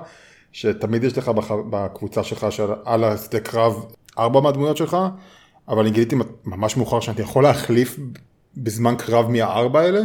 שתמיד 0.53 1.05
יש 1.05 1.19
לך 1.19 1.29
בח... 1.29 1.51
בקבוצה 1.71 2.25
שלך 2.25 2.47
שעל 2.51 3.05
השדה 3.05 3.41
קרב 3.41 3.85
ארבע 4.19 4.41
מהדמויות 4.41 4.77
שלך, 4.77 4.97
אבל 5.69 5.83
אני 5.83 5.91
גיליתי 5.91 6.17
ממש 6.45 6.77
מאוחר 6.77 7.01
שאני 7.01 7.21
יכול 7.21 7.43
להחליף 7.43 7.99
בזמן 8.57 8.95
קרב 8.99 9.31
מהארבע 9.31 9.81
האלה, 9.81 10.01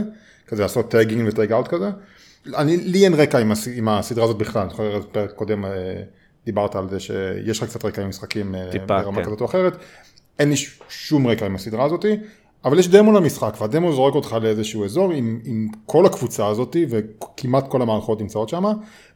כזה 0.48 0.62
לעשות 0.62 0.92
tag 0.92 1.13
in 1.13 1.28
ו 1.28 1.34
tag 1.34 1.52
out 1.52 1.68
כזה. 1.68 1.90
אני, 2.54 2.78
לי 2.78 3.04
אין 3.04 3.14
רקע 3.14 3.40
עם, 3.40 3.52
הס... 3.52 3.68
עם 3.76 3.88
הסדרה 3.88 4.24
הזאת 4.24 4.38
בכלל, 4.38 4.62
אני 4.62 4.70
זוכר 4.70 5.00
בפרק 5.00 5.32
קודם 5.32 5.66
אה, 5.66 5.72
דיברת 6.46 6.76
על 6.76 6.90
זה 6.90 7.00
שיש 7.00 7.64
לך 7.64 7.70
קצת 7.70 7.86
רקע 7.86 8.02
עם 8.02 8.10
משחקים 8.10 8.56
אה, 8.56 8.72
טיפה, 8.72 8.86
ברמה 8.86 9.18
כן. 9.18 9.24
כזאת 9.26 9.42
או 9.42 9.46
אחרת. 9.46 9.78
אין 10.40 10.50
לי 10.50 10.56
שום 10.90 11.28
רקע 11.28 11.46
עם 11.46 11.56
הסדרה 11.56 11.86
הזאתי, 11.86 12.18
אבל 12.66 12.80
יש 12.80 12.88
דמו 12.88 13.12
למשחק, 13.12 13.56
והדמו 13.60 13.94
זורק 13.94 14.16
אותך 14.16 14.38
לאיזשהו 14.42 14.86
אזור 14.86 15.12
עם, 15.12 15.40
עם 15.44 15.68
כל 15.86 16.06
הקבוצה 16.06 16.48
הזאתי, 16.48 16.86
וכמעט 16.90 17.68
כל 17.68 17.82
המערכות 17.82 18.22
נמצאות 18.22 18.50
שם, 18.50 18.64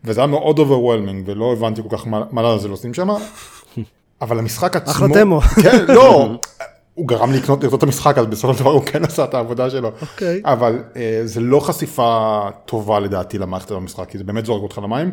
וזה 0.03 0.21
היה 0.21 0.27
מאוד 0.27 0.59
overwhelming, 0.59 1.24
ולא 1.25 1.53
הבנתי 1.53 1.82
כל 1.89 1.97
כך 1.97 2.07
מה, 2.07 2.23
מה 2.32 2.41
לעזאזל 2.41 2.69
עושים 2.69 2.93
שם. 2.93 3.09
אבל 4.21 4.39
המשחק 4.39 4.75
עצמו... 4.75 4.91
אחלה 4.91 5.07
דמו. 5.07 5.41
כן, 5.41 5.86
לא, 5.88 6.30
הוא 7.00 7.08
גרם 7.08 7.32
לי 7.32 7.38
לקנות 7.38 7.66
את 7.66 7.84
המשחק, 7.84 8.18
אז 8.18 8.26
בסופו 8.26 8.54
של 8.54 8.60
דבר 8.60 8.72
הוא 8.72 8.82
כן 8.86 9.06
עשה 9.06 9.24
את 9.24 9.34
העבודה 9.34 9.70
שלו. 9.70 9.91
אוקיי. 10.02 10.41
אבל 10.45 10.84
אה, 10.95 11.22
זה 11.26 11.39
לא 11.39 11.60
חשיפה 11.60 12.41
טובה 12.66 13.00
לדעתי 13.00 13.38
למערכת 13.38 13.72
במשחק, 13.72 14.10
כי 14.10 14.18
זה 14.18 14.24
באמת 14.24 14.45
זורק 14.45 14.64
אותך 14.64 14.78
למים. 14.84 15.12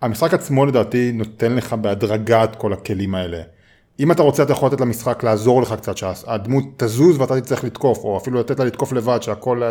המשחק 0.00 0.34
עצמו 0.34 0.66
לדעתי 0.66 1.12
נותן 1.12 1.54
לך 1.54 1.72
בהדרגה 1.72 2.44
את 2.44 2.56
כל 2.56 2.72
הכלים 2.72 3.14
האלה. 3.14 3.42
אם 4.00 4.12
אתה 4.12 4.22
רוצה 4.22 4.42
אתה 4.42 4.52
יכול 4.52 4.68
לתת 4.68 4.80
למשחק 4.80 5.24
לעזור 5.24 5.62
לך 5.62 5.72
קצת, 5.72 5.96
שהדמות 5.96 6.64
תזוז 6.76 7.20
ואתה 7.20 7.40
תצטרך 7.40 7.64
לתקוף, 7.64 7.98
או 8.04 8.16
אפילו 8.16 8.40
לתת 8.40 8.58
לה 8.58 8.64
לתקוף 8.64 8.92
לבד, 8.92 9.18
שהכל 9.22 9.62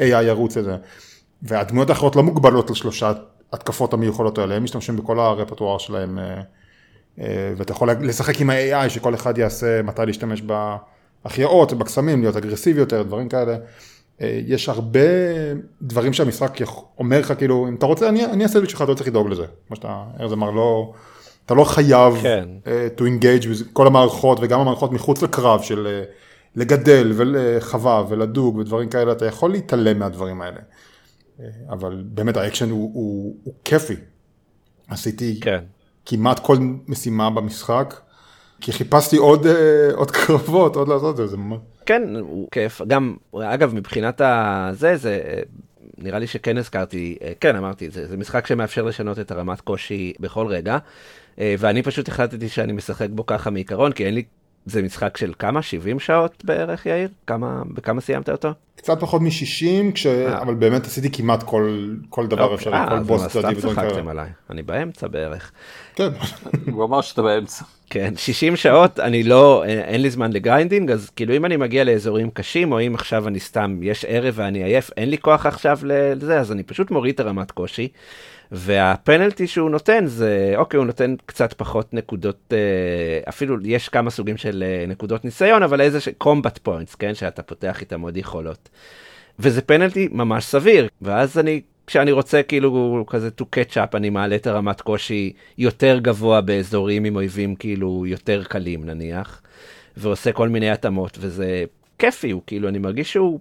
AI 0.00 0.02
ירוץ 0.22 0.56
את 0.56 0.64
זה. 0.64 0.76
והדמויות 1.42 1.90
האחרות 1.90 2.16
לא 2.16 2.22
מוגבלות 2.22 2.70
לשלושה 2.70 3.12
התקפות 3.52 3.92
המיוחדות 3.92 4.38
האלה, 4.38 4.54
הם 4.54 4.64
משתמשים 4.64 4.96
בכל 4.96 5.20
הרפרטואר 5.20 5.78
שלהם. 5.78 6.18
אה, 6.18 6.24
אה, 6.24 6.42
ואתה 7.56 7.72
יכול 7.72 7.90
לשחק 7.90 8.40
עם 8.40 8.50
ה-AI 8.50 8.88
שכל 8.88 9.14
אחד 9.14 9.38
יעשה 9.38 9.82
מתי 9.82 10.02
להשתמש 10.06 10.42
בהחייאות, 11.24 11.72
בקסמים, 11.72 12.20
להיות 12.20 12.36
אגרסיבי 12.36 12.80
יותר, 12.80 13.02
דברים 13.02 13.28
כאלה. 13.28 13.56
אה, 14.20 14.40
יש 14.46 14.68
הרבה 14.68 15.00
דברים 15.82 16.12
שהמשחק 16.12 16.58
אומר 16.98 17.20
לך 17.20 17.32
כאילו 17.38 17.68
אם 17.68 17.74
אתה 17.74 17.86
רוצה 17.86 18.08
אני, 18.08 18.24
אני 18.24 18.42
אעשה 18.42 18.58
את 18.58 18.70
שלך 18.70 18.82
אתה 18.82 18.90
לא 18.90 18.96
צריך 18.96 19.08
לדאוג 19.08 19.28
לזה. 19.28 19.44
כמו 19.66 19.76
שאתה 19.76 20.04
ארז 20.20 20.32
אמר 20.32 20.50
לא, 20.50 20.92
אתה 21.46 21.54
לא 21.54 21.64
חייב 21.64 22.14
כן. 22.22 22.48
uh, 22.64 23.00
to 23.00 23.02
engage 23.02 23.64
בכל 23.70 23.86
המערכות 23.86 24.38
וגם 24.42 24.60
המערכות 24.60 24.92
מחוץ 24.92 25.22
לקרב 25.22 25.62
של 25.62 25.86
uh, 25.86 26.10
לגדל 26.56 27.12
ולחווה 27.16 28.04
ולדוג 28.08 28.56
ודברים 28.56 28.88
כאלה 28.88 29.12
אתה 29.12 29.26
יכול 29.26 29.50
להתעלם 29.50 29.98
מהדברים 29.98 30.42
האלה. 30.42 30.60
Uh, 30.60 31.42
אבל 31.70 32.02
באמת 32.06 32.36
האקשן 32.36 32.70
הוא, 32.70 32.90
הוא, 32.94 33.36
הוא 33.44 33.54
כיפי. 33.64 33.96
עשיתי 34.88 35.40
כן. 35.40 35.64
כמעט 36.10 36.38
כל 36.38 36.56
משימה 36.88 37.30
במשחק, 37.30 37.94
כי 38.60 38.72
חיפשתי 38.72 39.16
עוד, 39.16 39.46
אה, 39.46 39.94
עוד 39.94 40.10
קרבות, 40.10 40.76
עוד 40.76 40.88
לעשות 40.88 41.20
את 41.20 41.28
זה. 41.28 41.36
כן, 41.86 42.16
הוא 42.16 42.48
כיף. 42.50 42.82
גם, 42.86 43.16
אגב, 43.34 43.74
מבחינת 43.74 44.20
הזה, 44.24 44.96
זה... 44.96 45.20
נראה 45.98 46.18
לי 46.18 46.26
שכן 46.26 46.56
הזכרתי, 46.56 47.16
אה, 47.22 47.32
כן 47.40 47.56
אמרתי, 47.56 47.90
זה, 47.90 48.06
זה 48.06 48.16
משחק 48.16 48.46
שמאפשר 48.46 48.82
לשנות 48.82 49.18
את 49.18 49.30
הרמת 49.30 49.60
קושי 49.60 50.12
בכל 50.20 50.46
רגע, 50.46 50.78
אה, 51.38 51.54
ואני 51.58 51.82
פשוט 51.82 52.08
החלטתי 52.08 52.48
שאני 52.48 52.72
משחק 52.72 53.08
בו 53.10 53.26
ככה 53.26 53.50
מעיקרון, 53.50 53.92
כי 53.92 54.06
אין 54.06 54.14
לי 54.14 54.22
זה 54.70 54.82
משחק 54.82 55.16
של 55.16 55.32
כמה? 55.38 55.62
70 55.62 56.00
שעות 56.00 56.44
בערך, 56.44 56.86
יאיר? 56.86 57.08
כמה, 57.26 57.62
בכמה 57.74 58.00
סיימת 58.00 58.28
אותו? 58.28 58.52
קצת 58.76 59.00
פחות 59.00 59.22
מ-60, 59.22 59.92
כש... 59.94 60.06
אבל 60.06 60.54
באמת 60.54 60.86
עשיתי 60.86 61.10
כמעט 61.10 61.42
כל, 61.42 61.94
כל 62.08 62.26
דבר 62.26 62.42
אוקיי. 62.42 62.54
אפשרי, 62.54 62.78
כל 62.88 62.98
בוס 62.98 63.26
צדדי 63.26 63.54
ודברים 63.56 63.76
כאלה. 63.76 64.10
עליי, 64.10 64.28
אני 64.50 64.62
באמצע 64.62 65.08
בערך. 65.08 65.52
כן. 65.94 66.08
הוא 66.72 66.84
אמר 66.84 67.00
שאתה 67.00 67.22
באמצע. 67.22 67.64
כן, 67.90 68.14
60 68.16 68.56
שעות, 68.56 69.00
אני 69.00 69.22
לא, 69.22 69.64
אין 69.64 70.02
לי 70.02 70.10
זמן 70.10 70.32
ל 70.32 70.38
grinding, 70.38 70.90
אז 70.90 71.10
כאילו 71.10 71.36
אם 71.36 71.44
אני 71.44 71.56
מגיע 71.56 71.84
לאזורים 71.84 72.30
קשים, 72.30 72.72
או 72.72 72.80
אם 72.80 72.94
עכשיו 72.94 73.28
אני 73.28 73.40
סתם, 73.40 73.80
יש 73.82 74.04
ערב 74.08 74.34
ואני 74.36 74.64
עייף, 74.64 74.90
אין 74.96 75.10
לי 75.10 75.18
כוח 75.18 75.46
עכשיו 75.46 75.78
לזה, 75.82 76.40
אז 76.40 76.52
אני 76.52 76.62
פשוט 76.62 76.90
מוריד 76.90 77.14
את 77.14 77.20
הרמת 77.20 77.50
קושי. 77.50 77.88
והפנלטי 78.52 79.46
שהוא 79.46 79.70
נותן 79.70 80.06
זה, 80.06 80.52
אוקיי, 80.56 80.78
הוא 80.78 80.86
נותן 80.86 81.14
קצת 81.26 81.52
פחות 81.52 81.94
נקודות, 81.94 82.52
אה, 82.52 83.28
אפילו 83.28 83.56
יש 83.64 83.88
כמה 83.88 84.10
סוגים 84.10 84.36
של 84.36 84.64
אה, 84.66 84.86
נקודות 84.88 85.24
ניסיון, 85.24 85.62
אבל 85.62 85.80
איזה 85.80 85.98
קומבט 86.18 86.58
פוינטס, 86.58 86.94
כן, 86.94 87.14
שאתה 87.14 87.42
פותח 87.42 87.80
איתם 87.80 88.00
עוד 88.00 88.16
יכולות. 88.16 88.68
וזה 89.38 89.62
פנלטי 89.62 90.08
ממש 90.12 90.44
סביר, 90.44 90.88
ואז 91.02 91.38
אני, 91.38 91.60
כשאני 91.86 92.12
רוצה 92.12 92.42
כאילו 92.42 93.04
כזה 93.08 93.28
to 93.40 93.44
catch 93.44 93.74
up, 93.74 93.96
אני 93.96 94.10
מעלה 94.10 94.36
את 94.36 94.46
הרמת 94.46 94.80
קושי 94.80 95.32
יותר 95.58 95.98
גבוה 95.98 96.40
באזורים 96.40 97.04
עם 97.04 97.16
אויבים 97.16 97.54
כאילו 97.54 98.04
יותר 98.06 98.44
קלים 98.44 98.84
נניח, 98.84 99.42
ועושה 99.96 100.32
כל 100.32 100.48
מיני 100.48 100.70
התאמות, 100.70 101.18
וזה 101.20 101.64
כיפי, 101.98 102.30
הוא 102.30 102.42
כאילו, 102.46 102.68
אני 102.68 102.78
מרגיש 102.78 103.12
שהוא 103.12 103.40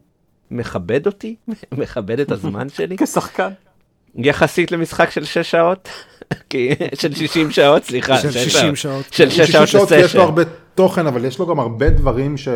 מכבד 0.51 1.05
אותי, 1.05 1.35
מכבד 1.77 2.19
את 2.19 2.31
הזמן 2.31 2.69
שלי. 2.69 2.97
כשחקן. 2.97 3.49
יחסית 4.15 4.71
למשחק 4.71 5.09
של 5.09 5.25
6 5.25 5.37
שעות, 5.37 5.89
של 7.01 7.15
60 7.15 7.51
שעות, 7.51 7.83
סליחה, 7.83 8.17
של 8.17 8.31
60 8.31 8.75
שעות, 8.75 9.05
של 9.11 9.29
6 9.29 9.51
שעות 9.51 9.91
לסשן. 9.91 10.05
יש 10.05 10.15
לו 10.15 10.23
הרבה 10.23 10.41
תוכן, 10.75 11.07
אבל 11.07 11.25
יש 11.25 11.39
לו 11.39 11.47
גם 11.47 11.59
הרבה 11.59 11.89
דברים 11.89 12.37
ש... 12.37 12.47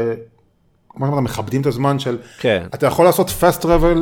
כמו 0.89 1.05
שאמרת, 1.05 1.23
מכבדים 1.23 1.61
את 1.61 1.65
הזמן 1.65 1.99
של... 1.99 2.17
כן. 2.39 2.63
אתה 2.73 2.85
יכול 2.85 3.05
לעשות 3.05 3.29
fast 3.29 3.63
travel 3.63 3.97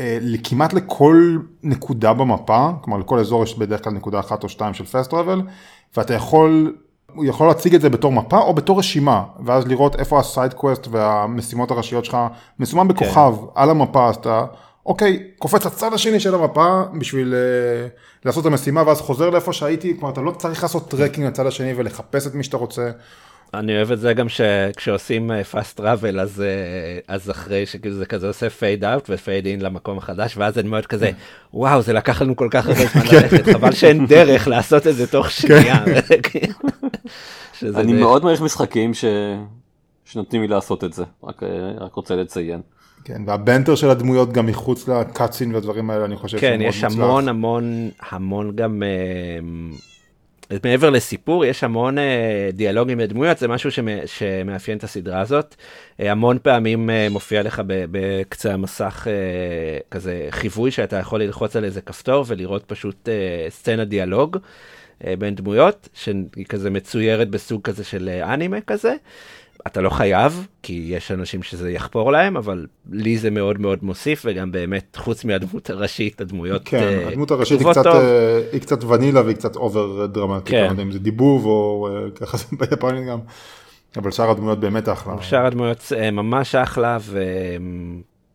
אה, 0.00 0.18
כמעט 0.44 0.72
לכל 0.72 1.38
נקודה 1.62 2.12
במפה, 2.12 2.68
כלומר 2.80 2.98
לכל 2.98 3.18
אזור 3.18 3.42
יש 3.42 3.58
בדרך 3.58 3.84
כלל 3.84 3.92
נקודה 3.92 4.20
אחת 4.20 4.42
או 4.44 4.48
שתיים 4.48 4.74
של 4.74 4.84
fast 4.84 5.10
travel, 5.10 5.40
ואתה 5.96 6.14
יכול, 6.14 6.76
הוא 7.14 7.24
יכול 7.24 7.46
להציג 7.46 7.74
את 7.74 7.80
זה 7.80 7.90
בתור 7.90 8.12
מפה 8.12 8.38
או 8.38 8.54
בתור 8.54 8.78
רשימה, 8.78 9.24
ואז 9.44 9.66
לראות 9.66 9.96
איפה 9.96 10.20
ה 10.20 10.26
side 10.26 10.52
quest 10.52 10.88
והמשימות 10.90 11.70
הראשיות 11.70 12.04
שלך 12.04 12.18
מסומן 12.58 12.88
בכוכב 12.88 13.34
כן. 13.36 13.46
על 13.54 13.70
המפה, 13.70 14.08
אז 14.08 14.16
אתה... 14.16 14.44
אוקיי, 14.86 15.22
קופץ 15.38 15.66
לצד 15.66 15.92
השני 15.92 16.20
של 16.20 16.34
המפה 16.34 16.82
בשביל 16.98 17.34
uh, 17.34 18.24
לעשות 18.24 18.46
את 18.46 18.46
המשימה 18.46 18.82
ואז 18.86 19.00
חוזר 19.00 19.30
לאיפה 19.30 19.52
שהייתי, 19.52 19.94
כלומר 19.98 20.12
אתה 20.12 20.20
לא 20.20 20.30
צריך 20.30 20.62
לעשות 20.62 20.90
trekking 20.90 21.26
לצד 21.26 21.46
השני 21.46 21.74
ולחפש 21.76 22.26
את 22.26 22.34
מי 22.34 22.44
שאתה 22.44 22.56
רוצה. 22.56 22.90
אני 23.54 23.76
אוהב 23.76 23.92
את 23.92 24.00
זה 24.00 24.12
גם 24.12 24.28
שכשעושים 24.28 25.30
fast 25.50 25.80
אה, 25.80 25.84
travel 25.84 26.20
אז, 26.20 26.42
uh, 26.42 27.04
אז 27.08 27.30
אחרי 27.30 27.66
שכאילו 27.66 27.96
זה 27.96 28.06
כזה 28.06 28.26
עושה 28.26 28.50
fade 28.50 28.84
out 28.84 29.06
ו 29.08 29.16
fade 29.16 29.46
in 29.46 29.60
למקום 29.60 29.98
החדש 29.98 30.36
ואז 30.36 30.58
אני 30.58 30.68
מאוד 30.68 30.86
כזה 30.86 31.10
וואו 31.54 31.82
זה 31.82 31.92
לקח 31.92 32.22
לנו 32.22 32.36
כל 32.36 32.48
כך 32.50 32.66
הרבה 32.66 32.86
זמן 32.86 33.02
כן. 33.02 33.16
ללכת 33.16 33.52
חבל 33.52 33.72
שאין 33.72 34.06
דרך 34.14 34.48
לעשות 34.48 34.86
את 34.86 34.96
זה 34.96 35.06
תוך 35.06 35.26
כן. 35.26 35.30
שנייה. 35.32 35.84
אני 37.80 37.92
מאוד 37.92 38.24
מעריך 38.24 38.40
משחקים 38.40 38.94
ש... 38.94 39.04
שנותנים 40.04 40.42
לי 40.42 40.48
לעשות 40.48 40.84
את 40.84 40.92
זה 40.92 41.04
רק, 41.24 41.42
רק 41.80 41.94
רוצה 41.94 42.16
לציין. 42.16 42.60
כן, 43.04 43.22
והבנטר 43.26 43.74
של 43.74 43.90
הדמויות 43.90 44.32
גם 44.32 44.46
מחוץ 44.46 44.88
לקאצין 44.88 45.54
והדברים 45.54 45.90
האלה, 45.90 46.04
אני 46.04 46.16
חושב 46.16 46.38
כן, 46.38 46.58
יש 46.62 46.84
מוצלח. 46.84 46.98
המון 47.00 47.28
המון 47.28 47.90
המון 48.10 48.56
גם, 48.56 48.82
אה, 48.82 50.58
מעבר 50.64 50.90
לסיפור, 50.90 51.44
יש 51.44 51.64
המון 51.64 51.98
אה, 51.98 52.48
דיאלוגים 52.52 52.98
ודמויות, 53.00 53.38
זה 53.38 53.48
משהו 53.48 53.70
שמ, 53.70 53.86
שמאפיין 54.06 54.78
את 54.78 54.84
הסדרה 54.84 55.20
הזאת. 55.20 55.54
אה, 56.00 56.12
המון 56.12 56.38
פעמים 56.42 56.90
אה, 56.90 57.06
מופיע 57.10 57.42
לך 57.42 57.62
ב, 57.66 57.84
בקצה 57.90 58.54
המסך 58.54 59.06
אה, 59.10 59.78
כזה 59.90 60.26
חיווי 60.30 60.70
שאתה 60.70 60.96
יכול 60.96 61.22
ללחוץ 61.22 61.56
על 61.56 61.64
איזה 61.64 61.80
כפתור 61.80 62.24
ולראות 62.28 62.64
פשוט 62.64 63.08
אה, 63.08 63.46
סצנה 63.50 63.84
דיאלוג. 63.84 64.36
אה, 65.06 65.16
בין 65.18 65.34
דמויות, 65.34 65.88
שהיא 65.94 66.46
כזה 66.48 66.70
מצוירת 66.70 67.30
בסוג 67.30 67.62
כזה 67.62 67.84
של 67.84 68.08
אה, 68.08 68.34
אנימה 68.34 68.60
כזה. 68.60 68.94
אתה 69.66 69.80
לא 69.80 69.90
חייב, 69.90 70.46
כי 70.62 70.86
יש 70.88 71.10
אנשים 71.10 71.42
שזה 71.42 71.70
יחפור 71.70 72.12
להם, 72.12 72.36
אבל 72.36 72.66
לי 72.90 73.18
זה 73.18 73.30
מאוד 73.30 73.60
מאוד 73.60 73.78
מוסיף, 73.82 74.22
וגם 74.24 74.52
באמת, 74.52 74.96
חוץ 74.96 75.24
מהדמות 75.24 75.70
הראשית, 75.70 76.20
הדמויות 76.20 76.62
כן, 76.64 76.82
אה, 76.82 77.08
הדמות 77.08 77.30
הראשית 77.30 77.60
היא 77.60 77.70
קצת. 77.70 77.86
אה, 77.86 78.40
היא 78.52 78.60
קצת 78.60 78.84
ונילה 78.84 79.22
והיא 79.22 79.36
קצת 79.36 79.56
אובר 79.56 80.06
דרמטית, 80.06 80.48
כן. 80.48 80.56
אני 80.56 80.66
לא 80.66 80.70
יודע 80.72 80.82
אם 80.82 80.92
זה 80.92 80.98
דיבוב 80.98 81.46
או 81.46 81.88
אה, 81.90 82.10
ככה 82.10 82.36
זה 82.36 82.44
ביפנית 82.52 83.06
גם, 83.08 83.18
אבל 83.96 84.10
שאר 84.10 84.30
הדמויות 84.30 84.60
באמת 84.60 84.88
אחלה. 84.88 85.22
שאר 85.22 85.46
הדמויות 85.46 85.92
ממש 86.12 86.54
אחלה, 86.54 86.98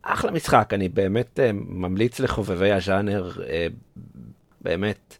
ואחלה 0.05 0.31
משחק, 0.31 0.69
אני 0.73 0.89
באמת 0.89 1.39
ממליץ 1.53 2.19
לחובבי 2.19 2.71
הז'אנר, 2.71 3.31
באמת, 4.61 5.17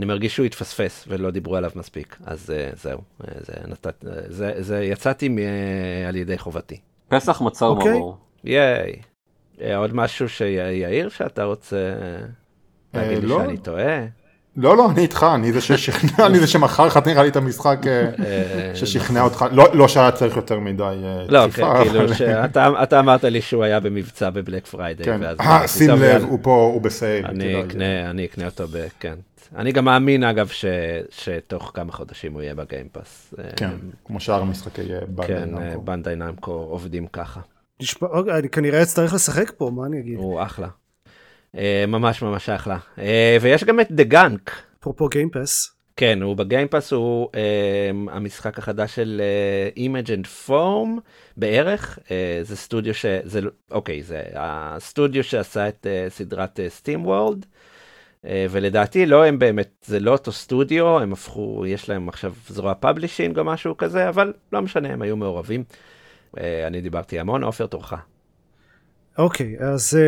אני 0.00 0.06
מרגיש 0.06 0.34
שהוא 0.34 0.46
התפספס 0.46 1.04
ולא 1.08 1.30
דיברו 1.30 1.56
עליו 1.56 1.70
מספיק, 1.74 2.16
אז 2.26 2.50
אה, 2.50 2.70
זהו, 2.82 2.98
אה, 3.24 3.32
זה 3.46 3.52
נתת, 3.68 4.04
אה, 4.06 4.12
זה, 4.28 4.52
זה 4.58 4.84
יצאתי 4.84 5.28
מ- 5.28 5.38
אה, 5.38 5.44
על 6.08 6.16
ידי 6.16 6.38
חובתי. 6.38 6.80
פסח 7.08 7.40
מצה 7.40 7.66
אוקיי. 7.66 7.92
ומרור. 7.92 8.16
ייי. 8.44 8.92
אה, 9.62 9.76
עוד 9.76 9.94
משהו 9.94 10.28
שיאיר 10.28 11.08
שאתה 11.08 11.44
רוצה 11.44 11.92
להגיד 12.94 13.18
לי 13.18 13.26
לא. 13.26 13.38
שאני 13.44 13.56
טועה? 13.56 13.98
לא, 14.56 14.76
לא, 14.76 14.90
אני 14.90 15.00
איתך, 15.02 15.26
אני 15.34 15.52
זה 15.52 15.60
ששכנע, 15.60 16.26
אני 16.26 16.38
זה 16.38 16.46
שמכר 16.46 16.86
לך 16.86 16.98
נראה 17.06 17.22
לי 17.22 17.28
את 17.28 17.36
המשחק 17.36 17.78
ששכנע 18.74 19.22
אותך, 19.22 19.44
לא 19.52 19.64
לא 19.74 19.88
שהיה 19.88 20.12
צריך 20.12 20.36
יותר 20.36 20.58
מדי 20.58 20.84
לא, 21.28 21.46
דחיפה, 21.46 21.84
כן, 21.84 21.90
כאילו 21.90 22.04
אתה 22.82 23.00
אמרת 23.00 23.24
לי 23.24 23.42
שהוא 23.42 23.64
היה 23.64 23.80
במבצע 23.80 24.30
ב 24.30 24.36
Black 24.36 24.66
Friday. 24.66 25.06
כן, 25.06 25.20
אה, 25.40 25.68
שים 25.68 25.90
לב. 25.90 26.22
הוא 26.22 26.38
פה, 26.42 26.70
הוא 26.74 26.82
ב 26.82 26.89
sale. 26.89 27.26
אני. 27.26 27.60
אקנה, 27.60 28.10
אני 28.10 28.24
אקנה 28.24 28.46
אותו. 28.46 28.64
כן. 29.00 29.14
אני 29.56 29.72
גם 29.72 29.84
מאמין, 29.84 30.24
אגב, 30.24 30.48
ש, 30.48 30.64
שתוך 31.10 31.70
כמה 31.74 31.92
חודשים 31.92 32.32
הוא 32.32 32.42
יהיה 32.42 32.54
ב 32.54 32.62
Game 32.62 32.94
Pass. 32.94 33.34
אה, 33.38 33.50
כן, 33.56 33.70
כמו 34.04 34.20
שאר 34.20 34.40
המשחקי 34.40 34.94
אה, 34.94 35.00
Bandai 35.08 35.26
כן, 35.26 35.54
Namco. 35.54 35.80
Bandai 35.80 36.16
Namco 36.16 36.52
עובדים 36.52 37.06
ככה. 37.06 37.40
נשמע, 37.82 38.08
אוקיי, 38.08 38.38
אני 38.38 38.48
כנראה 38.48 38.82
אצטרך 38.82 39.14
לשחק 39.14 39.52
פה, 39.56 39.70
מה 39.74 39.86
אני 39.86 40.00
אגיד? 40.00 40.18
הוא 40.18 40.42
אחלה. 40.42 40.68
אה, 41.56 41.84
ממש 41.88 42.22
ממש 42.22 42.48
אחלה. 42.48 42.78
אה, 42.98 43.36
ויש 43.40 43.64
גם 43.64 43.80
את 43.80 43.92
The 43.92 44.04
Gunk. 44.04 44.62
אפרופו 44.80 45.08
Game 45.08 45.37
Pass. 45.37 45.74
כן, 45.96 46.22
הוא 46.22 46.36
ב 46.36 46.42
Game 46.42 46.64
Pass, 46.64 46.92
הוא 46.92 47.28
אה, 47.34 47.90
המשחק 48.10 48.58
החדש 48.58 48.94
של 48.94 49.22
אה, 49.76 49.84
Image 49.86 50.06
and 50.06 50.48
Form 50.48 51.00
בערך. 51.36 51.98
אה, 52.10 52.38
זה 52.42 52.56
סטודיו 52.56 52.94
ש... 52.94 53.06
זה, 53.24 53.40
לא- 53.40 53.50
אוקיי, 53.70 54.02
זה 54.02 54.22
הסטודיו 54.34 55.24
שעשה 55.24 55.68
את 55.68 55.86
אה, 55.90 56.06
סדרת 56.10 56.60
SteamWorld. 56.68 57.46
ולדעתי 58.24 59.06
לא 59.06 59.24
הם 59.24 59.38
באמת, 59.38 59.84
זה 59.84 60.00
לא 60.00 60.12
אותו 60.12 60.32
סטודיו, 60.32 60.98
הם 60.98 61.12
הפכו, 61.12 61.64
יש 61.66 61.88
להם 61.88 62.08
עכשיו 62.08 62.32
זרוע 62.48 62.74
publishing 62.74 63.38
או 63.38 63.44
משהו 63.44 63.76
כזה, 63.76 64.08
אבל 64.08 64.32
לא 64.52 64.62
משנה, 64.62 64.88
הם 64.88 65.02
היו 65.02 65.16
מעורבים. 65.16 65.64
אה, 66.38 66.66
אני 66.66 66.80
דיברתי 66.80 67.20
המון, 67.20 67.44
עופר 67.44 67.66
תורך. 67.66 67.94
אוקיי, 69.18 69.56
אז 69.60 69.98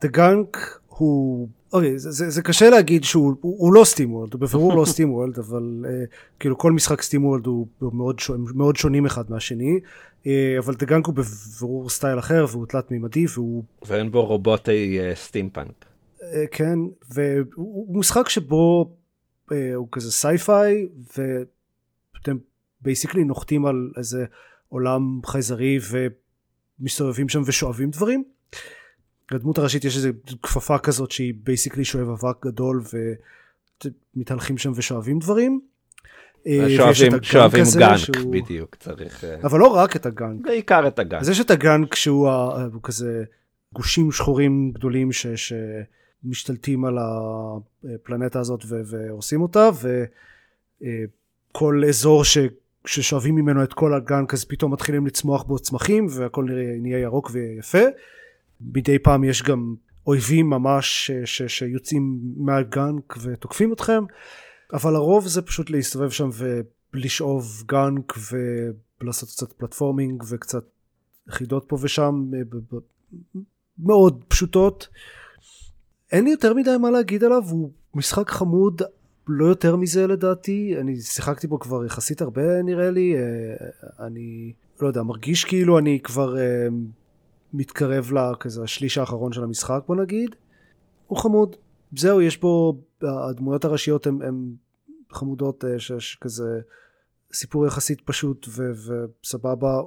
The 0.00 0.08
Gunk 0.08 0.80
הוא... 0.88 1.48
אוקיי, 1.72 1.98
זה, 1.98 2.10
זה, 2.10 2.30
זה 2.30 2.42
קשה 2.42 2.70
להגיד 2.70 3.04
שהוא 3.04 3.34
הוא, 3.40 3.56
הוא 3.58 3.74
לא 3.74 3.84
SteamWorld, 3.84 4.32
הוא 4.32 4.40
בבירור 4.40 4.74
לא 4.74 4.84
SteamWorld, 4.92 5.38
אבל 5.38 5.84
uh, 5.84 5.88
כאילו 6.40 6.58
כל 6.58 6.72
משחק 6.72 7.02
SteamWorld 7.02 7.46
הוא 7.46 7.66
מאוד. 7.80 8.20
מאוד 8.54 8.76
שונים 8.76 9.06
אחד 9.06 9.30
מהשני, 9.30 9.80
uh, 10.22 10.26
אבל 10.58 10.74
The 10.74 10.86
Gunk 10.86 11.06
הוא 11.06 11.14
בבירור 11.14 11.90
style 11.90 12.18
אחר 12.18 12.46
והוא 12.48 12.66
תלת 12.66 12.90
מימדי 12.90 13.26
והוא 13.34 13.64
ואין 13.86 14.10
בו 14.10 14.26
רובוטי 14.26 14.98
אה, 15.00 15.12
סטימפאנק. 15.14 15.68
אה, 15.68 15.95
כן, 16.50 16.78
והוא 17.10 17.46
הוא 17.56 17.98
משחק 17.98 18.28
שבו 18.28 18.92
אה, 19.52 19.74
הוא 19.74 19.88
כזה 19.92 20.12
sci-fi, 20.12 20.88
ואתם 21.16 22.36
basically 22.80 23.24
נוחתים 23.24 23.66
על 23.66 23.90
איזה 23.96 24.24
עולם 24.68 25.20
חייזרי 25.26 25.78
ומסתובבים 26.80 27.28
שם 27.28 27.42
ושואבים 27.46 27.90
דברים. 27.90 28.24
לדמות 29.32 29.58
הראשית 29.58 29.84
יש 29.84 29.96
איזה 29.96 30.10
כפפה 30.42 30.78
כזאת 30.78 31.10
שהיא 31.10 31.34
basically 31.42 31.84
שואב 31.84 32.08
אבק 32.08 32.46
גדול 32.46 32.82
ומתהלכים 34.16 34.58
שם 34.58 34.72
ושואבים 34.74 35.18
דברים. 35.18 35.60
אה, 36.46 36.66
שואבים, 36.76 37.22
שואבים 37.22 37.64
gunk, 37.78 37.96
שהוא- 37.96 38.32
בדיוק, 38.32 38.76
צריך... 38.76 39.24
אה, 39.24 39.36
אבל 39.42 39.58
לא 39.58 39.66
רק 39.66 39.96
את 39.96 40.06
הגאנק. 40.06 40.40
בעיקר 40.44 40.86
את 40.88 40.98
הגאנק. 40.98 41.20
אז 41.22 41.28
יש 41.28 41.40
את 41.40 41.50
הגאנק 41.50 41.94
שהוא 41.94 42.28
כזה 42.82 43.24
גושים 43.72 44.12
שחורים 44.12 44.70
גדולים 44.74 45.12
ש, 45.12 45.26
שמשתלטים 46.22 46.84
על 46.84 46.98
הפלנטה 47.94 48.40
הזאת 48.40 48.64
והורסים 48.68 49.42
אותה 49.42 49.70
וכל 51.52 51.82
אזור 51.88 52.24
ש, 52.24 52.38
ששואבים 52.86 53.34
ממנו 53.34 53.64
את 53.64 53.72
כל 53.72 53.94
הגאנק 53.94 54.34
אז 54.34 54.44
פתאום 54.44 54.72
מתחילים 54.72 55.06
לצמוח 55.06 55.42
בו 55.42 55.58
צמחים 55.58 56.06
והכל 56.10 56.44
נראה, 56.44 56.76
נהיה 56.80 56.98
ירוק 56.98 57.30
ויפה. 57.32 57.84
מדי 58.60 58.98
פעם 58.98 59.24
יש 59.24 59.42
גם 59.42 59.74
אויבים 60.06 60.50
ממש 60.50 61.10
ש, 61.10 61.10
ש, 61.24 61.42
שיוצאים 61.42 62.20
מהגאנק 62.36 63.16
ותוקפים 63.22 63.72
אתכם 63.72 64.04
אבל 64.72 64.94
הרוב 64.94 65.26
זה 65.26 65.42
פשוט 65.42 65.70
להסתובב 65.70 66.10
שם 66.10 66.28
ולשאוב 66.94 67.62
גאנק 67.66 68.14
ולעשות 69.00 69.28
קצת 69.28 69.52
פלטפורמינג 69.52 70.22
וקצת 70.28 70.64
חידות 71.30 71.64
פה 71.68 71.78
ושם 71.80 72.30
מאוד 73.78 74.24
פשוטות. 74.28 74.88
אין 76.12 76.24
לי 76.24 76.30
יותר 76.30 76.54
מדי 76.54 76.76
מה 76.80 76.90
להגיד 76.90 77.24
עליו, 77.24 77.42
הוא 77.50 77.70
משחק 77.94 78.30
חמוד, 78.30 78.82
לא 79.28 79.44
יותר 79.46 79.76
מזה 79.76 80.06
לדעתי, 80.06 80.74
אני 80.80 81.00
שיחקתי 81.00 81.46
בו 81.46 81.58
כבר 81.58 81.84
יחסית 81.84 82.20
הרבה 82.20 82.62
נראה 82.62 82.90
לי, 82.90 83.14
אה, 83.16 83.66
אני 84.06 84.52
לא 84.80 84.86
יודע, 84.86 85.02
מרגיש 85.02 85.44
כאילו 85.44 85.78
אני 85.78 86.00
כבר 86.02 86.38
אה, 86.38 86.66
מתקרב 87.52 88.12
לכזה 88.12 88.62
השליש 88.62 88.98
האחרון 88.98 89.32
של 89.32 89.42
המשחק 89.44 89.82
בוא 89.86 89.96
נגיד. 89.96 90.36
הוא 91.06 91.18
חמוד, 91.18 91.56
זהו, 91.96 92.20
יש 92.20 92.40
בו, 92.40 92.80
הדמויות 93.02 93.64
הראשיות 93.64 94.06
הן 94.06 94.54
חמודות, 95.12 95.64
אה, 95.64 95.78
שיש 95.78 96.18
כזה 96.20 96.60
סיפור 97.32 97.66
יחסית 97.66 98.00
פשוט 98.00 98.46
וסבבה, 98.48 99.80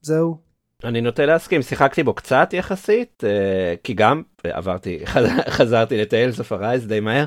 זהו. 0.00 0.47
אני 0.84 1.00
נוטה 1.00 1.26
להסכים, 1.26 1.62
שיחקתי 1.62 2.02
בו 2.02 2.14
קצת 2.14 2.48
יחסית, 2.52 3.24
אה, 3.26 3.74
כי 3.84 3.94
גם 3.94 4.22
עברתי, 4.44 4.98
חזרתי 5.56 5.96
ל 5.96 6.03
Tales 6.03 6.38
of 6.38 6.52
Arise 6.52 6.86
די 6.86 7.00
מהר, 7.00 7.24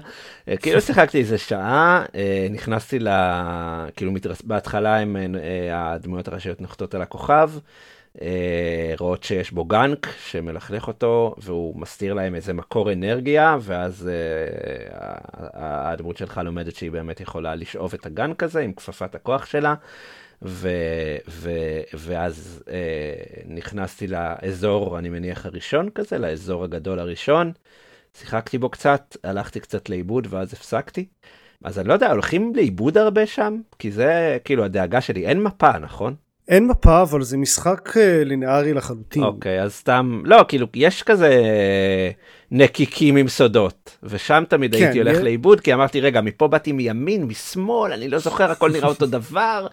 אה, 0.47 0.57
כאילו 0.57 0.81
שיחקתי 0.87 1.19
איזה 1.19 1.37
שעה, 1.37 2.05
אה, 2.15 2.47
נכנסתי 2.51 2.99
ל... 2.99 3.07
כאילו 3.95 4.11
מתרס... 4.11 4.41
בהתחלה 4.41 4.99
הם, 4.99 5.15
אה, 5.35 5.93
הדמויות 5.93 6.27
הראשיות 6.27 6.61
נוחתות 6.61 6.95
על 6.95 7.01
הכוכב, 7.01 7.51
אה, 8.21 8.93
רואות 8.99 9.23
שיש 9.23 9.51
בו 9.51 9.65
gunk 9.65 10.07
שמלכלך 10.25 10.87
אותו, 10.87 11.35
והוא 11.37 11.79
מסתיר 11.79 12.13
להם 12.13 12.35
איזה 12.35 12.53
מקור 12.53 12.91
אנרגיה, 12.91 13.57
ואז 13.61 14.09
אה, 14.09 15.13
הדמות 15.53 16.17
שלך 16.17 16.41
לומדת 16.43 16.75
שהיא 16.75 16.91
באמת 16.91 17.21
יכולה 17.21 17.55
לשאוב 17.55 17.93
את 17.93 18.05
הגאנק 18.05 18.43
הזה 18.43 18.59
עם 18.59 18.73
כפפת 18.73 19.15
הכוח 19.15 19.45
שלה. 19.45 19.75
ו, 20.43 20.69
ו, 21.29 21.49
ואז 21.93 22.63
אה, 22.71 22.75
נכנסתי 23.47 24.07
לאזור, 24.07 24.99
אני 24.99 25.09
מניח, 25.09 25.45
הראשון 25.45 25.89
כזה, 25.95 26.17
לאזור 26.17 26.63
הגדול 26.63 26.99
הראשון. 26.99 27.51
שיחקתי 28.19 28.57
בו 28.57 28.69
קצת, 28.69 29.17
הלכתי 29.23 29.59
קצת 29.59 29.89
לאיבוד 29.89 30.27
ואז 30.29 30.53
הפסקתי. 30.53 31.05
אז 31.63 31.79
אני 31.79 31.87
לא 31.87 31.93
יודע, 31.93 32.11
הולכים 32.11 32.53
לאיבוד 32.55 32.97
הרבה 32.97 33.25
שם? 33.25 33.57
כי 33.79 33.91
זה 33.91 34.37
כאילו 34.43 34.63
הדאגה 34.65 35.01
שלי, 35.01 35.25
אין 35.27 35.43
מפה, 35.43 35.71
נכון? 35.79 36.15
אין 36.47 36.67
מפה, 36.67 37.01
אבל 37.01 37.23
זה 37.23 37.37
משחק 37.37 37.97
אה, 37.97 38.23
לינארי 38.23 38.73
לחלוטין. 38.73 39.23
אוקיי, 39.23 39.61
אז 39.61 39.73
סתם, 39.73 40.21
לא, 40.25 40.45
כאילו, 40.47 40.67
יש 40.75 41.03
כזה 41.03 41.41
נקיקים 42.51 43.15
עם 43.15 43.27
סודות, 43.27 43.97
ושם 44.03 44.43
תמיד 44.49 44.75
כן, 44.75 44.83
הייתי 44.83 44.97
הולך 44.99 45.17
יש- 45.17 45.23
לאיבוד, 45.23 45.59
כי 45.61 45.73
אמרתי, 45.73 46.01
רגע, 46.01 46.21
מפה 46.21 46.47
באתי 46.47 46.71
מימין, 46.71 47.23
משמאל, 47.23 47.93
אני 47.93 48.07
לא 48.09 48.19
זוכר, 48.19 48.51
הכל 48.51 48.71
נראה 48.71 48.87
אותו 48.87 49.05
דבר. 49.17 49.67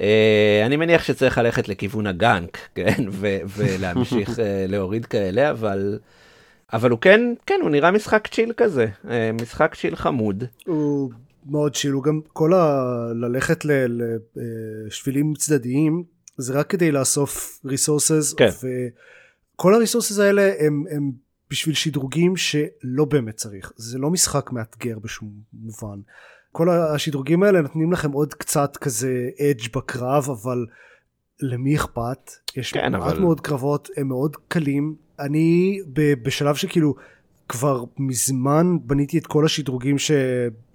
אה, 0.00 0.62
אני 0.66 0.76
מניח 0.76 1.04
שצריך 1.04 1.38
ללכת 1.38 1.68
לכיוון 1.68 2.06
הגאנק, 2.06 2.58
כן, 2.74 3.04
ולהמשיך 3.48 4.38
אה, 4.38 4.64
להוריד 4.68 5.06
כאלה, 5.06 5.50
אבל... 5.50 5.98
אבל 6.72 6.90
הוא 6.90 6.98
כן, 6.98 7.20
כן, 7.46 7.58
הוא 7.62 7.70
נראה 7.70 7.90
משחק 7.90 8.26
צ'יל 8.26 8.52
כזה, 8.56 8.86
אה, 9.10 9.30
משחק 9.32 9.74
צ'יל 9.74 9.96
חמוד. 9.96 10.44
הוא 10.66 11.10
מאוד 11.46 11.74
שיל, 11.74 11.92
הוא 11.92 12.02
גם 12.02 12.20
כל 12.32 12.54
ה... 12.54 12.86
ללכת 13.14 13.64
לשבילים 14.36 15.34
צדדיים, 15.34 16.04
זה 16.36 16.52
רק 16.52 16.70
כדי 16.70 16.92
לאסוף 16.92 17.60
ריסורסס, 17.64 18.34
כן. 18.34 18.48
וכל 19.54 19.74
הריסורסס 19.74 20.18
האלה 20.18 20.52
הם, 20.58 20.84
הם 20.90 21.10
בשביל 21.50 21.74
שדרוגים 21.74 22.36
שלא 22.36 23.04
באמת 23.04 23.36
צריך, 23.36 23.72
זה 23.76 23.98
לא 23.98 24.10
משחק 24.10 24.52
מאתגר 24.52 24.98
בשום 24.98 25.30
מובן. 25.52 26.00
כל 26.52 26.70
השדרוגים 26.70 27.42
האלה 27.42 27.60
נותנים 27.60 27.92
לכם 27.92 28.12
עוד 28.12 28.34
קצת 28.34 28.76
כזה 28.76 29.28
אדג' 29.40 29.72
בקרב, 29.76 30.30
אבל 30.30 30.66
למי 31.42 31.76
אכפת? 31.76 32.30
יש 32.56 32.72
כן, 32.72 32.92
מעט 32.92 33.02
אבל- 33.02 33.20
מאוד 33.20 33.40
קרבות, 33.40 33.88
הם 33.96 34.08
מאוד 34.08 34.36
קלים. 34.48 34.94
אני 35.20 35.78
בשלב 36.22 36.54
שכאילו 36.54 36.94
כבר 37.48 37.84
מזמן 37.98 38.76
בניתי 38.82 39.18
את 39.18 39.26
כל 39.26 39.44
השדרוגים 39.44 39.98
ש... 39.98 40.10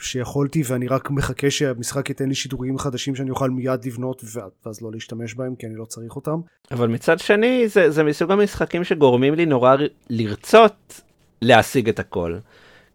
שיכולתי 0.01 0.63
ואני 0.65 0.88
רק 0.88 1.11
מחכה 1.11 1.51
שהמשחק 1.51 2.09
ייתן 2.09 2.30
לי 2.30 2.36
שדרוגים 2.36 2.78
חדשים 2.78 3.15
שאני 3.15 3.30
אוכל 3.30 3.49
מיד 3.49 3.86
לבנות 3.86 4.24
ואז 4.65 4.82
לא 4.82 4.91
להשתמש 4.91 5.34
בהם 5.34 5.55
כי 5.55 5.67
אני 5.67 5.76
לא 5.76 5.86
צריך 5.86 6.15
אותם. 6.15 6.39
אבל 6.71 6.88
מצד 6.88 7.19
שני 7.19 7.67
זה, 7.67 7.91
זה 7.91 8.03
מסוג 8.03 8.32
המשחקים 8.32 8.84
שגורמים 8.84 9.34
לי 9.34 9.45
נורא 9.45 9.76
לרצות 10.09 11.01
להשיג 11.41 11.89
את 11.89 11.99
הכל. 11.99 12.38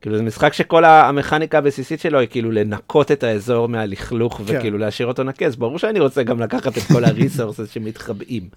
כאילו 0.00 0.16
זה 0.16 0.22
משחק 0.22 0.52
שכל 0.52 0.84
המכניקה 0.84 1.58
הבסיסית 1.58 2.00
שלו 2.00 2.18
היא 2.18 2.28
כאילו 2.28 2.50
לנקות 2.50 3.12
את 3.12 3.22
האזור 3.22 3.68
מהלכלוך 3.68 4.36
כן. 4.36 4.42
וכאילו 4.46 4.78
להשאיר 4.78 5.08
אותו 5.08 5.22
נקי, 5.22 5.46
אז 5.46 5.56
ברור 5.56 5.78
שאני 5.78 6.00
רוצה 6.00 6.22
גם 6.22 6.40
לקחת 6.40 6.78
את 6.78 6.82
כל 6.82 7.04
הריסורסס 7.04 7.70
שמתחבאים. 7.74 8.48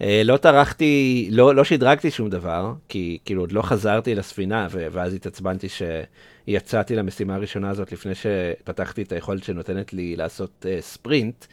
אה, 0.00 0.22
לא 0.24 0.36
טרחתי, 0.36 1.28
לא, 1.30 1.54
לא 1.54 1.64
שדרגתי 1.64 2.10
שום 2.10 2.30
דבר, 2.30 2.72
כי 2.88 3.18
כאילו 3.24 3.42
עוד 3.42 3.52
לא 3.52 3.62
חזרתי 3.62 4.14
לספינה, 4.14 4.66
ו- 4.70 4.86
ואז 4.92 5.14
התעצבנתי 5.14 5.66
שיצאתי 5.68 6.96
למשימה 6.96 7.34
הראשונה 7.34 7.70
הזאת 7.70 7.92
לפני 7.92 8.12
שפתחתי 8.14 9.02
את 9.02 9.12
היכולת 9.12 9.44
שנותנת 9.44 9.92
לי 9.92 10.16
לעשות 10.16 10.66
uh, 10.66 10.80
ספרינט, 10.80 11.44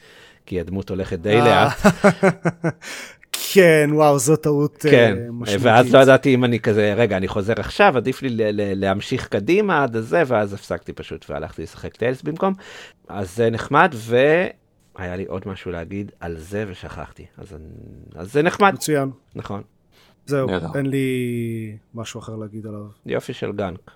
כי 0.45 0.59
הדמות 0.59 0.89
הולכת 0.89 1.19
די 1.19 1.39
אה. 1.39 1.45
לאט. 1.45 1.93
כן, 3.53 3.89
וואו, 3.93 4.19
זו 4.19 4.35
טעות 4.35 4.77
כן, 4.89 5.15
uh, 5.17 5.31
משמעותית. 5.31 5.65
ואז 5.65 5.95
לא 5.95 5.99
ידעתי 5.99 6.35
אם 6.35 6.43
אני 6.43 6.59
כזה, 6.59 6.93
רגע, 6.93 7.17
אני 7.17 7.27
חוזר 7.27 7.53
עכשיו, 7.57 7.97
עדיף 7.97 8.21
לי 8.21 8.29
להמשיך 8.75 9.27
קדימה 9.27 9.83
עד 9.83 9.95
הזה, 9.95 10.23
ואז 10.27 10.53
הפסקתי 10.53 10.93
פשוט 10.93 11.25
והלכתי 11.29 11.63
לשחק 11.63 11.95
טיילס 11.95 12.21
במקום. 12.21 12.53
אז 13.09 13.35
זה 13.35 13.49
נחמד, 13.49 13.91
ו... 13.93 14.17
היה 14.95 15.15
לי 15.15 15.25
עוד 15.25 15.41
משהו 15.45 15.71
להגיד 15.71 16.11
על 16.19 16.37
זה 16.37 16.65
ושכחתי, 16.67 17.25
אז, 17.37 17.55
אז 18.15 18.33
זה 18.33 18.41
נחמד. 18.41 18.73
מצוין. 18.73 19.09
נכון. 19.35 19.61
זהו, 20.25 20.49
אין 20.75 20.85
לי 20.85 21.77
משהו 21.93 22.19
אחר 22.19 22.35
להגיד 22.35 22.67
עליו. 22.67 22.85
יופי 23.05 23.33
של 23.33 23.51
גאנק. 23.51 23.91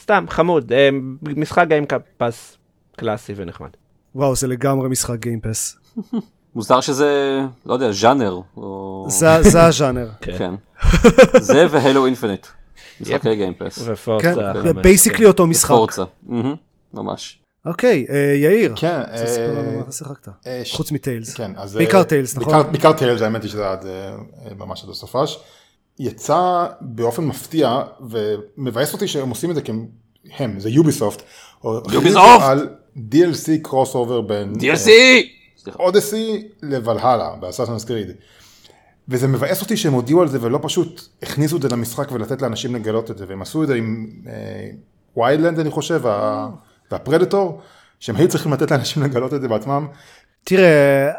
סתם, 0.00 0.24
חמוד, 0.28 0.72
אה, 0.72 0.88
משחק 1.22 1.66
Game 1.68 2.13
Pass 2.13 2.58
קלאסי 2.96 3.32
ונחמד. 3.36 3.70
וואו, 4.14 4.36
זה 4.36 4.46
לגמרי 4.46 4.88
משחק 4.88 5.18
Game 5.18 5.44
Pass. 5.44 5.76
מוזר 6.56 6.80
שזה, 6.80 7.40
לא 7.66 7.74
יודע, 7.74 7.92
ז'אנר. 7.92 8.40
או... 8.56 9.06
זה, 9.08 9.42
זה 9.42 9.62
הז'אנר. 9.62 10.08
כן. 10.20 10.38
כן. 10.38 10.54
זה 11.40 11.66
ו 11.70 11.77
Halo 11.77 12.06
Infinite. 12.06 12.46
משחקי 13.00 13.36
Game 13.36 13.55
Pass. 13.55 13.78
ו 13.84 13.91
Forza. 13.91 14.34
כן, 14.64 14.82
basically 14.82 15.26
אותו 15.26 15.46
משחק. 15.46 15.70
ו 15.70 15.75
Forza, 15.75 16.04
ממש. 16.94 17.38
אוקיי, 17.66 18.06
אה, 18.10 18.34
יאיר. 18.36 18.72
כן. 18.76 19.02
תספר 19.24 19.54
לנו 19.58 19.76
מה 19.76 19.82
אתה 19.82 19.92
שיחקת. 19.92 20.28
חוץ 20.72 20.92
מ 20.92 20.98
Tales. 20.98 21.34
כן, 21.34 21.52
אז... 21.56 21.76
בעיקר 21.76 22.02
Tales, 22.02 22.36
נכון? 22.36 22.72
בעיקר 22.72 22.92
Tales, 22.92 23.22
האמת 23.22 23.42
היא 23.42 23.50
שזה 23.50 23.70
עד 23.70 23.86
ממש 24.58 24.84
עד 24.84 24.90
הסופש. 24.90 25.38
יצא 25.98 26.66
באופן 26.80 27.24
מפתיע, 27.24 27.82
ומבאס 28.10 28.92
אותי 28.92 29.08
שהם 29.08 29.30
עושים 29.30 29.50
את 29.50 29.54
זה 29.54 29.62
כי 29.62 29.72
הם, 30.36 30.60
זה 30.60 30.70
Ubisoft. 30.70 31.22
Ubisoft! 31.64 32.42
על 32.42 32.68
DLC 32.96 33.62
crossover 33.62 34.20
בין... 34.20 34.52
DLC! 34.52 34.90
Odyssey 35.78 36.48
ל 36.62 36.69
Valhalla, 36.69 37.30
ב 37.40 37.44
Assassin's 37.44 37.84
Creed. 37.84 38.10
וזה 39.08 39.28
מבאס 39.28 39.60
אותי 39.60 39.76
שהם 39.76 39.92
הודיעו 39.92 40.22
על 40.22 40.28
זה 40.28 40.38
ולא 40.40 40.58
פשוט 40.62 41.08
הכניסו 41.22 41.56
את 41.56 41.62
זה 41.62 41.68
למשחק 41.68 42.12
ולתת 42.12 42.42
לאנשים 42.42 42.74
לגלות 42.74 43.10
את 43.10 43.18
זה, 43.18 43.24
והם 43.28 43.42
עשו 43.42 43.62
את 43.62 43.68
זה 43.68 43.74
עם 43.74 44.06
Wildlands 45.16 45.58
אני 45.58 45.70
חושב, 45.70 46.02
וה 46.90 47.03
Predator, 47.03 47.60
שהם 48.00 48.16
היו 48.16 48.28
צריכים 48.28 48.52
לתת 48.52 48.70
לאנשים 48.70 49.02
לגלות 49.02 49.34
את 49.34 49.40
זה 49.40 49.48
בעצמם. 49.48 49.86
תראה, 50.44 51.12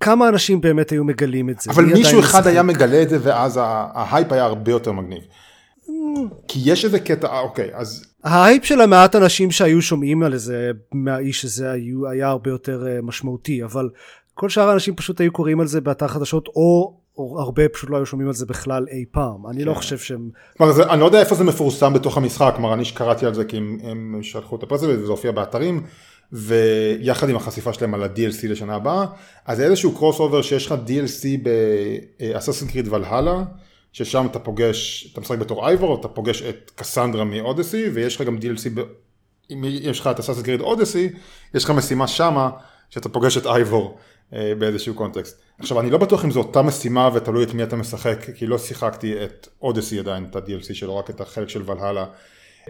כמה 0.00 0.28
אנשים 0.28 0.60
באמת 0.60 0.90
היו 0.90 1.04
מגלים 1.04 1.50
את 1.50 1.60
זה. 1.60 1.70
אבל 1.70 1.84
מישהו 1.84 2.20
אחד. 2.20 2.46
היה 2.46 2.62
מגלה 2.62 3.02
את 3.02 3.08
זה 3.08 3.18
ואז 3.22 3.60
ההייפ 3.62 4.32
היה 4.32 4.44
הרבה 4.44 4.70
יותר 4.70 4.92
מגניב. 4.92 5.22
כי 6.48 6.60
יש 6.64 6.84
איזה 6.84 7.00
קטע, 7.00 7.40
אוקיי, 7.40 7.70
אז... 7.74 8.04
ההייפ 8.24 8.64
של 8.64 8.80
המעט 8.80 9.16
אנשים 9.16 9.50
שהיו 9.50 9.82
שומעים 9.82 10.22
על 10.22 10.36
זה 10.36 10.70
מהאיש 10.92 11.44
הזה 11.44 11.70
היו, 11.70 12.08
היה 12.08 12.28
הרבה 12.28 12.50
יותר 12.50 12.86
אה, 12.86 13.02
משמעותי, 13.02 13.64
אבל 13.64 13.88
כל 14.34 14.48
שאר 14.48 14.68
האנשים 14.68 14.96
פשוט 14.96 15.20
היו 15.20 15.32
קוראים 15.32 15.60
על 15.60 15.66
זה 15.66 15.80
באתר 15.80 16.08
חדשות 16.08 16.48
או 16.48 16.96
או 17.18 17.40
הרבה 17.40 17.68
פשוט 17.68 17.90
לא 17.90 17.96
היו 17.96 18.06
שומעים 18.06 18.28
על 18.28 18.34
זה 18.34 18.46
בכלל 18.46 18.86
אי 18.90 19.04
פעם, 19.10 19.46
אני 19.50 19.64
לא 19.64 19.72
כן. 19.72 19.78
חושב 19.78 19.98
שהם... 19.98 20.30
כלומר, 20.56 20.72
זה, 20.72 20.90
אני 20.90 21.00
לא 21.00 21.06
יודע 21.06 21.20
איפה 21.20 21.34
זה 21.34 21.44
מפורסם 21.44 21.92
בתוך 21.92 22.16
המשחק, 22.16 22.52
כלומר 22.56 22.74
אני 22.74 22.84
שקראתי 22.84 23.26
על 23.26 23.34
זה 23.34 23.44
כי 23.44 23.56
הם, 23.56 23.78
הם 23.82 24.18
שלחו 24.22 24.56
את 24.56 24.62
ה 24.62 24.65
press 24.65 24.82
הזה 24.82 25.02
וזה 25.02 25.10
הופיע 25.10 25.32
באתרים, 25.32 25.82
ויחד 26.32 27.28
עם 27.28 27.36
החשיפה 27.36 27.72
שלהם 27.72 27.94
על 27.94 28.02
ה-DLC 28.02 28.48
לשנה 28.48 28.74
הבאה, 28.74 29.04
אז 29.46 29.56
זה 29.56 29.64
איזשהו 29.64 29.92
crossover 29.92 30.42
שיש 30.42 30.66
לך 30.66 30.74
DLC 30.86 31.48
ב 32.18 32.22
Assassin's 32.22 32.66
Creed 32.66 32.92
Valhalla, 32.92 33.44
ששם 33.96 34.26
אתה 34.30 34.38
פוגש, 34.38 35.10
אתה 35.12 35.20
משחק 35.20 35.38
בתור 35.38 35.68
אייבור, 35.68 36.00
אתה 36.00 36.08
פוגש 36.08 36.42
את 36.42 36.70
קסנדרה 36.74 37.24
מ 37.24 37.31
Odyssey, 37.31 37.88
ויש 37.94 38.16
לך 38.16 38.22
גם 38.22 38.36
DLC, 38.36 38.70
ב... 38.74 38.80
אם 39.50 39.64
יש 39.64 40.00
לך 40.00 40.06
את 40.06 40.18
Assassin's 40.20 40.42
Creed 40.42 40.60
Odyssey, 40.60 41.10
יש 41.54 41.64
לך 41.64 41.70
משימה 41.70 42.08
שמה, 42.08 42.50
שאתה 42.90 43.08
פוגש 43.08 43.36
את 43.36 43.46
אייבור 43.46 43.98
אה, 44.32 44.52
באיזשהו 44.58 44.94
קונטקסט. 44.94 45.40
עכשיו 45.58 45.80
אני 45.80 45.90
לא 45.90 45.98
בטוח 45.98 46.24
אם 46.24 46.30
זו 46.30 46.40
אותה 46.40 46.62
משימה 46.62 47.10
ותלוי 47.14 47.44
את 47.44 47.54
מי 47.54 47.62
אתה 47.62 47.76
משחק, 47.76 48.26
כי 48.34 48.46
לא 48.46 48.58
שיחקתי 48.58 49.24
את 49.24 49.48
Odyssey 49.62 49.98
עדיין, 49.98 50.24
את 50.30 50.36
ה-DLC 50.36 50.74
שלו, 50.74 50.96
רק 50.96 51.10
את 51.10 51.20
החלק 51.20 51.48
של 51.48 51.62
ולהלה, 51.66 52.06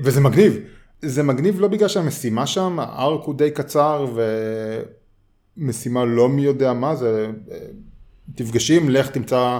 וזה 0.03 0.21
מגניב. 0.21 0.57
זה 1.03 1.23
מגניב 1.23 1.61
לא 1.61 1.69
בגלל 1.69 1.89
שהמשימה 1.89 2.47
שם, 2.47 2.79
ה 2.79 2.90
arc 2.90 3.25
הוא 3.25 3.35
די 3.35 3.51
קצר 3.51 4.07
ומשימה 5.57 6.05
לא 6.05 6.29
מי 6.29 6.43
יודע 6.43 6.73
מה, 6.73 6.97
זה 6.97 7.27
אה, 7.53 7.59
תפגשים, 8.35 8.91
לך 8.91 9.09
תמצא 9.09 9.59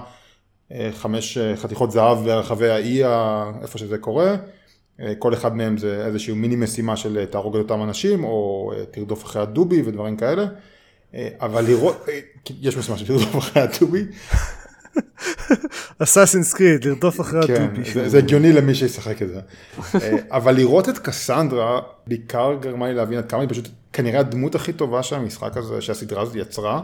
חמש 0.93 1.39
חתיכות 1.57 1.91
זהב 1.91 2.19
ברחבי 2.19 2.69
האי, 2.69 3.03
איפה 3.63 3.79
שזה 3.79 3.99
קורה. 3.99 4.37
כל 5.19 5.35
אחד 5.35 5.57
מהם 5.57 5.79
זה 5.79 6.07
איזשהו 6.07 6.37
מיני 6.37 6.57
משימה 6.57 6.97
של 6.97 7.25
תהרוג 7.31 7.57
את 7.57 7.63
אותם 7.63 7.83
אנשים, 7.83 8.25
או 8.25 8.73
תרדוף 8.91 9.25
אחרי 9.25 9.43
הדובי 9.43 9.83
ודברים 9.83 10.17
כאלה. 10.17 10.47
אה, 11.15 11.29
אבל 11.41 11.65
לראות, 11.65 12.09
אה, 12.09 12.19
יש 12.61 12.77
משימה 12.77 12.99
של 12.99 13.13
לרדוף 13.13 13.37
אחרי 13.37 13.63
הטובי. 13.63 14.05
אסאסינס 15.99 16.55
קריד, 16.55 16.85
לרדוף 16.85 17.21
אחרי 17.21 17.41
הטובי. 17.41 17.85
כן, 17.85 18.09
זה 18.09 18.19
הגיוני 18.19 18.53
למי 18.53 18.75
שישחק 18.75 19.23
את 19.23 19.29
זה. 19.29 19.41
אה, 19.95 20.17
אבל 20.31 20.55
לראות 20.55 20.89
את 20.89 20.99
קסנדרה, 20.99 21.81
בעיקר 22.07 22.55
גרמה 22.61 22.89
לי 22.89 22.95
להבין 22.95 23.19
עד 23.19 23.31
כמה 23.31 23.41
היא 23.41 23.49
פשוט 23.49 23.69
כנראה 23.93 24.21
הדמות 24.21 24.55
הכי 24.55 24.73
טובה 24.73 25.03
שהמשחק 25.03 25.57
הזה, 25.57 25.81
שהסדרה 25.81 26.23
הזאת 26.23 26.37
יצרה. 26.37 26.83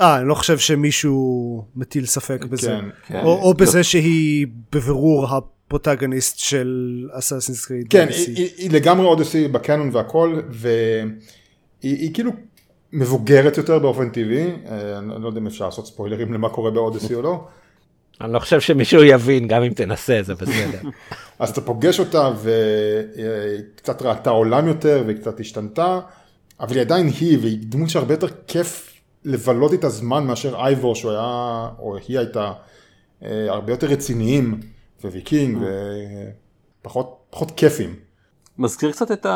אה, 0.00 0.18
אני 0.18 0.28
לא 0.28 0.34
חושב 0.34 0.58
שמישהו 0.58 1.64
מטיל 1.76 2.06
ספק 2.06 2.44
בזה. 2.44 2.68
כן, 2.68 2.84
כן. 3.06 3.20
או, 3.24 3.42
או 3.42 3.54
בזה 3.54 3.84
שהיא 3.84 4.46
בבירור 4.72 5.26
הפרוטגניסט 5.26 6.38
של 6.38 7.08
אסאסינס 7.12 7.66
קריד. 7.66 7.86
כן, 7.90 8.06
היא, 8.10 8.36
היא, 8.36 8.50
היא 8.56 8.70
לגמרי 8.70 9.06
אודסי 9.06 9.48
בקאנון 9.48 9.90
והכל, 9.92 10.40
והיא 10.50 12.14
כאילו 12.14 12.30
מבוגרת 12.92 13.56
יותר 13.56 13.78
באופן 13.78 14.10
טבעי, 14.10 14.46
אה, 14.68 14.98
אני 14.98 15.22
לא 15.22 15.26
יודע 15.26 15.40
אם 15.40 15.46
אפשר 15.46 15.64
לעשות 15.64 15.86
ספוילרים 15.86 16.32
למה 16.32 16.48
קורה 16.48 16.70
באודיסי 16.70 17.14
או 17.14 17.22
לא. 17.22 17.44
אני 18.20 18.32
לא 18.32 18.38
חושב 18.38 18.60
שמישהו 18.60 19.04
יבין, 19.04 19.48
גם 19.48 19.62
אם 19.62 19.72
תנסה, 19.72 20.20
זה 20.22 20.34
בסדר. 20.34 20.88
אז 21.38 21.50
אתה 21.50 21.60
פוגש 21.60 22.00
אותה 22.00 22.30
והיא 22.42 23.62
קצת 23.74 24.02
ראתה 24.02 24.30
עולם 24.30 24.68
יותר 24.68 25.02
והיא 25.06 25.16
קצת 25.16 25.40
השתנתה, 25.40 26.00
אבל 26.60 26.74
היא 26.74 26.80
עדיין 26.80 27.06
היא, 27.20 27.38
והיא 27.38 27.58
דמות 27.60 27.90
שהרבה 27.90 28.14
יותר 28.14 28.28
כיף 28.46 28.91
לבלות 29.24 29.74
את 29.74 29.84
הזמן 29.84 30.26
מאשר 30.26 30.56
אייבור 30.56 30.94
שהוא 30.94 31.10
היה, 31.10 31.68
או 31.78 31.96
היא 32.08 32.18
הייתה, 32.18 32.52
אה, 33.22 33.46
הרבה 33.48 33.72
יותר 33.72 33.86
רציניים, 33.86 34.60
וויקינג, 35.04 35.58
ופחות 36.80 37.50
כיפים. 37.56 37.94
מזכיר 38.58 38.92
קצת 38.92 39.12
את 39.12 39.26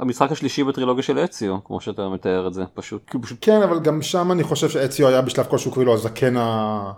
המשחק 0.00 0.32
השלישי 0.32 0.64
בטרילוגיה 0.64 1.02
של 1.02 1.18
אציו, 1.18 1.56
כמו 1.64 1.80
שאתה 1.80 2.08
מתאר 2.08 2.46
את 2.46 2.54
זה, 2.54 2.64
פשוט. 2.74 3.14
כן, 3.40 3.62
אבל 3.62 3.80
גם 3.80 4.02
שם 4.02 4.32
אני 4.32 4.42
חושב 4.42 4.68
שאציו 4.68 5.08
היה 5.08 5.22
בשלב 5.22 5.46
כלשהו 5.46 5.72
כאילו 5.72 5.94
הזקן 5.94 6.36
ה... 6.36 6.92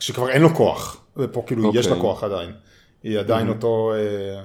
שכבר 0.00 0.28
אין 0.28 0.42
לו 0.42 0.54
כוח, 0.54 1.04
ופה 1.16 1.42
כאילו 1.46 1.72
okay. 1.72 1.78
יש 1.78 1.86
לה 1.86 1.92
אוקיי. 1.92 2.02
כוח 2.02 2.24
עדיין. 2.24 2.50
היא 3.02 3.18
עדיין 3.18 3.46
mm-hmm. 3.46 3.50
אותו, 3.50 3.92
אה, 3.94 4.42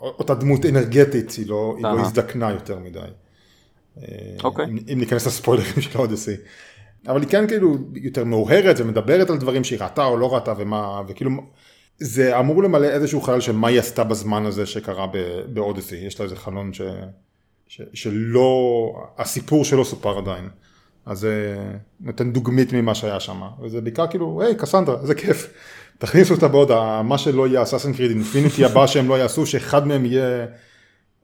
אותה 0.00 0.34
דמות 0.34 0.66
אנרגטית, 0.66 1.30
היא 1.30 1.48
לא, 1.48 1.74
היא 1.76 1.82
לא 1.86 2.00
הזדקנה 2.00 2.50
יותר 2.50 2.78
מדי. 2.78 3.00
אה, 4.02 4.08
אוקיי. 4.44 4.64
Okay. 4.64 4.68
אם, 4.68 4.78
אם 4.92 4.98
ניכנס 4.98 5.26
לספוילרים 5.26 5.80
של 5.80 5.98
אודסי. 5.98 6.34
אבל 7.08 7.20
היא 7.20 7.28
כן 7.28 7.46
כאילו 7.48 7.76
יותר 7.94 8.24
מאוהרת 8.24 8.76
ומדברת 8.78 9.30
על 9.30 9.38
דברים 9.38 9.64
שהיא 9.64 9.78
ראתה 9.80 10.04
או 10.04 10.16
לא 10.16 10.34
ראתה 10.34 10.54
ומה, 10.58 11.02
וכאילו 11.08 11.30
זה 11.98 12.38
אמור 12.38 12.62
למלא 12.62 12.86
איזשהו 12.86 13.20
חלל 13.20 13.40
של 13.40 13.52
מה 13.52 13.68
היא 13.68 13.78
עשתה 13.78 14.04
בזמן 14.04 14.46
הזה 14.46 14.66
שקרה 14.66 15.06
באודיסי, 15.46 15.96
יש 15.96 16.20
לה 16.20 16.24
איזה 16.24 16.36
חלון 16.36 16.72
ש, 16.72 16.82
ש, 17.66 17.80
שלא, 17.94 18.92
הסיפור 19.18 19.64
שלו 19.64 19.84
סופר 19.84 20.18
עדיין. 20.18 20.48
אז 21.06 21.18
זה 21.18 21.56
נותן 22.00 22.32
דוגמית 22.32 22.72
ממה 22.72 22.94
שהיה 22.94 23.20
שם, 23.20 23.40
וזה 23.62 23.80
בעיקר 23.80 24.06
כאילו, 24.06 24.42
היי 24.42 24.54
קסנדרה, 24.54 25.00
איזה 25.02 25.14
כיף, 25.14 25.52
תכניסו 25.98 26.34
אותה 26.34 26.48
בעוד, 26.48 26.70
מה 27.02 27.18
שלא 27.18 27.48
יהיה 27.48 27.62
Assassin's 27.62 27.92
Creed 27.92 28.10
Infinity 28.10 28.64
הבא 28.64 28.86
שהם 28.86 29.08
לא 29.08 29.18
יעשו, 29.18 29.46
שאחד 29.46 29.86
מהם 29.86 30.04
יהיה 30.04 30.46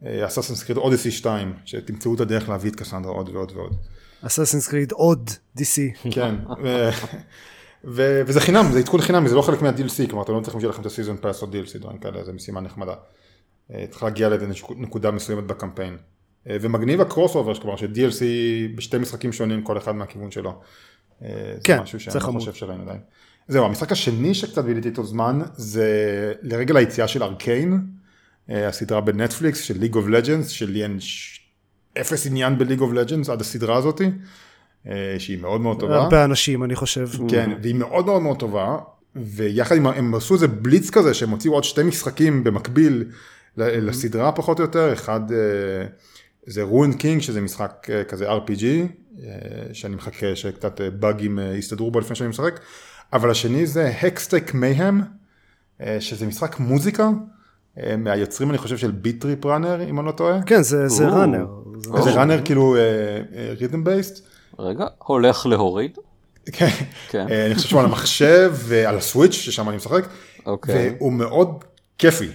Assassin's 0.07 0.67
Creed 0.67 0.77
Odyssey 0.77 1.11
2, 1.11 1.53
שתמצאו 1.65 2.15
את 2.15 2.21
הדרך 2.21 2.49
להביא 2.49 2.71
את 2.71 2.77
קסנדרה 2.77 3.13
עוד 3.13 3.29
ועוד 3.29 3.53
ועוד. 3.55 3.77
אסאסן 4.23 4.71
קריד 4.71 4.93
עוד 4.93 5.31
DC. 5.59 6.11
כן, 6.11 6.35
ו- 7.85 8.23
וזה 8.27 8.41
חינם, 8.41 8.65
זה 8.73 8.79
עדכון 8.79 9.01
חינמי, 9.01 9.29
זה 9.29 9.35
לא 9.35 9.43
חלק 9.43 9.63
מה-DLC, 9.63 10.09
כלומר 10.09 10.23
אתם 10.23 10.33
לא 10.33 10.41
צריכים 10.41 10.61
שיהיה 10.61 10.71
לכם 10.71 10.81
את 10.81 10.87
ה 10.87 10.91
season 10.91 11.17
pass 11.17 11.43
או 11.43 11.47
DLC, 11.47 11.79
דברים 11.79 11.99
כאלה, 11.99 12.25
זה 12.25 12.33
משימה 12.33 12.61
נחמדה. 12.61 12.95
אה, 13.75 13.85
צריך 13.91 14.03
להגיע 14.03 14.29
לאיזה 14.29 14.47
נקודה 14.77 15.11
מסוימת 15.11 15.45
בקמפיין. 15.45 15.97
אה, 16.49 16.57
ומגניב 16.61 17.01
ה 17.01 17.35
crossover, 17.35 17.55
כלומר 17.55 17.77
ש-DLC 17.77 18.23
בשתי 18.77 18.99
משחקים 18.99 19.33
שונים, 19.33 19.63
כל 19.63 19.79
אחד 19.79 19.93
מהכיוון 19.93 20.31
שלו. 20.31 20.61
אה, 21.23 21.29
כן, 21.65 21.77
זה 21.77 21.83
משהו 21.83 22.01
שאני 22.01 22.15
לא. 22.17 22.21
חושב 22.21 22.53
שראינו 22.53 22.83
עדיין. 22.83 23.01
זהו, 23.49 23.65
המשחק 23.65 23.93
השני 23.93 24.35
שקצת 24.35 24.65
ביליתי 24.65 24.89
איתו 24.89 25.05
זמן, 25.05 25.41
זה 25.55 26.33
לרגל 26.43 26.77
היציאה 26.77 27.09
של 27.09 27.23
Arcane, 27.23 27.87
הסדרה 28.49 29.01
בנטפליקס 29.01 29.61
של 29.61 29.79
League 29.79 29.95
of 29.95 30.07
Legends, 30.09 30.49
שלי 30.49 30.83
אין 30.83 30.99
אפס 32.01 32.27
עניין 32.27 32.59
ב 32.59 32.62
League 32.62 32.81
of 32.81 32.93
Legends 32.93 33.29
עד 33.29 33.41
הסדרה 33.41 33.77
הזאתי, 33.77 34.11
אה, 34.87 35.15
שהיא 35.19 35.39
מאוד 35.39 35.61
מאוד 35.61 35.81
טובה. 35.81 35.97
הרבה 35.97 36.25
אנשים 36.25 36.65
אני 36.65 36.77
חושב. 36.77 37.09
כן, 37.29 37.51
והיא 37.63 37.75
מאוד 37.75 38.07
מאוד 38.07 38.23
מאוד 38.23 38.39
טובה, 38.39 38.79
ויחד 39.17 39.77
עם, 39.77 39.87
הם 39.87 40.15
עשו 40.15 40.35
איזה 40.35 40.49
בליץ 40.49 40.91
כזה, 40.91 41.15
שהם 41.15 41.31
הוציאו 41.31 41.55
עוד 41.55 41.65
שתי 41.65 41.83
משחקים 41.83 42.45
במקביל 42.45 43.05
ל- 43.57 43.89
לסדרה 43.89 44.33
פחות 44.33 44.59
או 44.59 44.65
יותר, 44.65 44.93
אחד 44.93 45.33
אה, 45.33 45.37
זה 46.47 46.63
Ruined 46.63 46.93
King, 46.93 47.21
שזה 47.21 47.41
משחק 47.41 47.87
אה, 47.91 48.05
כזה 48.05 48.31
RPG, 48.33 48.65
אה, 49.25 49.29
שאני 49.73 49.97
מחכה 49.97 50.37
שקצת 50.37 50.81
אה, 50.81 50.91
באגים 50.91 51.39
אה, 51.39 51.45
יסתדרו 51.57 51.91
בו 51.91 52.01
לפני 52.01 52.17
שאני 52.17 52.29
משחק, 52.31 52.61
אבל 53.13 53.31
השני 53.31 53.67
זה 53.67 53.89
Hextech 54.03 54.55
Mayhem, 54.55 55.01
שזה 56.01 56.27
משחק 56.27 56.59
מוזיקה, 56.61 57.03
אה, 57.03 57.09
מהיוצרים 57.99 58.51
אני 58.51 58.59
חושב 58.59 58.77
של 58.77 58.91
Bit.Trip 58.91 59.47
Runner, 59.47 59.83
אם 59.89 59.99
אני 59.99 60.07
לא 60.07 60.13
טועה. 60.13 60.43
כן, 60.43 60.63
זה 60.63 60.89
זה. 60.89 61.09
Runner. 61.09 61.47
זה- 61.77 61.91
Runner 62.11 62.41
כאילו 62.45 62.77
rhythm 63.61 63.85
based. 63.85 64.27
רגע, 64.59 64.87
הולך 64.99 65.47
להוריד? 65.47 65.99
כן. 66.53 66.69
כן. 67.09 67.27
אה, 67.31 67.47
אני 67.47 67.55
חושב 67.55 67.69
שהוא 67.69 67.81
על 67.81 67.87
המחשב 67.87 68.53
ועל 68.57 68.97
ה 68.97 69.02
Switch 69.02 69.33
ששם 69.33 69.69
אני 69.69 69.77
משחק, 69.77 70.05
אוקיי. 70.47 70.95
והוא 70.99 71.13
מאוד 71.13 71.65
כיפי. 71.99 72.29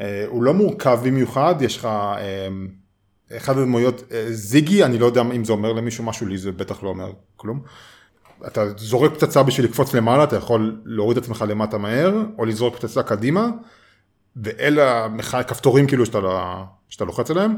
אה, 0.00 0.24
הוא 0.28 0.42
לא 0.42 0.54
מורכב 0.54 0.98
במיוחד, 1.04 1.54
יש 1.60 1.76
לך 1.76 1.84
אה, 1.84 2.48
אחד 3.36 3.58
הדמויות, 3.58 4.02
אה, 4.12 4.26
זיגי, 4.30 4.84
אני 4.84 4.98
לא 4.98 5.06
יודע 5.06 5.20
אם 5.20 5.44
זה 5.44 5.52
אומר 5.52 5.72
למישהו 5.72 6.04
משהו, 6.04 6.26
לי 6.26 6.38
זה 6.38 6.52
בטח 6.52 6.82
לא 6.82 6.88
אומר 6.88 7.12
כלום. 7.36 7.60
אתה 8.46 8.64
זורק 8.78 9.12
פצצה 9.14 9.42
בשביל 9.42 9.66
לקפוץ 9.66 9.94
למעלה, 9.94 10.24
אתה 10.24 10.36
יכול 10.36 10.80
להוריד 10.84 11.16
את 11.18 11.22
עצמך 11.22 11.44
למטה 11.48 11.78
מהר, 11.78 12.14
או 12.38 12.44
לזרוק 12.44 12.76
פצצה 12.76 13.02
קדימה, 13.02 13.48
ואלה 14.36 15.06
הכפתורים 15.32 15.86
כאילו 15.86 16.06
שאתה, 16.06 16.20
לא- 16.20 16.62
שאתה 16.88 17.04
לוחץ 17.04 17.30
עליהם. 17.30 17.56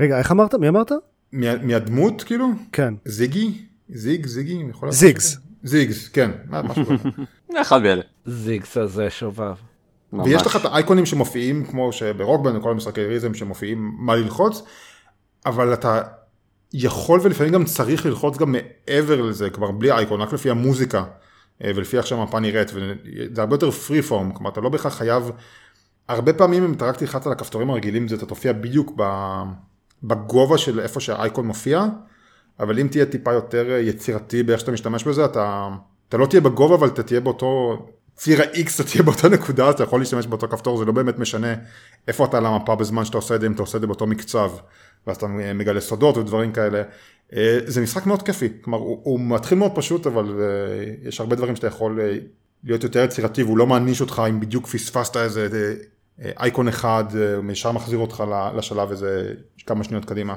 רגע, 0.00 0.18
איך 0.18 0.30
אמרת? 0.32 0.54
מי 0.54 0.68
אמרת? 0.68 0.92
מה- 1.32 1.56
מהדמות 1.62 2.22
כאילו, 2.22 2.48
כן. 2.72 2.94
זיגי, 3.04 3.62
זיג, 3.88 4.26
זיגי, 4.26 4.58
זיגס. 4.90 5.36
זיגס, 5.62 6.08
כן. 6.08 6.30
אחד 7.62 7.82
מאלה. 7.82 8.02
זיגס 8.26 8.76
הזה 8.76 9.10
שובב. 9.10 9.54
ויש 10.24 10.46
לך 10.46 10.56
את 10.56 10.64
האייקונים 10.64 11.06
שמופיעים 11.06 11.64
כמו 11.64 11.92
שברוקבן 11.92 12.56
וכל 12.56 12.70
המשחקי 12.70 13.04
ריזם 13.04 13.34
שמופיעים 13.34 13.92
מה 13.98 14.16
ללחוץ, 14.16 14.62
אבל 15.46 15.72
אתה 15.72 16.02
יכול 16.72 17.20
ולפעמים 17.22 17.52
גם 17.52 17.64
צריך 17.64 18.06
ללחוץ 18.06 18.36
גם 18.36 18.52
מעבר 18.52 19.22
לזה, 19.22 19.50
כלומר 19.50 19.70
בלי 19.72 19.90
אייקון, 19.92 20.20
רק 20.20 20.32
לפי 20.32 20.50
המוזיקה 20.50 21.04
אה, 21.64 21.70
ולפי 21.74 21.96
איך 21.96 22.06
שהמפה 22.06 22.40
נראית, 22.40 22.70
וזה 22.74 23.40
הרבה 23.40 23.54
יותר 23.54 23.70
פרי 23.70 24.02
פורם, 24.02 24.32
כלומר 24.32 24.50
אתה 24.50 24.60
לא 24.60 24.68
בהכרח 24.68 24.94
חייב, 24.94 25.30
הרבה 26.08 26.32
פעמים 26.32 26.64
אם 26.64 26.72
אתה 26.72 26.86
רק 26.86 26.96
תלחץ 26.96 27.26
על 27.26 27.32
הכפתורים 27.32 27.70
הרגילים 27.70 28.08
זה 28.08 28.14
אתה 28.14 28.26
תופיע 28.26 28.52
בדיוק 28.52 28.92
בגובה 30.02 30.58
של 30.58 30.80
איפה 30.80 31.00
שהאייקון 31.00 31.46
מופיע, 31.46 31.84
אבל 32.60 32.78
אם 32.78 32.88
תהיה 32.90 33.06
טיפה 33.06 33.32
יותר 33.32 33.66
יצירתי 33.80 34.42
באיך 34.42 34.60
שאתה 34.60 34.72
משתמש 34.72 35.04
בזה, 35.04 35.24
אתה, 35.24 35.68
אתה 36.08 36.16
לא 36.16 36.26
תהיה 36.26 36.40
בגובה 36.40 36.74
אבל 36.74 36.88
אתה 36.88 37.02
תהיה 37.02 37.20
באותו 37.20 37.78
ציר 38.16 38.42
ה-X, 38.42 38.74
אתה 38.74 38.84
תהיה 38.84 39.02
באותה 39.02 39.28
נקודה, 39.28 39.70
אתה 39.70 39.82
יכול 39.82 40.00
להשתמש 40.00 40.26
באותו 40.26 40.48
כפתור, 40.48 40.78
זה 40.78 40.84
לא 40.84 40.92
באמת 40.92 41.18
משנה 41.18 41.54
איפה 42.08 42.24
אתה 42.24 42.38
על 42.38 42.46
המפה 42.46 42.74
בזמן 42.74 43.04
שאתה 43.04 43.18
עושה 43.18 43.34
את 43.34 43.40
זה, 43.40 43.46
אם 43.46 43.52
אתה 43.52 43.62
עושה 43.62 43.76
את 43.76 43.80
זה 43.80 43.86
באותו 43.86 44.06
מקצב, 44.06 44.50
ואז 45.06 45.16
אתה 45.16 45.26
מגלה 45.54 45.80
סודות 45.80 46.16
ודברים 46.16 46.52
כאלה. 46.52 46.82
אה, 47.32 47.58
זה 47.66 47.80
משחק 47.80 48.06
מאוד 48.06 48.22
כיפי, 48.22 48.48
כלומר 48.60 48.78
הוא, 48.78 49.00
הוא 49.02 49.20
מתחיל 49.20 49.58
מאוד 49.58 49.72
פשוט, 49.74 50.06
אבל 50.06 50.40
אה, 50.40 51.08
יש 51.08 51.20
הרבה 51.20 51.36
דברים 51.36 51.56
שאתה 51.56 51.66
יכול 51.66 52.00
אה, 52.00 52.16
להיות 52.64 52.82
יותר 52.84 53.04
יצירתי, 53.04 53.42
והוא 53.42 53.58
לא 53.58 53.66
מעניש 53.66 54.00
אותך 54.00 54.22
אם 54.30 54.40
בדיוק 54.40 54.66
פספסת 54.66 55.16
איזה 55.16 55.48
אה, 55.52 55.74
אייקון 56.18 56.68
אחד, 56.68 57.04
אה, 57.16 57.34
הוא 57.34 57.52
ישר 57.52 57.72
מחזיר 57.72 57.98
אותך 57.98 58.24
לשלב 58.56 58.90
איזה 58.90 59.34
כמה 59.66 59.84
שניות 59.84 60.04
קדימה. 60.04 60.36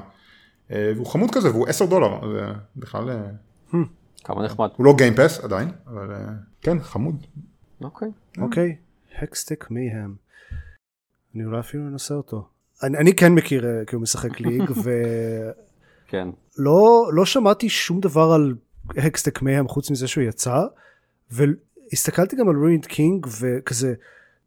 אה, 0.70 0.92
והוא 0.94 1.06
חמוד 1.06 1.30
כזה, 1.30 1.50
והוא 1.50 1.68
10 1.68 1.86
דולר, 1.86 2.18
אז 2.22 2.36
אה, 2.42 2.52
בכלל, 2.76 3.10
אה, 3.10 3.30
כמה 4.24 4.44
נחמד. 4.44 4.68
הוא 4.76 4.86
לא 4.86 4.94
Game 4.96 5.20
Pass 5.20 5.44
עדיין, 5.44 5.68
אבל 5.86 6.12
אה, 6.12 6.26
כן, 6.62 6.80
חמוד. 6.80 7.26
אוקיי. 7.80 8.08
אוקיי. 8.38 8.76
Hextech 9.18 9.70
Mayhem. 9.70 10.14
אני 11.34 11.44
אולי 11.44 11.60
אפילו 11.60 11.88
אנסה 11.88 12.14
אותו. 12.14 12.48
אני 12.82 12.98
אני 12.98 13.14
כן 13.14 13.32
מכיר, 13.32 13.66
אה, 13.66 13.84
כי 13.86 13.94
הוא 13.94 14.02
משחק 14.02 14.40
League, 14.40 14.62
כן. 16.10 16.28
ולא 16.58 17.10
לא 17.12 17.24
שמעתי 17.24 17.68
שום 17.68 18.00
דבר 18.00 18.32
על 18.32 18.54
Hextech 18.96 19.42
Mayhem 19.42 19.68
חוץ 19.68 19.90
מזה 19.90 20.08
שהוא 20.08 20.24
יצא, 20.24 20.62
והסתכלתי 21.30 22.36
גם 22.36 22.48
על 22.48 22.56
Ruined 22.56 22.86
King, 22.86 23.26
וכזה, 23.40 23.94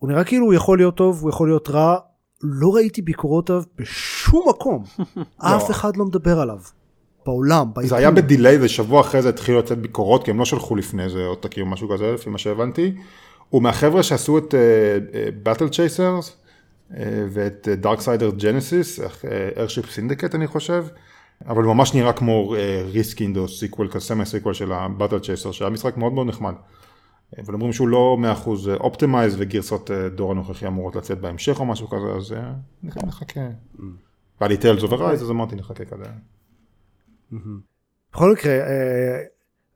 הוא 0.01 0.09
נראה 0.09 0.23
כאילו 0.23 0.45
הוא 0.45 0.53
יכול 0.53 0.77
להיות 0.77 0.95
טוב, 0.95 1.21
הוא 1.21 1.29
יכול 1.29 1.47
להיות 1.49 1.69
רע, 1.69 1.97
לא 2.43 2.75
ראיתי 2.75 3.01
ביקורות 3.01 3.49
עליו 3.49 3.63
בשום 3.77 4.45
מקום. 4.49 4.83
אף 5.37 5.71
אחד 5.71 5.97
לא 5.97 6.05
מדבר 6.05 6.39
עליו. 6.39 6.57
בעולם, 7.25 7.67
זה 7.75 7.81
ביקום. 7.81 7.97
היה 7.97 8.11
ב 8.11 8.19
delay 8.19 8.57
ושבוע 8.61 9.01
אחרי 9.01 9.21
זה 9.21 9.29
התחילו 9.29 9.59
לצאת 9.59 9.77
ביקורות, 9.77 10.23
כי 10.23 10.31
הם 10.31 10.39
לא 10.39 10.45
שלחו 10.45 10.75
לפני 10.75 11.09
זה 11.09 11.25
עותקים 11.25 11.37
או 11.37 11.65
משהו 11.65 11.89
כזה, 11.89 12.11
לפי 12.11 12.29
מה 12.29 12.37
שהבנתי. 12.37 12.95
הוא 13.49 13.61
מהחבר'ה 13.61 14.03
שעשו 14.03 14.37
את 14.37 14.55
Battle 15.43 15.69
Chasers 15.69 16.37
ואת 17.29 17.67
Darksiders 17.67 18.29
Genesis, 18.29 18.99
Airship 19.57 19.91
Syndicate 19.91 20.35
אני 20.35 20.47
חושב, 20.47 20.85
אבל 21.47 21.63
ממש 21.63 21.93
נראה 21.93 22.13
כמו 22.13 22.55
reskin 22.91 23.37
או 23.37 23.47
sequel, 23.47 23.87
כזה 23.91 24.05
semi 24.05 24.25
sequel 24.25 24.53
של 24.53 24.71
ה 24.71 24.78
Battle 24.78 25.19
Chasers, 25.19 25.51
שהיה 25.51 25.69
משחק 25.69 25.97
מאוד 25.97 26.13
מאוד 26.13 26.27
נחמד. 26.27 26.53
אה, 27.37 27.43
אבל 27.45 27.53
אומרים 27.53 27.73
שהוא 27.73 27.87
לא 27.87 28.17
100% 28.45 28.49
optimized 28.79 29.35
וגרסות 29.39 29.91
אה, 29.91 30.09
דור 30.09 30.31
הנוכחי 30.31 30.67
אמורות 30.67 30.95
לצאת 30.95 31.21
בהמשך 31.21 31.59
או 31.59 31.65
משהו 31.65 31.87
כזה, 31.87 32.05
אז 32.17 32.31
אה, 32.33 32.53
נח- 32.83 32.97
נחכה. 32.97 33.39
והיה 34.41 34.49
לי 34.49 34.57
Tales 34.57 34.83
of 34.83 35.07
Arise, 35.07 35.21
אז 35.23 35.31
אמרתי 35.31 35.55
נחכה 35.55 35.85
כזה. 35.85 36.03
בכל 38.13 38.31
מקרה, 38.31 38.51
אה, 38.53 39.21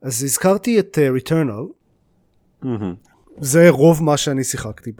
אז 0.02 0.22
הזכרתי 0.24 0.78
את 0.80 0.98
אה, 0.98 1.08
Returnal, 1.10 1.72
מהמם. 2.62 2.94
זה 3.38 3.70
רוב 3.70 4.02
מה 4.02 4.16
שאני 4.16 4.44
שיחקתי 4.44 4.92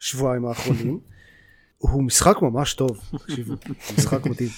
בשבועיים 0.00 0.46
האחרונים. 0.46 1.00
הוא 1.78 2.02
משחק 2.02 2.36
ממש 2.42 2.74
טוב, 2.74 3.00
תקשיבו, 3.18 3.54
משחק 3.98 4.26
מדהים. 4.26 4.48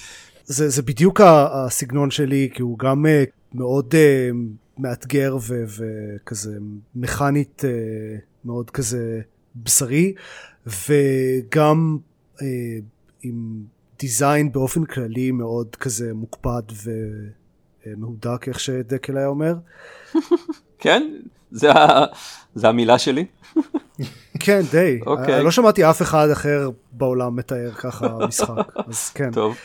זה, 0.45 0.69
זה 0.69 0.81
בדיוק 0.81 1.21
הסגנון 1.25 2.11
שלי, 2.11 2.49
כי 2.53 2.61
הוא 2.61 2.79
גם 2.79 3.05
אה, 3.05 3.23
מאוד 3.53 3.95
אה, 3.95 4.29
מאתגר 4.77 5.37
ו- 5.41 5.63
וכזה 5.67 6.57
מכנית 6.95 7.65
אה, 7.65 7.69
מאוד 8.45 8.69
כזה 8.69 9.21
בשרי, 9.55 10.13
וגם 10.67 11.97
עם 13.23 13.63
דיזיין 13.99 14.51
באופן 14.51 14.85
כללי 14.85 15.31
מאוד 15.31 15.75
כזה 15.75 16.13
מוקפד 16.13 16.61
ומהודק, 17.85 18.47
איך 18.47 18.59
שדקל 18.59 19.17
היה 19.17 19.27
אומר. 19.27 19.55
כן, 20.79 21.13
זה 21.51 21.71
זה 22.55 22.67
המילה 22.69 22.99
שלי. 22.99 23.25
כן, 24.39 24.61
די. 24.71 24.99
אוקיי. 25.05 25.35
אני 25.35 25.43
לא 25.43 25.51
שמעתי 25.51 25.89
אף 25.89 26.01
אחד 26.01 26.29
אחר 26.29 26.69
בעולם 26.91 27.35
מתאר 27.35 27.71
ככה 27.71 28.17
משחק, 28.27 28.77
אז 28.87 29.09
כן. 29.09 29.31
טוב, 29.31 29.55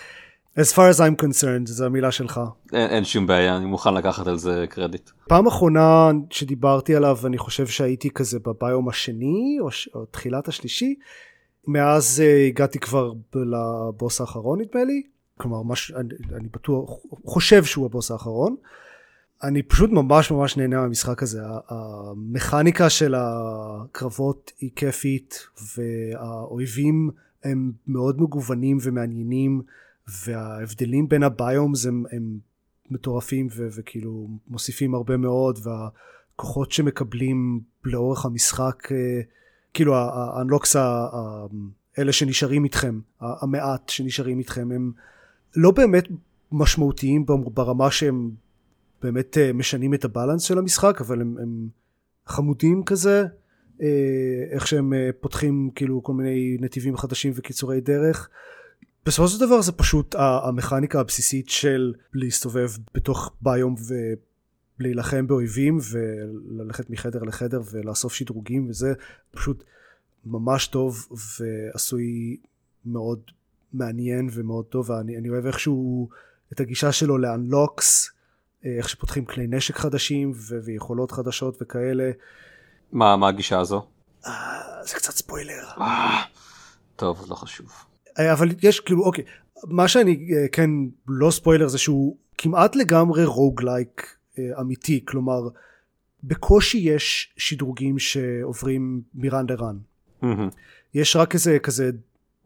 As 0.58 0.72
far 0.72 0.88
as 0.88 1.00
I'm 1.00 1.22
concerned, 1.22 1.66
זו 1.66 1.86
המילה 1.86 2.12
שלך. 2.12 2.40
אין 2.72 2.90
אין 2.90 3.04
שום 3.04 3.26
בעיה, 3.26 3.56
אני 3.56 3.64
מוכן 3.64 3.94
לקחת 3.94 4.26
על 4.26 4.38
זה 4.38 4.64
קרדיט. 4.70 5.10
פעם 5.28 5.46
אחרונה 5.46 6.10
שדיברתי 6.30 6.94
עליו, 6.94 7.18
אני 7.24 7.38
חושב 7.38 7.66
שהייתי 7.66 8.10
כזה 8.10 8.38
בביום 8.38 8.88
השני, 8.88 9.56
או, 9.60 9.70
ש... 9.70 9.88
או 9.94 10.04
תחילת 10.04 10.48
השלישי. 10.48 10.94
מאז 11.66 12.22
uh, 12.24 12.48
הגעתי 12.48 12.78
כבר 12.78 13.12
לבוס 13.34 14.20
האחרון 14.20 14.60
נדמה 14.60 14.84
לי. 14.84 15.02
כלומר, 15.36 15.62
מש... 15.62 15.92
אני, 15.92 16.08
אני 16.36 16.48
בטוח, 16.52 16.90
חושב 17.24 17.64
שהוא 17.64 17.86
הבוס 17.86 18.10
האחרון. 18.10 18.56
אני 19.42 19.62
פשוט 19.62 19.90
ממש 19.90 20.30
ממש 20.30 20.56
נהנה 20.56 20.80
מהמשחק 20.80 21.22
הזה. 21.22 21.40
המכניקה 21.68 22.90
של 22.90 23.14
הקרבות 23.18 24.52
היא 24.60 24.70
כיפית, 24.76 25.46
והאויבים 25.76 27.10
הם 27.44 27.72
מאוד 27.86 28.20
מגוונים 28.20 28.78
ומעניינים, 28.82 29.62
וההבדלים 30.08 31.08
בין 31.08 31.22
הביומס 31.22 31.86
הם, 31.86 32.04
הם 32.12 32.38
מטורפים 32.90 33.48
ו- 33.56 33.68
וכאילו 33.76 34.28
מוסיפים 34.48 34.94
הרבה 34.94 35.16
מאוד, 35.16 35.58
והכוחות 35.62 36.72
שמקבלים 36.72 37.60
לאורך 37.84 38.24
המשחק, 38.24 38.92
אה, 38.92 39.20
כאילו 39.74 39.94
האנלוקס, 39.96 40.76
אלה 41.98 42.12
שנשארים 42.12 42.64
איתכם, 42.64 43.00
המעט 43.20 43.88
שנשארים 43.88 44.38
איתכם, 44.38 44.72
הם 44.72 44.92
לא 45.56 45.70
באמת 45.70 46.04
משמעותיים 46.52 47.26
ברמה 47.26 47.90
שהם 47.90 48.30
באמת 49.02 49.38
אה, 49.38 49.52
משנים 49.52 49.94
את 49.94 50.04
הבלנס 50.04 50.42
של 50.42 50.58
המשחק, 50.58 51.00
אבל 51.00 51.20
הם, 51.20 51.36
הם 51.42 51.68
חמודים 52.26 52.84
כזה, 52.84 53.24
אה, 53.82 54.44
איך 54.50 54.66
שהם 54.66 54.92
פותחים 55.20 55.70
כאילו 55.74 56.02
כל 56.02 56.12
מיני 56.12 56.56
נתיבים 56.60 56.96
חדשים 56.96 57.32
וקיצורי 57.36 57.80
דרך. 57.80 58.28
בסופו 59.08 59.28
של 59.28 59.40
דבר 59.40 59.62
זה 59.62 59.72
פשוט 59.72 60.14
המכניקה 60.18 61.00
הבסיסית 61.00 61.48
של 61.48 61.94
להסתובב 62.14 62.70
בתוך 62.94 63.32
ביום 63.40 63.74
ולהילחם 64.78 65.26
באויבים 65.26 65.78
וללכת 65.90 66.90
מחדר 66.90 67.22
לחדר 67.22 67.60
ולאסוף 67.72 68.14
שדרוגים 68.14 68.70
וזה 68.70 68.92
פשוט 69.30 69.64
ממש 70.24 70.66
טוב 70.66 71.08
ועשוי 71.38 72.36
מאוד 72.84 73.20
מעניין 73.72 74.28
ומאוד 74.32 74.64
טוב 74.64 74.90
ואני 74.90 75.28
אוהב 75.28 75.46
איכשהו 75.46 76.08
את 76.52 76.60
הגישה 76.60 76.92
שלו 76.92 77.18
לאנלוקס 77.18 78.10
איך 78.64 78.88
שפותחים 78.88 79.24
כלי 79.24 79.46
נשק 79.46 79.76
חדשים 79.76 80.32
ו- 80.34 80.58
ויכולות 80.64 81.12
חדשות 81.12 81.58
וכאלה. 81.62 82.10
מה, 82.92 83.16
מה 83.16 83.28
הגישה 83.28 83.60
הזו? 83.60 83.86
אה, 84.26 84.32
זה 84.82 84.94
קצת 84.94 85.12
ספוילר. 85.12 85.64
אה, 85.80 86.22
טוב, 86.96 87.26
לא 87.28 87.34
חשוב. 87.34 87.87
אה, 88.18 88.32
אבל 88.32 88.48
יש 88.62 88.80
כאילו 88.80 89.04
אוקיי 89.04 89.24
מה 89.64 89.88
שאני 89.88 90.28
אה, 90.36 90.48
כן 90.52 90.70
לא 91.08 91.30
ספוילר 91.30 91.68
זה 91.68 91.78
שהוא 91.78 92.16
כמעט 92.38 92.76
לגמרי 92.76 93.24
רוגלייק 93.24 94.16
אה, 94.38 94.60
אמיתי 94.60 95.04
כלומר 95.04 95.48
בקושי 96.24 96.78
יש 96.78 97.34
שדרוגים 97.36 97.98
שעוברים 97.98 99.02
מרן 99.14 99.46
לרן 99.48 99.76
מהמם. 100.22 100.48
יש 100.94 101.16
רק 101.16 101.34
איזה 101.34 101.58
כזה 101.58 101.90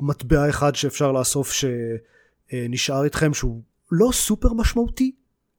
מטבע 0.00 0.48
אחד 0.48 0.74
שאפשר 0.74 1.12
לאסוף 1.12 1.52
שנשאר 1.52 3.04
איתכם 3.04 3.34
שהוא 3.34 3.60
לא 3.92 4.08
סופר 4.12 4.52
משמעותי 4.52 5.12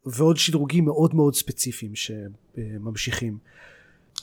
ועוד 0.05 0.37
שדרוגים 0.37 0.85
מאוד 0.85 1.15
מאוד 1.15 1.35
ספציפיים 1.35 1.91
שממשיכים. 1.95 3.37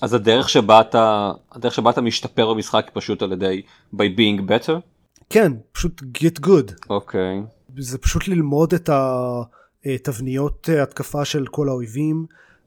אז 0.01 0.14
הדרך 0.14 0.49
שבה 0.49 0.80
אתה, 0.80 1.32
הדרך 1.53 1.74
שבה 1.74 1.91
אתה 1.91 2.01
משתפר 2.01 2.55
במשחק 2.55 2.84
היא 2.84 2.93
פשוט 2.95 3.22
על 3.22 3.32
ידי 3.32 3.62
by 3.95 3.99
being 3.99 4.41
better? 4.49 4.80
כן 5.31 5.53
פשוט 5.72 6.03
get 6.03 6.47
good 6.47 6.72
אוקיי. 6.91 7.43
זה 7.78 7.99
פשוט 7.99 8.28
ללמוד 8.28 8.74
את 8.74 8.91
התבניות 8.93 10.68
התקפה 10.83 11.24
של 11.24 11.47
כל 11.47 11.68
האויבים 11.68 12.26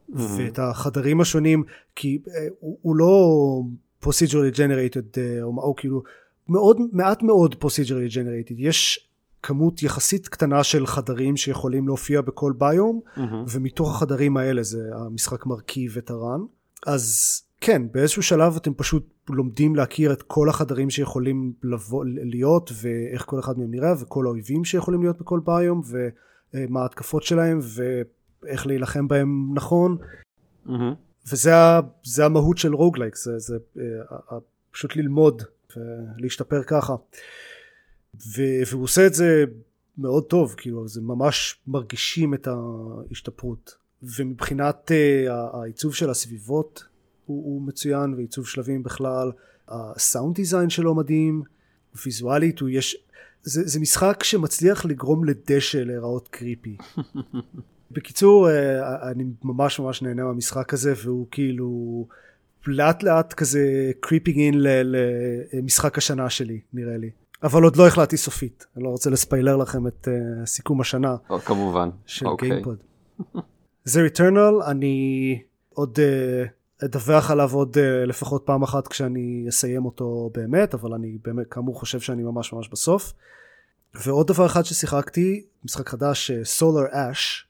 ואת 0.10 0.60
החדרים 0.60 1.22
השונים 1.22 1.64
כי 1.96 2.20
אה, 2.28 2.48
הוא, 2.60 2.78
הוא 2.82 2.96
לא 2.96 3.62
procedurally 4.04 4.56
generated 4.56 5.18
אה, 5.18 5.44
או, 5.44 5.58
או 5.58 5.76
כאילו 5.76 6.04
מאוד 6.50 6.78
מעט 6.92 7.24
מאוד 7.24 7.56
procedurally 7.64 8.14
generated 8.14 8.56
יש 8.58 9.10
כמות 9.44 9.84
יחסית 9.84 10.28
קטנה 10.28 10.64
של 10.64 10.88
חדרים 10.88 11.38
שיכולים 11.38 11.88
להופיע 11.88 12.22
בכל 12.22 12.54
ביום 12.58 13.02
מהמם. 13.18 13.46
ומתוך 13.50 13.96
החדרים 13.96 14.38
האלה 14.38 14.64
זה 14.64 14.90
המשחק 14.94 15.46
מרכיב 15.46 15.98
את 15.98 16.10
הרן 16.10 16.40
אז 16.88 17.42
כן 17.62 17.82
באיזשהו 17.92 18.24
שלב 18.24 18.56
אתם 18.56 18.74
פשוט 18.74 19.13
לומדים 19.30 19.76
להכיר 19.76 20.14
את 20.14 20.22
כל 20.22 20.50
החדרים 20.50 20.90
שיכולים 20.90 21.54
לבוא, 21.64 22.06
להיות 22.06 22.72
ואיך 22.82 23.24
כל 23.26 23.40
אחד 23.40 23.60
מהם 23.60 23.72
נראה 23.72 23.94
וכל 24.02 24.26
האויבים 24.26 24.66
שיכולים 24.66 25.02
להיות 25.02 25.20
בכל 25.20 25.40
ביום 25.46 25.82
ומה 26.54 26.82
ההתקפות 26.82 27.24
שלהם 27.24 27.60
ואיך 28.44 28.68
להילחם 28.68 29.08
בהם 29.08 29.54
נכון. 29.54 29.98
מהמם. 30.66 30.94
וזה 31.28 32.26
המהות 32.26 32.58
של 32.58 32.76
רוגלייק 32.76 33.16
זה, 33.16 33.40
זה 33.40 33.58
אה, 33.80 34.38
פשוט 34.72 34.96
ללמוד 34.96 35.44
ולהשתפר 35.78 36.64
ככה. 36.64 36.96
ו- 38.16 38.62
והוא 38.72 38.84
עושה 38.84 39.08
את 39.08 39.14
זה 39.14 39.44
מאוד 39.98 40.24
טוב 40.24 40.56
כאילו 40.58 40.88
זה 40.88 41.02
ממש 41.02 41.62
מרגישים 41.68 42.34
את 42.34 42.48
ההשתפרות. 42.48 43.76
ומבחינת 44.18 44.92
אה, 44.92 45.60
העיצוב 45.62 45.96
של 45.96 46.10
הסביבות 46.10 46.84
הוא, 47.26 47.44
הוא 47.46 47.62
מצוין 47.62 48.14
ועיצוב 48.14 48.48
שלבים 48.48 48.84
בכלל 48.84 49.32
הסאונד 49.68 50.36
דיזיין 50.36 50.70
שלו 50.70 50.96
מדהים 50.96 51.44
ויזואלית 52.06 52.60
הוא 52.60 52.70
יש 52.70 52.98
זה, 53.44 53.68
זה 53.68 53.80
משחק 53.80 54.24
שמצליח 54.24 54.86
לגרום 54.86 55.24
לדשא 55.24 55.78
להיראות 55.78 56.28
קריפי 56.28 56.78
בקיצור 57.92 58.50
אה, 58.50 59.12
אני 59.12 59.24
ממש 59.44 59.80
ממש 59.80 60.02
נהנה 60.02 60.24
מהמשחק 60.24 60.74
הזה 60.74 60.94
והוא 61.04 61.28
כאילו 61.32 62.08
לאט 62.68 63.04
לאט 63.04 63.34
כזה 63.34 63.92
creeping 64.00 64.40
in 64.40 64.56
למשחק 64.64 65.98
השנה 65.98 66.30
שלי 66.30 66.60
נראה 66.74 66.98
לי 66.98 67.10
אבל 67.44 67.64
עוד 67.64 67.76
לא 67.76 67.88
החלטתי 67.88 68.18
סופית 68.18 68.66
אני 68.76 68.84
לא 68.84 68.90
רוצה 68.90 69.10
לספיילר 69.10 69.58
לכם 69.58 69.88
את 69.88 70.08
אה, 70.08 70.46
סיכום 70.46 70.82
השנה 70.82 71.16
או, 71.30 71.40
כמובן. 71.40 71.90
של 72.06 72.28
אוקיי. 72.28 72.50
גיימפוד. 72.50 72.78
זה 73.84 74.02
ריטרנל 74.02 74.62
אני 74.68 75.40
עוד 75.70 76.00
אה, 76.00 76.50
אדווח 76.86 77.32
עליו 77.32 77.54
עוד 77.54 77.78
אה, 77.78 77.80
לפחות 78.08 78.44
פעם 78.46 78.64
אחת 78.64 78.88
כשאני 78.88 79.46
אסיים 79.50 79.86
אותו 79.86 80.30
באמת 80.34 80.74
אבל 80.74 80.94
אני 80.94 81.18
באמת 81.24 81.48
כאמור 81.52 81.80
חושב 81.80 82.00
שאני 82.00 82.24
ממש 82.24 82.54
ממש 82.54 82.70
בסוף. 82.70 83.14
ועוד 83.94 84.28
דבר 84.28 84.46
אחד 84.46 84.64
ששיחקתי 84.64 85.46
משחק 85.66 85.90
חדש 85.90 86.32
סולר 86.44 86.86
אש 86.92 87.48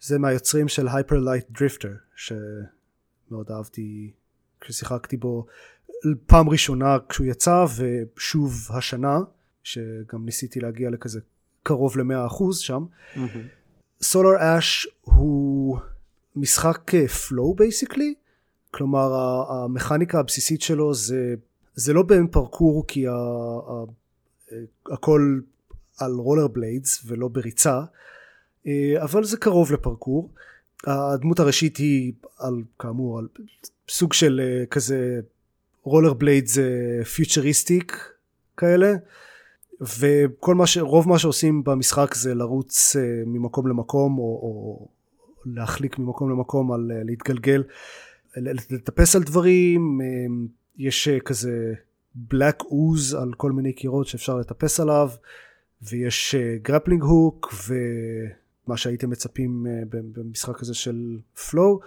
זה 0.00 0.18
מהיוצרים 0.18 0.68
של 0.68 0.88
הייפר 0.88 1.18
לייט 1.18 1.46
דריפטר 1.50 1.92
שמאוד 2.16 3.50
אהבתי 3.50 4.12
כששיחקתי 4.60 5.16
בו 5.16 5.46
פעם 6.26 6.48
ראשונה 6.48 6.96
כשהוא 7.08 7.26
יצא 7.26 7.64
ושוב 7.76 8.68
השנה 8.70 9.18
שגם 9.62 10.24
ניסיתי 10.24 10.60
להגיע 10.60 10.90
לכזה 10.90 11.20
קרוב 11.62 11.96
למאה 11.96 12.26
אחוז 12.26 12.58
שם 12.58 12.84
מהמם. 13.16 13.28
סולר 14.02 14.58
אש 14.58 14.88
הוא 15.00 15.78
משחק 16.36 16.92
flow 17.28 17.54
basically 17.54 18.14
כלומר 18.74 19.12
המכניקה 19.48 20.18
הבסיסית 20.18 20.62
שלו 20.62 20.94
זה 20.94 21.34
זה 21.74 21.92
לא 21.92 22.02
בין 22.02 22.26
פרקור 22.26 22.84
כי 22.88 23.08
ה, 23.08 23.12
ה, 23.12 23.84
הכל 24.90 25.40
על 25.98 26.12
roller 26.12 26.48
blades 26.48 27.02
ולא 27.06 27.28
בריצה 27.28 27.80
אה, 28.66 29.02
אבל 29.02 29.24
זה 29.24 29.36
קרוב 29.36 29.72
לפרקור. 29.72 30.30
הדמות 30.86 31.40
הראשית 31.40 31.76
היא 31.76 32.12
על 32.38 32.62
כאמור 32.78 33.18
על 33.18 33.28
סוג 33.88 34.12
של 34.12 34.40
אה, 34.44 34.66
כזה 34.66 35.20
roller 35.82 36.12
blades 36.12 36.58
futuristic 37.14 38.12
כאלה 38.56 38.94
וכל 39.80 40.54
מה 40.54 40.66
ש... 40.66 40.78
רוב 40.78 41.08
מה 41.08 41.18
שעושים 41.18 41.64
במשחק 41.64 42.14
זה 42.14 42.34
לרוץ 42.34 42.96
ממקום 43.26 43.66
למקום 43.66 44.18
או, 44.18 44.24
או 44.24 44.88
להחליק 45.46 45.98
ממקום 45.98 46.30
למקום 46.30 46.72
על 46.72 46.90
להתגלגל 47.04 47.62
לטפס 48.36 49.16
על 49.16 49.22
דברים 49.22 50.00
אמ, 50.00 50.48
יש 50.76 51.08
אה, 51.08 51.20
כזה 51.20 51.74
black 52.16 52.62
ooze 52.62 53.16
על 53.22 53.32
כל 53.36 53.52
מיני 53.52 53.72
קירות 53.72 54.06
שאפשר 54.06 54.36
לטפס 54.36 54.80
עליו 54.80 55.10
ויש 55.82 56.34
grappling 56.62 57.02
hook 57.02 57.54
ומה 57.68 58.76
שהייתם 58.76 59.10
מצפים 59.10 59.66
במשחק 59.88 60.60
הזה 60.60 60.74
של 60.74 61.18
flow 61.36 61.78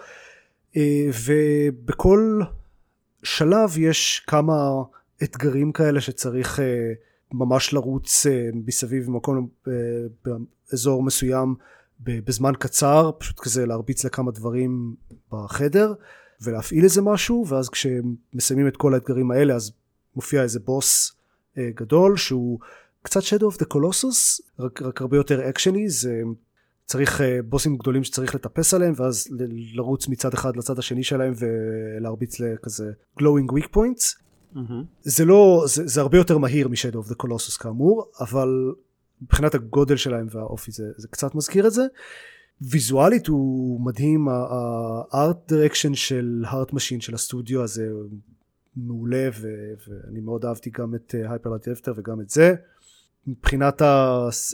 ובכל 1.26 2.40
שלב 3.22 3.78
יש 3.78 4.24
כמה 4.26 4.72
אתגרים 5.22 5.72
כאלה 5.72 6.00
שצריך 6.00 6.60
ממש 7.32 7.72
לרוץ 7.72 8.26
מסביב 8.54 9.06
במקום 9.06 9.48
באזור 10.24 11.02
מסוים 11.02 11.54
בזמן 12.00 12.52
קצר 12.58 13.10
פשוט 13.18 13.40
כזה 13.40 13.66
להרביץ 13.66 14.04
לכמה 14.04 14.30
דברים 14.30 14.94
בחדר 15.32 15.94
ולהפעיל 16.42 16.84
איזה 16.84 17.02
משהו 17.02 17.44
ואז 17.48 17.68
כשמסיימים 17.68 18.68
את 18.68 18.76
כל 18.76 18.94
האתגרים 18.94 19.30
האלה 19.30 19.54
אז 19.54 19.72
מופיע 20.16 20.42
איזה 20.42 20.60
בוס 20.60 21.12
אה, 21.54 21.58
גדול 21.74 22.16
שהוא 22.16 22.58
קצת 23.02 23.20
Shadow 23.20 23.54
of 23.54 23.58
the 23.58 23.66
Colossus 23.74 24.42
רק, 24.58 24.82
רק 24.82 25.00
הרבה 25.00 25.16
יותר 25.16 25.48
אקשני 25.48 25.88
זה 25.88 26.22
צריך 26.84 27.20
אה, 27.20 27.24
בוסים 27.48 27.76
גדולים 27.76 28.04
שצריך 28.04 28.34
לטפס 28.34 28.74
עליהם 28.74 28.92
ואז 28.96 29.28
ל- 29.30 29.76
לרוץ 29.76 30.08
מצד 30.08 30.34
אחד 30.34 30.56
לצד 30.56 30.78
השני 30.78 31.04
שלהם 31.04 31.34
ולהרביץ 31.36 32.40
לכזה 32.40 32.92
glowing 33.20 33.52
weak 33.52 33.68
points 33.76 34.26
מהמם. 34.52 34.84
זה 35.02 35.24
לא 35.24 35.64
זה, 35.66 35.86
זה 35.86 36.00
הרבה 36.00 36.18
יותר 36.18 36.38
מהיר 36.38 36.68
מ 36.68 36.72
Shadow 36.72 36.98
of 36.98 37.08
the 37.08 37.14
Colossus 37.14 37.56
כאמור 37.56 38.10
אבל 38.20 38.48
מבחינת 39.22 39.54
הגודל 39.54 39.96
שלהם 39.96 40.26
והאופי 40.30 40.72
זה, 40.72 40.84
זה 40.96 41.08
קצת 41.08 41.34
מזכיר 41.34 41.66
את 41.66 41.72
זה 41.72 41.82
ויזואלית 42.60 43.26
הוא 43.26 43.80
מדהים 43.80 44.28
ה 44.28 44.59
art 44.59 45.52
direction 45.52 45.94
של 45.94 46.44
הארט 46.46 46.72
משין 46.72 47.00
של 47.00 47.14
הסטודיו 47.14 47.62
הזה 47.62 47.88
מעולה 48.76 49.28
ו, 49.40 49.48
ואני 49.88 50.20
מאוד 50.20 50.44
אהבתי 50.44 50.70
גם 50.70 50.94
את 50.94 51.14
הייפר 51.30 51.51
לייט 51.51 51.68
דריפטר 51.68 51.92
וגם 51.96 52.20
את 52.20 52.30
זה. 52.30 52.54
מבחינת 53.26 53.82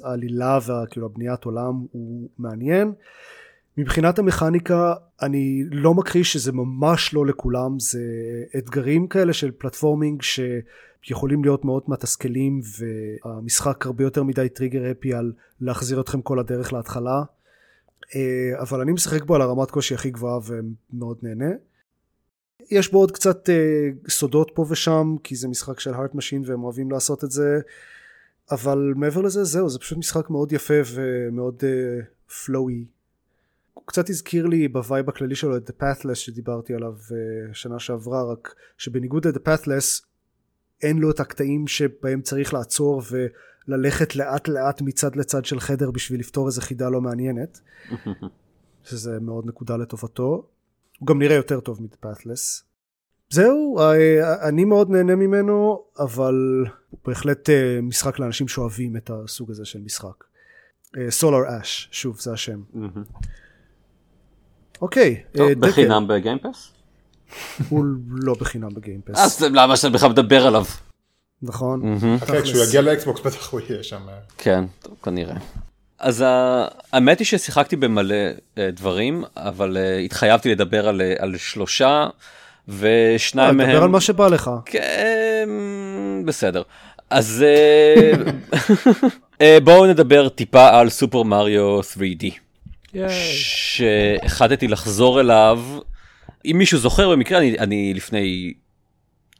העלילה 0.02 0.58
וכאילו 0.66 1.06
הבניית 1.06 1.44
עולם 1.44 1.86
הוא 1.92 2.28
מעניין. 2.38 2.92
מבחינת 3.76 4.18
המכניקה 4.18 4.94
אני 5.22 5.64
לא 5.70 5.94
מכחיש 5.94 6.32
שזה 6.32 6.52
ממש 6.52 7.14
לא 7.14 7.26
לכולם 7.26 7.80
זה 7.80 8.02
אתגרים 8.58 9.06
כאלה 9.06 9.32
של 9.32 9.50
platforming 9.50 10.22
שיכולים 11.02 11.44
להיות 11.44 11.64
מאוד 11.64 11.82
מתסכלים 11.88 12.60
והמשחק 13.24 13.86
הרבה 13.86 14.04
יותר 14.04 14.22
מדי 14.22 14.48
trigger 14.48 14.90
happy 14.90 15.14
על 15.14 15.32
להחזיר 15.60 16.00
אתכם 16.00 16.22
כל 16.22 16.38
הדרך 16.38 16.72
להתחלה. 16.72 17.18
אה, 17.18 17.24
אבל 18.60 18.80
אני 18.80 18.92
משחק 18.92 19.24
בו 19.24 19.34
על 19.34 19.42
הרמת 19.42 19.70
קושי 19.70 19.94
הכי 19.94 20.10
גבוהה 20.10 20.38
ומאוד 20.46 21.18
נהנה 21.22 21.50
יש 22.70 22.92
בו 22.92 22.98
עוד 22.98 23.10
קצת 23.10 23.48
אה, 23.48 24.10
סודות 24.10 24.50
פה 24.54 24.66
ושם, 24.68 25.16
כי 25.24 25.36
זה 25.36 25.48
משחק 25.48 25.80
של 25.80 25.94
הארט 25.94 26.14
משין 26.14 26.42
והם 26.46 26.64
אוהבים 26.64 26.90
לעשות 26.90 27.24
את 27.24 27.30
זה, 27.30 27.60
אבל 28.50 28.92
מעבר 28.96 29.20
לזה 29.20 29.44
זהו, 29.44 29.68
זה 29.68 29.78
פשוט 29.78 29.98
משחק 29.98 30.30
מאוד 30.30 30.52
יפה 30.52 30.74
ומאוד 30.94 31.62
flow-y. 32.44 32.84
אה, 32.84 32.92
הוא 33.74 33.84
קצת 33.86 34.10
הזכיר 34.10 34.46
לי 34.46 34.68
ב 34.68 34.76
vibe 34.76 35.08
הכללי 35.08 35.34
שלו 35.34 35.56
את 35.56 35.70
The 35.70 35.82
Pathless 35.82 36.14
שדיברתי 36.14 36.74
עליו 36.74 36.94
שנה 37.52 37.78
שעברה, 37.78 38.32
רק 38.32 38.54
שבניגוד 38.78 39.26
ל-The 39.26 39.48
Pathless 39.48 40.06
אין 40.82 40.98
לו 40.98 41.10
את 41.10 41.20
הקטעים 41.20 41.66
שבהם 41.66 42.22
צריך 42.22 42.54
לעצור 42.54 43.02
וללכת 43.68 44.16
לאט 44.16 44.48
לאט 44.48 44.80
מצד 44.80 45.16
לצד 45.16 45.44
של 45.44 45.60
חדר 45.60 45.90
בשביל 45.90 46.20
לפתור 46.20 46.46
איזה 46.46 46.60
חידה 46.60 46.88
לא 46.88 47.00
מעניינת. 47.00 47.60
שזה 48.84 49.20
מאוד 49.20 49.46
נקודה 49.46 49.76
לטובתו. 49.76 50.46
הוא 50.98 51.06
גם 51.06 51.18
נראה 51.18 51.36
יותר 51.36 51.60
טוב 51.60 51.82
מפאת'לס. 51.82 52.64
זהו, 53.30 53.78
אה, 53.78 54.48
אני 54.48 54.64
מאוד 54.64 54.90
נהנה 54.90 55.14
ממנו, 55.14 55.84
אבל 55.98 56.64
הוא 56.90 57.00
בהחלט 57.04 57.50
אה, 57.50 57.78
משחק 57.82 58.18
לאנשים 58.18 58.48
שאוהבים 58.48 58.96
את 58.96 59.10
הסוג 59.10 59.50
הזה 59.50 59.64
של 59.64 59.80
משחק. 59.80 60.24
סולאר 61.08 61.44
אה, 61.44 61.60
אש, 61.60 61.88
שוב, 61.92 62.20
זה 62.20 62.32
השם. 62.32 62.62
אוקיי. 64.82 65.22
טוב, 65.32 65.52
בחינם 65.52 66.08
בגיימפס? 66.08 66.72
הוא 67.68 67.84
לא 68.08 68.34
בחינם 68.40 68.74
בגיימפס. 68.74 69.18
אז 69.18 69.42
למה 69.42 69.76
שאתה 69.76 69.90
בכלל 69.90 70.10
מדבר 70.10 70.46
עליו? 70.46 70.64
נכון. 71.42 71.98
כשהוא 72.42 72.64
יגיע 72.64 72.80
לאקסבוקס 72.80 73.20
בטח 73.20 73.50
הוא 73.50 73.60
יהיה 73.68 73.82
שם. 73.82 74.00
כן, 74.38 74.64
טוב, 74.82 74.94
כנראה. 75.02 75.34
אז 76.02 76.24
האמת 76.92 77.18
היא 77.18 77.26
ששיחקתי 77.26 77.76
במלא 77.76 78.14
אה, 78.58 78.70
דברים, 78.70 79.24
אבל 79.36 79.76
אה, 79.76 79.98
התחייבתי 79.98 80.50
לדבר 80.50 80.88
על, 80.88 81.00
אה, 81.00 81.14
על 81.18 81.36
שלושה, 81.36 82.06
ושניים 82.68 83.56
מהם... 83.56 83.68
לדבר 83.68 83.82
על 83.82 83.88
מה 83.88 84.00
שבא 84.00 84.28
לך. 84.28 84.50
כן, 84.64 85.48
בסדר. 86.24 86.62
אז 87.10 87.44
בואו 89.64 89.86
נדבר 89.86 90.28
טיפה 90.28 90.78
על 90.78 90.90
סופר 90.90 91.22
מריו 91.22 91.80
3D. 91.80 92.26
שהחלטתי 93.32 94.68
לחזור 94.68 95.20
אליו. 95.20 95.60
אם 96.44 96.54
מישהו 96.58 96.78
זוכר 96.78 97.10
במקרה, 97.10 97.38
אני, 97.38 97.58
אני 97.58 97.94
לפני 97.94 98.52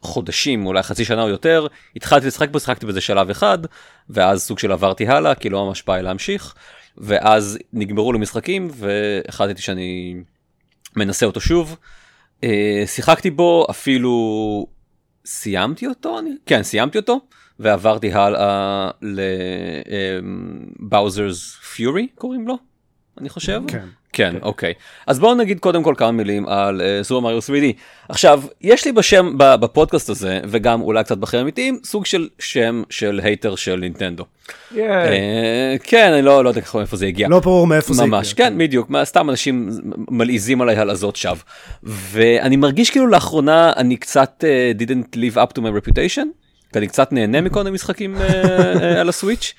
חודשים, 0.03 0.67
אולי 0.67 0.83
חצי 0.83 1.05
שנה 1.05 1.23
או 1.23 1.29
יותר, 1.29 1.67
התחלתי 1.97 2.27
לשחק 2.27 2.51
בו, 2.51 2.61
שחקתי 2.61 2.87
בזה 2.87 3.01
שלב 3.01 3.31
אחד, 3.31 3.59
ואז 4.11 4.43
סוג 4.43 4.59
של 4.59 4.73
עברתי 4.73 5.09
הלאה, 5.09 5.35
כי 5.35 5.49
לא 5.49 5.67
ממש 5.67 5.83
בא 5.87 5.97
לי 5.97 6.03
להמשיך, 6.03 6.55
ואז 6.99 7.59
נגמרו 7.73 8.13
לי 8.13 8.19
משחקים, 8.19 8.71
והחלטתי 8.73 9.63
שאני 9.63 10.15
מנסה 10.97 11.27
אותו 11.27 11.41
שוב. 11.41 11.77
Uh, 12.41 12.45
שיחקתי 12.87 13.31
בו, 13.31 13.67
אפילו 13.71 14.67
סיימתי 15.25 15.87
אותו, 15.87 16.19
אני... 16.19 16.31
כן, 16.47 16.63
סיימתי 16.63 16.99
אותו, 16.99 17.21
ועברתי 17.59 18.13
הלאה 18.13 18.91
לבאוזרס 20.81 21.55
פיורי, 21.75 22.09
קוראים 22.15 22.49
לו, 22.49 22.59
אני 23.19 23.29
חושב. 23.29 23.63
כן. 23.69 23.87
כן, 24.13 24.35
אוקיי. 24.43 24.73
אז 25.07 25.19
בואו 25.19 25.35
נגיד 25.35 25.59
קודם 25.59 25.83
כל 25.83 25.95
כמה 25.97 26.13
מילים 26.13 26.47
על 26.47 26.83
סופר 27.03 27.21
מריו 27.21 27.39
3D. 27.39 27.73
עכשיו, 28.09 28.43
יש 28.61 28.85
לי 28.85 28.93
בשם, 28.93 29.33
בפודקאסט 29.37 30.09
הזה, 30.09 30.41
וגם 30.49 30.81
אולי 30.81 31.05
קצת 31.05 31.19
בחיים 31.19 31.43
אמיתיים, 31.43 31.79
סוג 31.85 32.07
של 32.07 32.29
שם 32.39 32.83
של 32.91 33.21
hater 33.23 33.55
של 33.55 33.77
נינטנדו. 33.77 34.25
כן, 35.83 36.13
אני 36.13 36.23
לא 36.23 36.43
יודע 36.49 36.61
איפה 36.81 36.97
זה 36.97 37.07
הגיע. 37.07 37.29
לא 37.29 37.41
ברור 37.41 37.67
מאיפה 37.67 37.95
זה 37.95 38.03
הגיע. 38.03 38.17
ממש, 38.17 38.35
כן, 38.35 38.59
בדיוק. 38.59 38.91
סתם 39.05 39.31
אנשים 39.31 39.69
מלעיזים 40.11 40.61
עליי 40.61 40.77
הלעזות 40.77 41.17
שווא. 41.17 41.37
ואני 41.83 42.57
מרגיש 42.57 42.91
כאילו 42.91 43.07
לאחרונה 43.07 43.73
אני 43.77 43.97
קצת 43.97 44.45
didn't 44.79 45.17
live 45.17 45.37
up 45.37 45.59
to 45.59 45.61
my 45.61 45.69
reputation, 45.79 46.27
ואני 46.75 46.87
קצת 46.87 47.13
נהנה 47.13 47.41
מכל 47.41 47.63
מיני 47.63 47.75
משחקים 47.75 48.17
על 49.01 49.09
הסוויץ'. 49.09 49.55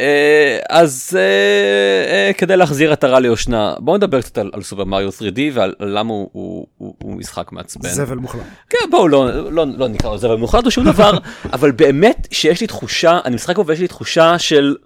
אה, 0.00 0.58
אז 0.68 1.16
אה, 1.18 2.12
אה, 2.12 2.32
כדי 2.32 2.56
להחזיר 2.56 2.92
עטרה 2.92 3.20
ליושנה 3.20 3.74
בוא 3.78 3.96
נדבר 3.96 4.20
קצת 4.20 4.38
על, 4.38 4.50
על 4.52 4.62
סופר 4.62 4.84
מריו 4.84 5.08
3D 5.08 5.38
ועל 5.52 5.74
למה 5.80 6.10
הוא, 6.10 6.30
הוא, 6.32 6.66
הוא, 6.78 6.94
הוא 7.02 7.16
משחק 7.16 7.52
מעצבן. 7.52 7.88
זבל 7.88 8.16
מוחלט. 8.16 8.42
כן 8.70 8.90
בואו 8.90 9.08
לא, 9.08 9.52
לא, 9.52 9.66
לא 9.76 9.88
נקרא 9.88 10.10
לו 10.10 10.18
זבל 10.18 10.36
מוחלט 10.36 10.66
או 10.66 10.70
שום 10.70 10.84
דבר 10.84 11.18
אבל 11.52 11.70
באמת 11.70 12.28
שיש 12.30 12.60
לי 12.60 12.66
תחושה 12.66 13.18
אני 13.24 13.34
משחק 13.34 13.56
בו 13.56 13.66
ויש 13.66 13.80
לי 13.80 13.88
תחושה 13.88 14.38
של 14.38 14.76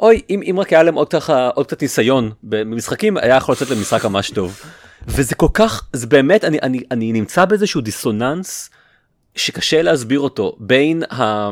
אוי 0.00 0.20
אם, 0.30 0.40
אם 0.50 0.60
רק 0.60 0.72
היה 0.72 0.82
להם 0.82 0.94
עוד, 0.94 1.08
ככה, 1.08 1.48
עוד 1.48 1.66
קצת 1.66 1.82
ניסיון 1.82 2.30
במשחקים 2.42 3.16
היה 3.16 3.36
יכול 3.36 3.52
לצאת 3.52 3.70
למשחק 3.70 4.04
ממש 4.04 4.30
טוב. 4.30 4.60
וזה 5.06 5.34
כל 5.34 5.48
כך 5.54 5.82
זה 5.92 6.06
באמת 6.06 6.44
אני, 6.44 6.58
אני, 6.62 6.80
אני 6.90 7.12
נמצא 7.12 7.44
באיזשהו 7.44 7.80
דיסוננס 7.80 8.70
שקשה 9.36 9.82
להסביר 9.82 10.20
אותו 10.20 10.56
בין 10.58 11.02
ה... 11.12 11.48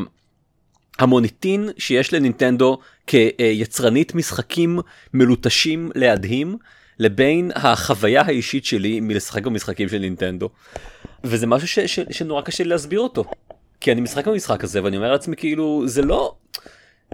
המוניטין 0.99 1.69
שיש 1.79 2.13
לנינטנדו 2.13 2.79
כיצרנית 3.07 4.15
משחקים 4.15 4.79
מלוטשים 5.15 5.91
להדהים 5.95 6.57
לבין 6.99 7.51
החוויה 7.55 8.23
האישית 8.23 8.65
שלי 8.65 9.01
מלשחק 9.01 9.47
במשחקים 9.47 9.89
של 9.89 9.99
נינטנדו. 9.99 10.49
וזה 11.25 11.47
משהו 11.47 11.69
ש, 11.69 11.79
ש, 11.79 12.01
שנורא 12.11 12.43
קשה 12.43 12.65
לי 12.65 12.71
להסביר 12.71 13.01
אותו. 13.01 13.25
כי 13.81 13.93
אני 13.93 14.01
משחק 14.01 14.27
במשחק 14.27 14.65
הזה 14.65 14.85
ואני 14.85 14.97
אומר 14.97 15.13
לעצמי 15.13 15.37
כאילו 15.37 15.83
זה 15.87 16.03
לא 16.03 16.35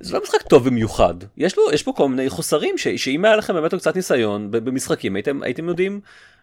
זה 0.01 0.14
לא 0.14 0.22
משחק 0.22 0.43
טוב 0.43 0.66
במיוחד 0.66 1.14
יש 1.37 1.57
לו 1.57 1.72
יש 1.72 1.83
פה 1.83 1.93
כל 1.97 2.09
מיני 2.09 2.30
חוסרים 2.30 2.78
ש, 2.78 2.89
שאם 2.89 3.24
היה 3.24 3.37
לכם 3.37 3.55
באמת 3.55 3.74
קצת 3.74 3.97
ניסיון 3.97 4.51
במשחקים 4.51 5.16
הייתם 5.16 5.43
הייתם 5.43 5.68
יודעים 5.68 6.01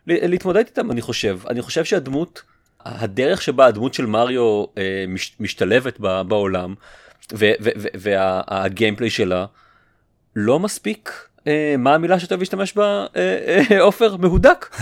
להתמודד 0.07 0.65
איתם 0.65 0.91
אני 0.91 1.01
חושב 1.01 1.39
אני 1.49 1.61
חושב 1.61 1.85
שהדמות 1.85 2.41
הדרך 2.85 3.41
שבה 3.41 3.65
הדמות 3.65 3.93
של 3.93 4.05
מריו 4.05 4.63
אה, 4.77 5.05
מש, 5.07 5.35
משתלבת 5.39 5.99
בעולם 5.99 6.73
והגיימפליי 7.93 9.09
שלה 9.09 9.45
לא 10.35 10.59
מספיק 10.59 11.29
אה, 11.47 11.75
מה 11.77 11.93
המילה 11.95 12.19
שאתה 12.19 12.35
להשתמש 12.35 12.73
בה 12.73 13.05
אה, 13.15 13.61
אה, 13.71 13.81
עופר 13.81 14.15
מהודק. 14.15 14.65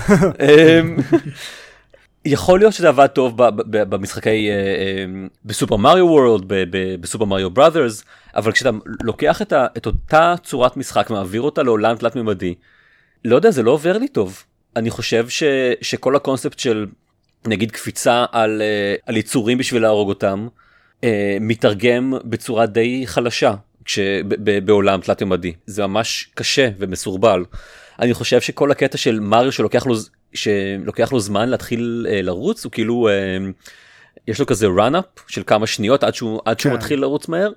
יכול 2.26 2.60
להיות 2.60 2.74
שזה 2.74 2.88
עבד 2.88 3.08
טוב 3.08 3.34
במשחקי 3.70 4.50
בסופר 5.46 5.76
מריו 5.76 6.06
וורלד 6.06 6.44
בסופר 7.02 7.26
מריו 7.26 7.50
בראדרס 7.50 8.04
אבל 8.36 8.52
כשאתה 8.52 8.70
לוקח 9.04 9.42
את, 9.42 9.54
את 9.78 9.86
אותה 9.86 10.36
צורת 10.44 10.78
משחק 10.78 11.10
מעביר 11.10 11.42
אותה 11.42 11.64
לעולם 11.64 11.96
תלת 11.96 12.16
מימדי 12.16 12.56
לא 13.26 13.36
יודע 13.36 13.52
זה 13.52 13.64
לא 13.64 13.72
עובר 13.72 13.98
לי 13.98 14.08
טוב 14.08 14.44
אני 14.76 14.90
חושב 14.90 15.30
ש, 15.30 15.44
שכל 15.82 16.16
הקונספט 16.16 16.60
של 16.60 16.86
נגיד 17.46 17.72
קפיצה 17.72 18.26
על, 18.32 18.62
על 19.06 19.18
יצורים 19.18 19.58
בשביל 19.58 19.82
להרוג 19.82 20.10
אותם. 20.10 20.48
אה, 21.04 21.38
מתרגם 21.42 22.14
בצורה 22.26 22.66
די 22.66 23.08
חלשה 23.08 23.54
בעולם 24.66 25.02
תלת 25.02 25.22
ימדי 25.22 25.54
זה 25.66 25.88
ממש 25.88 26.30
קשה 26.36 26.70
ומסורבל. 26.78 27.46
אני 28.00 28.14
חושב 28.14 28.42
שכל 28.42 28.72
הקטע 28.72 28.98
של 28.98 29.20
מריו 29.20 29.52
שלוקח 29.52 29.86
לו 29.86 29.96
שלוקח 30.34 31.12
לו 31.12 31.20
זמן 31.20 31.50
להתחיל 31.50 32.08
אה, 32.10 32.22
לרוץ 32.22 32.66
הוא 32.66 32.72
כאילו 32.72 33.10
אה, 33.10 33.38
יש 34.28 34.40
לו 34.40 34.46
כזה 34.46 34.68
run-up 34.68 35.22
של 35.28 35.44
כמה 35.48 35.68
שניות 35.68 36.04
עד 36.04 36.16
שהוא 36.16 36.42
עד 36.46 36.60
שהוא 36.60 36.72
כן. 36.72 36.78
מתחיל 36.78 37.00
לרוץ 37.00 37.28
מהר. 37.28 37.52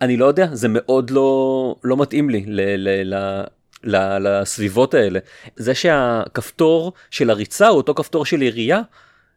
אני 0.00 0.16
לא 0.16 0.24
יודע 0.24 0.48
זה 0.52 0.68
מאוד 0.70 1.10
לא 1.10 1.76
לא 1.84 1.96
מתאים 1.96 2.30
לי 2.30 2.44
ל, 2.46 2.60
ל, 2.76 3.14
ל, 3.14 3.44
ל, 3.84 4.28
לסביבות 4.28 4.94
האלה 4.94 5.18
זה 5.56 5.74
שהכפתור 5.74 6.92
של 7.10 7.30
הריצה 7.30 7.68
הוא 7.68 7.76
אותו 7.76 7.94
כפתור 7.94 8.24
של 8.24 8.42
ירייה 8.42 8.80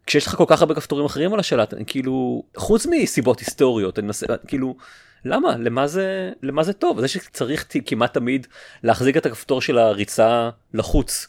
כשיש 0.06 0.28
לך 0.28 0.36
כל 0.36 0.46
כך 0.48 0.62
הרבה 0.62 0.76
כפתורים 0.76 1.06
אחרים 1.06 1.34
על 1.34 1.40
השלט 1.40 1.74
כאילו 1.88 2.44
חוץ 2.58 2.86
מסיבות 2.90 3.40
היסטוריות 3.40 4.00
אני 4.00 4.06
מנסה 4.06 4.26
כאילו 4.48 4.76
למה? 5.26 5.58
למה 5.58 5.88
זה 5.88 6.32
למה 6.44 6.64
זה 6.64 6.74
טוב? 6.74 7.02
זה 7.02 7.08
שצריך 7.08 7.66
כמעט 7.86 8.14
תמיד 8.14 8.48
להחזיק 8.84 9.18
את 9.18 9.26
הכפתור 9.26 9.62
של 9.62 9.78
הריצה 9.78 10.50
לחוץ 10.74 11.28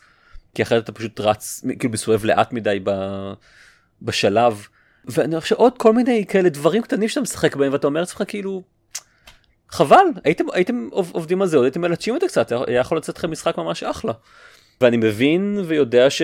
כי 0.54 0.62
אחרת 0.62 0.84
אתה 0.84 0.92
פשוט 0.92 1.20
רץ 1.20 1.64
כאילו 1.78 1.92
מסובב 1.92 2.24
לאט 2.24 2.52
מדי 2.52 2.78
ב, 2.84 2.90
בשלב. 4.02 4.66
ואני 5.04 5.40
חושב 5.40 5.56
עוד 5.56 5.78
כל 5.78 5.92
מיני 5.92 6.24
כאלה 6.28 6.48
דברים 6.48 6.82
קטנים 6.82 7.08
שאתה 7.08 7.20
משחק 7.20 7.56
בהם 7.56 7.72
ואתה 7.72 7.86
אומר 7.86 8.00
לעצמך 8.00 8.22
כאילו 8.28 8.62
חבל 9.68 10.04
הייתם 10.24 10.44
הייתם 10.52 10.88
עובדים 10.90 11.42
על 11.42 11.48
זה 11.48 11.56
עוד 11.56 11.64
הייתם 11.64 11.80
מלטשים 11.80 12.16
את 12.16 12.20
זה 12.20 12.26
קצת 12.26 12.52
היה 12.66 12.80
יכול 12.80 12.98
לצאת 12.98 13.18
לכם 13.18 13.30
משחק 13.30 13.58
ממש 13.58 13.82
אחלה. 13.82 14.12
ואני 14.80 14.96
מבין 14.96 15.60
ויודע 15.66 16.10
ש... 16.10 16.22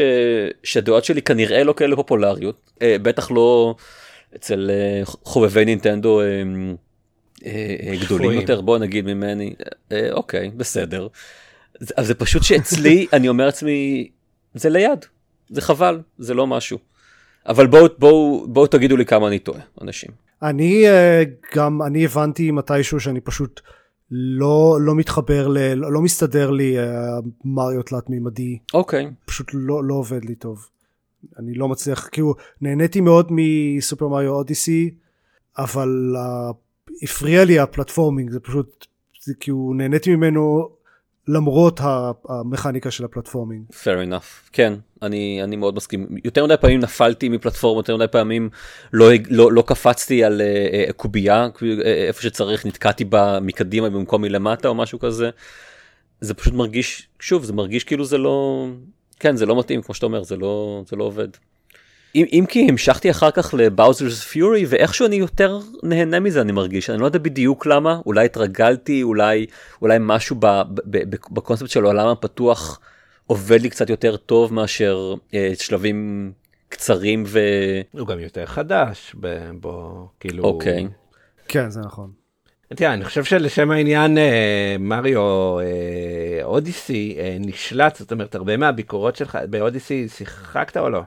שהדעות 0.63 1.05
שלי 1.05 1.23
כנראה 1.23 1.65
לא 1.65 1.73
כאלה 1.73 1.97
פופולריות, 1.97 2.71
אה, 2.83 2.97
בטח 3.03 3.31
לא 3.31 3.75
אצל 4.37 4.71
אה, 4.71 5.01
חובבי 5.05 5.65
נינטנדו 5.65 6.21
אה, 6.21 6.27
אה, 7.47 7.77
אה 7.87 7.97
גדולים 8.05 8.33
יותר, 8.33 8.61
בוא 8.61 8.79
נגיד 8.79 9.05
ממני, 9.05 9.55
אה, 9.93 10.09
אוקיי, 10.13 10.51
בסדר. 10.57 11.09
אז 11.97 12.07
זה 12.07 12.15
פשוט 12.15 12.43
שאצלי, 12.43 13.07
אני 13.13 13.29
אומר 13.29 13.47
לעצמי, 13.47 14.09
זה 14.55 14.71
ליד, 14.71 15.05
זה 15.51 15.61
חבל, 15.61 16.01
זה 16.19 16.35
לא 16.35 16.47
משהו. 16.47 16.79
אבל 17.47 17.67
בואו 17.67 17.87
בוא, 17.99 18.47
בוא 18.47 18.67
תגידו 18.67 18.97
לי 18.97 19.07
כמה 19.07 19.29
אני 19.29 19.39
טועה, 19.39 19.61
אנשים. 19.83 20.11
אני 20.43 20.89
אה, 20.89 21.23
גם, 21.55 21.83
אני 21.83 22.05
הבנתי 22.05 22.51
מתישהו 22.51 23.01
שאני 23.01 23.21
פשוט... 23.21 23.61
לא 24.11 24.79
לא 24.81 24.95
מתחבר 24.95 25.49
ל... 25.49 25.75
לא, 25.75 25.93
לא 25.93 26.01
מסתדר 26.01 26.51
לי 26.51 26.77
uh, 26.79 26.83
מריו 27.45 27.83
תלת 27.83 28.11
מימדי. 28.11 28.59
אוקיי. 28.75 29.07
Okay. 29.07 29.25
פשוט 29.25 29.51
לא 29.53 29.85
לא 29.85 29.95
עובד 29.95 30.25
לי 30.25 30.35
טוב. 30.35 30.67
אני 31.39 31.55
לא 31.55 31.69
מצליח, 31.69 32.09
כאילו, 32.13 32.35
נהניתי 32.61 33.01
מאוד 33.01 33.29
מסופר 33.31 34.09
מריו 34.09 34.33
אודיסי, 34.33 34.95
אבל 35.59 36.15
uh, 36.17 36.55
הפריע 37.03 37.45
לי 37.45 37.59
הפלטפורמינג, 37.59 38.31
זה 38.31 38.41
פשוט, 38.41 38.87
זה 39.25 39.35
כאילו, 39.41 39.73
נהניתי 39.77 40.17
ממנו 40.17 40.69
למרות 41.29 41.81
המכניקה 42.29 42.91
של 42.91 43.05
הפלטפורמינג. 43.05 43.65
fair 43.71 44.09
enough, 44.09 44.51
כן, 44.53 44.73
אני, 45.03 45.41
אני 45.45 45.57
מאוד 45.57 45.77
מסכים. 45.77 46.07
יותר 46.25 46.45
מדי 46.45 46.55
פעמים 46.61 46.81
נפלתי 46.81 47.29
מפלטפורמות, 47.29 47.89
יותר 47.89 47.97
מדי 47.97 48.13
פעמים 48.13 48.51
לא, 48.93 49.07
לא, 49.31 49.53
לא 49.53 49.63
קפצתי 49.63 50.25
על 50.25 50.41
uh, 50.41 50.93
קובייה, 50.93 51.49
איפה 51.85 52.23
שצריך, 52.23 52.67
נתקעתי 52.67 53.05
בה 53.05 53.39
מקדימה 53.41 53.91
במקום 53.91 54.23
מלמטה 54.23 54.69
או 54.69 54.75
משהו 54.75 54.99
כזה. 54.99 55.31
זה 56.21 56.35
פשוט 56.35 56.55
מרגיש, 56.55 57.09
שוב, 57.21 57.45
זה 57.45 57.53
מרגיש 57.53 57.85
כאילו 57.85 58.05
זה 58.05 58.19
לא, 58.19 58.67
כן, 59.21 59.37
זה 59.37 59.47
לא 59.47 59.59
מתאים, 59.59 59.83
כמו 59.83 59.95
שאתה 59.95 60.07
אומר, 60.07 60.23
זה 60.23 60.37
לא, 60.37 60.83
זה 60.87 60.97
לא 60.97 61.05
עובד. 61.05 61.29
אם, 62.15 62.27
אם 62.33 62.45
כי 62.49 62.67
המשכתי 62.69 63.11
אחר 63.11 63.31
כך 63.31 63.55
לבאוזרס 63.59 64.23
פיורי 64.25 64.65
ואיכשהו 64.69 65.07
אני 65.07 65.17
יותר 65.17 65.59
נהנה 65.83 66.21
מזה 66.21 66.41
אני 66.41 66.53
מרגיש 66.53 66.91
אני 66.91 67.01
לא 67.01 67.07
יודע 67.07 67.19
בדיוק 67.19 67.67
למה 67.67 68.01
אולי 68.07 68.25
התרגלתי 68.25 69.03
אולי 69.03 69.47
אולי 69.83 69.97
משהו 70.01 70.37
ב, 70.39 70.47
ב, 70.47 70.63
ב, 70.85 71.17
בקונספט 71.31 71.71
של 71.71 71.85
העולם 71.85 72.09
הפתוח 72.09 72.81
עובד 73.27 73.61
לי 73.61 73.71
קצת 73.71 73.91
יותר 73.91 74.17
טוב 74.17 74.55
מאשר 74.55 75.15
אה, 75.35 75.53
שלבים 75.55 76.33
קצרים 76.69 77.25
ו... 77.27 77.41
הוא 77.93 78.07
גם 78.07 78.19
יותר 78.19 78.47
חדש 78.47 79.17
בו 79.61 80.09
כאילו 80.21 80.45
אוקיי. 80.45 80.89
כן 81.49 81.71
זה 81.71 81.81
נכון. 81.81 82.11
תראה, 82.75 82.95
אני 82.95 83.05
חושב 83.05 83.25
שלשם 83.25 83.71
העניין 83.71 84.19
אה, 84.19 84.77
מריו 84.81 85.59
אה, 85.61 86.41
אודיסי 86.43 87.17
אה, 87.19 87.37
נשלט 87.41 87.97
זאת 87.97 88.13
אומרת 88.13 88.35
הרבה 88.35 88.57
מהביקורות 88.57 89.17
שלך 89.17 89.39
באודיסי 89.51 90.09
שיחקת 90.09 90.77
או 90.77 90.91
לא? 90.91 91.01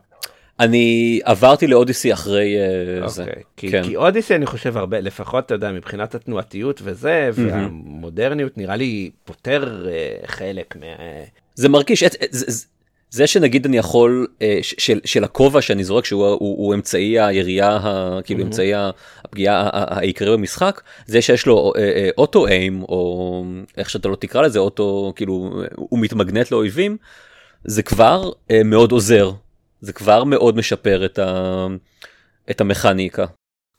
אני 0.59 1.19
עברתי 1.23 1.67
לאודיסי 1.67 2.13
אחרי 2.13 2.55
okay. 3.03 3.07
זה. 3.07 3.23
אוקיי, 3.23 3.43
כי, 3.57 3.71
כן. 3.71 3.83
כי 3.83 3.95
אודיסי 3.95 4.35
אני 4.35 4.45
חושב 4.45 4.77
הרבה, 4.77 4.99
לפחות 4.99 5.45
אתה 5.45 5.53
יודע, 5.53 5.71
מבחינת 5.71 6.15
התנועתיות 6.15 6.81
וזה, 6.83 7.29
mm-hmm. 7.31 7.41
והמודרניות 7.41 8.57
נראה 8.57 8.75
לי 8.75 9.09
פותר 9.25 9.85
uh, 9.85 10.27
חלק 10.27 10.75
מה... 10.75 10.85
זה 11.55 11.69
מרגיש, 11.69 12.03
את, 12.03 12.15
זה, 12.31 12.45
זה, 12.51 12.65
זה 13.09 13.27
שנגיד 13.27 13.65
אני 13.65 13.77
יכול, 13.77 14.27
uh, 14.39 14.41
של, 14.61 14.99
של 15.05 15.23
הכובע 15.23 15.61
שאני 15.61 15.83
זורק, 15.83 16.05
שהוא 16.05 16.27
הוא, 16.27 16.37
הוא 16.39 16.73
אמצעי 16.73 17.19
הירייה, 17.19 17.69
ה, 17.69 18.19
כאילו 18.23 18.39
mm-hmm. 18.39 18.43
אמצעי 18.43 18.71
הפגיעה 19.23 19.69
העיקרי 19.73 20.37
במשחק, 20.37 20.81
זה 21.05 21.21
שיש 21.21 21.45
לו 21.45 21.73
אוטו 22.17 22.47
uh, 22.47 22.49
איים, 22.49 22.83
או 22.83 23.45
איך 23.77 23.89
שאתה 23.89 24.07
לא 24.07 24.15
תקרא 24.15 24.41
לזה, 24.41 24.59
אוטו, 24.59 25.13
כאילו, 25.15 25.63
הוא 25.75 25.99
מתמגנט 25.99 26.51
לאויבים, 26.51 26.97
זה 27.63 27.83
כבר 27.83 28.31
מאוד 28.65 28.91
עוזר. 28.91 29.31
זה 29.83 29.93
כבר 29.93 30.23
מאוד 30.23 30.57
משפר 30.57 31.05
את, 31.05 31.19
ה... 31.19 31.67
את 32.51 32.61
המכניקה. 32.61 33.25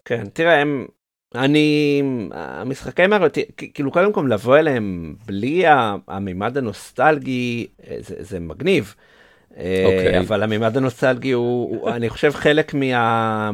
כן, 0.05 0.25
תראה, 0.33 0.61
הם... 0.61 0.87
אני, 1.35 2.03
המשחקי 2.33 3.07
מריו, 3.07 3.31
כאילו 3.75 3.91
קודם 3.91 4.13
כל 4.13 4.29
לבוא 4.31 4.59
אליהם 4.59 5.15
בלי 5.27 5.63
המימד 6.09 6.59
הנוסטלגי, 6.59 7.67
אה, 7.87 7.97
זה, 8.01 8.15
זה 8.19 8.41
מגניב. 8.41 8.95
Okay. 8.95 9.57
אה, 9.57 9.83
אוקיי. 9.85 10.19
אבל 10.19 10.43
המימד 10.43 10.77
הנוסטלגי 10.77 11.31
הוא, 11.31 11.81
הוא, 11.81 11.91
אני 11.91 12.11
חושב, 12.11 12.33
חלק 12.33 12.75
מה... 12.75 13.51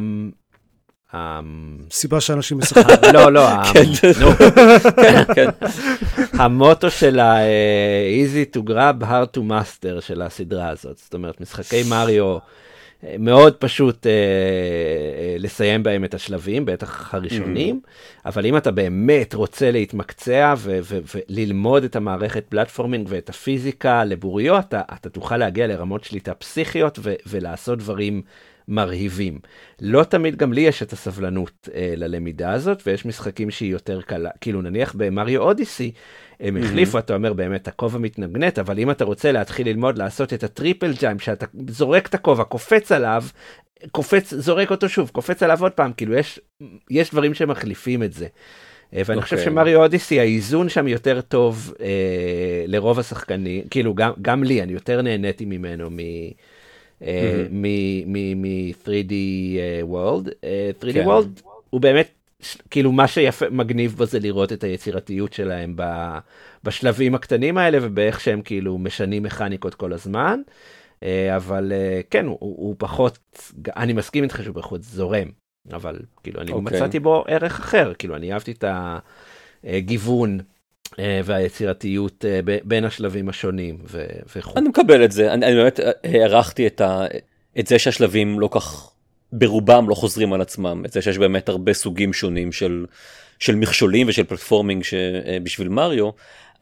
סיבה 1.91 2.21
שאנשים 2.21 2.57
משחקים. 2.61 3.13
לא, 3.13 3.33
לא, 3.33 3.47
כן. 4.95 5.23
כן. 5.35 5.49
המוטו 6.33 6.91
של 6.91 7.19
ה-easy 7.19 8.57
to 8.57 8.69
grab, 8.69 9.03
hard 9.03 9.37
to 9.37 9.39
master 9.39 10.01
של 10.01 10.21
הסדרה 10.21 10.69
הזאת. 10.69 10.97
זאת 10.97 11.13
אומרת, 11.13 11.41
משחקי 11.41 11.83
מריו, 11.89 12.37
אה, 13.03 13.15
מאוד 13.19 13.55
פשוט 13.55 14.07
אה, 14.07 14.11
אה, 14.11 15.35
לסיים 15.39 15.83
בהם 15.83 16.05
את 16.05 16.13
השלבים, 16.13 16.65
בטח 16.65 17.13
הראשונים, 17.13 17.81
mm-hmm. 17.83 18.25
אבל 18.25 18.45
אם 18.45 18.57
אתה 18.57 18.71
באמת 18.71 19.33
רוצה 19.33 19.71
להתמקצע 19.71 20.53
וללמוד 20.59 21.83
את 21.83 21.95
המערכת 21.95 22.45
פלטפורמינג 22.49 23.07
ואת 23.09 23.29
הפיזיקה 23.29 24.03
לבוריו, 24.03 24.59
אתה 24.59 25.09
תוכל 25.11 25.37
להגיע 25.37 25.67
לרמות 25.67 26.03
שליטה 26.03 26.33
פסיכיות 26.33 26.99
ולעשות 27.25 27.79
דברים 27.79 28.21
מרהיבים. 28.67 29.39
לא 29.81 30.03
תמיד 30.03 30.35
גם 30.35 30.53
לי 30.53 30.61
יש 30.61 30.83
את 30.83 30.93
הסבלנות 30.93 31.69
אה, 31.75 31.93
ללמידה 31.97 32.51
הזאת, 32.51 32.83
ויש 32.85 33.05
משחקים 33.05 33.51
שהיא 33.51 33.71
יותר 33.71 34.01
קלה, 34.01 34.29
כאילו 34.41 34.61
נניח 34.61 34.93
במריו 34.97 35.41
אודיסי, 35.41 35.91
הם 36.39 36.57
החליפו. 36.57 36.99
אתה 36.99 37.15
אומר 37.15 37.33
באמת, 37.33 37.67
הכובע 37.67 37.99
מתנגנט, 37.99 38.59
אבל 38.59 38.79
אם 38.79 38.91
אתה 38.91 39.05
רוצה 39.05 39.31
להתחיל 39.31 39.67
ללמוד 39.67 39.97
לעשות 39.97 40.33
את 40.33 40.43
הטריפל 40.43 40.93
ג'יימפ, 40.99 41.21
שאתה 41.21 41.45
זורק 41.69 42.07
את 42.07 42.13
הכובע, 42.13 42.43
קופץ 42.43 42.91
עליו, 42.91 43.23
קופץ, 43.91 44.33
זורק 44.33 44.71
אותו 44.71 44.89
שוב, 44.89 45.09
קופץ 45.13 45.43
עליו 45.43 45.57
עוד 45.61 45.71
פעם, 45.71 45.93
כאילו 45.93 46.13
יש, 46.13 46.39
יש 46.89 47.11
דברים 47.11 47.33
שמחליפים 47.33 48.03
את 48.03 48.13
זה. 48.13 48.27
אה, 48.93 49.01
ואני 49.05 49.19
okay. 49.19 49.23
חושב 49.23 49.35
אוקיי. 49.35 49.51
שמריו 49.51 49.81
אודיסי 49.83 50.19
האיזון 50.19 50.69
שם 50.69 50.87
יותר 50.87 51.21
טוב 51.21 51.73
אה, 51.81 52.63
לרוב 52.67 52.99
השחקנים 52.99 53.67
כאילו 53.69 53.93
גם 53.93 54.11
גם 54.21 54.43
לי 54.43 54.61
אני 54.61 54.73
יותר 54.73 55.01
נהניתי 55.01 55.45
ממנו 55.45 55.89
מ, 55.89 55.97
מ-3D 57.51 59.13
אה, 59.57 59.81
World. 59.91 60.27
3D 60.81 60.93
כן. 60.93 61.07
World 61.07 61.41
הוא 61.69 61.81
באמת, 61.81 62.09
כאילו 62.69 62.91
מה 62.91 63.07
שיפה, 63.07 63.49
מגניב 63.49 63.95
בו 63.97 64.05
זה 64.05 64.19
לראות 64.19 64.53
את 64.53 64.63
היצירתיות 64.63 65.33
שלהם 65.33 65.75
בשלבים 66.63 67.15
הקטנים 67.15 67.57
האלה 67.57 67.77
ובאיך 67.81 68.19
שהם 68.19 68.41
כאילו 68.41 68.77
משנים 68.77 69.23
מכניקות 69.23 69.75
כל 69.75 69.93
הזמן. 69.93 70.41
אה, 71.03 71.35
אבל 71.35 71.71
כן, 72.09 72.25
הוא, 72.25 72.37
הוא 72.39 72.75
פחות, 72.77 73.19
אני 73.77 73.93
מסכים 73.93 74.23
איתך 74.23 74.43
שהוא 74.43 74.55
פחות 74.55 74.83
זורם, 74.83 75.27
אבל 75.73 75.99
כאילו 76.23 76.41
אני 76.41 76.51
okay. 76.51 76.55
אוקיי. 76.55 76.77
מצאתי 76.77 76.99
בו 76.99 77.23
ערך 77.27 77.59
אחר, 77.59 77.93
כאילו 77.99 78.15
אני 78.15 78.33
אהבתי 78.33 78.51
את 78.51 78.63
הגיוון 79.63 80.39
אה, 80.39 80.45
והיצירתיות 80.99 82.25
אה, 82.25 82.39
בין 82.63 82.85
השלבים 82.85 83.29
השונים 83.29 83.77
וכו'. 84.35 84.53
אני 84.55 84.69
מקבל 84.69 85.03
את 85.03 85.11
זה, 85.11 85.33
אני, 85.33 85.45
אני 85.45 85.55
באמת 85.55 85.79
אה, 85.79 85.91
הערכתי 86.03 86.67
את, 86.67 87.67
זה 87.67 87.79
שהשלבים 87.79 88.39
לא 88.39 88.49
כך, 88.51 88.91
ברובם 89.33 89.89
לא 89.89 89.95
חוזרים 89.95 90.33
על 90.33 90.41
עצמם, 90.41 90.83
את 90.85 90.91
זה 90.91 91.01
שיש 91.01 91.17
באמת 91.17 91.49
הרבה 91.49 91.73
סוגים 91.73 92.13
שונים 92.13 92.51
של, 92.51 92.85
של 93.39 93.55
מכשולים 93.55 94.07
ושל 94.09 94.23
פלטפורמינג 94.23 94.83
בשביל 95.43 95.69
מריו, 95.69 96.09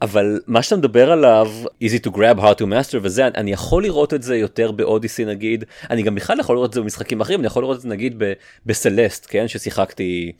אבל 0.01 0.39
מה 0.47 0.63
שאתה 0.63 0.75
מדבר 0.75 1.11
עליו, 1.11 1.51
easy 1.83 2.07
to 2.07 2.11
grab, 2.11 2.39
hard 2.39 2.59
to 2.59 2.63
master 2.63 2.97
וזה, 3.01 3.27
אני 3.27 3.51
יכול 3.51 3.83
לראות 3.83 4.13
את 4.13 4.23
זה 4.23 4.37
יותר 4.37 4.71
באודיסי 4.71 5.25
נגיד, 5.25 5.63
אני 5.89 6.01
גם 6.01 6.15
בכלל 6.15 6.39
יכול 6.39 6.55
לראות 6.55 6.69
את 6.69 6.73
זה 6.73 6.81
במשחקים 6.81 7.21
אחרים, 7.21 7.39
אני 7.39 7.47
יכול 7.47 7.63
לראות 7.63 7.77
את 7.77 7.81
זה 7.81 7.89
נגיד 7.89 8.23
בסלסט, 8.65 9.27
כן, 9.29 9.47
ששיחקתי 9.47 10.31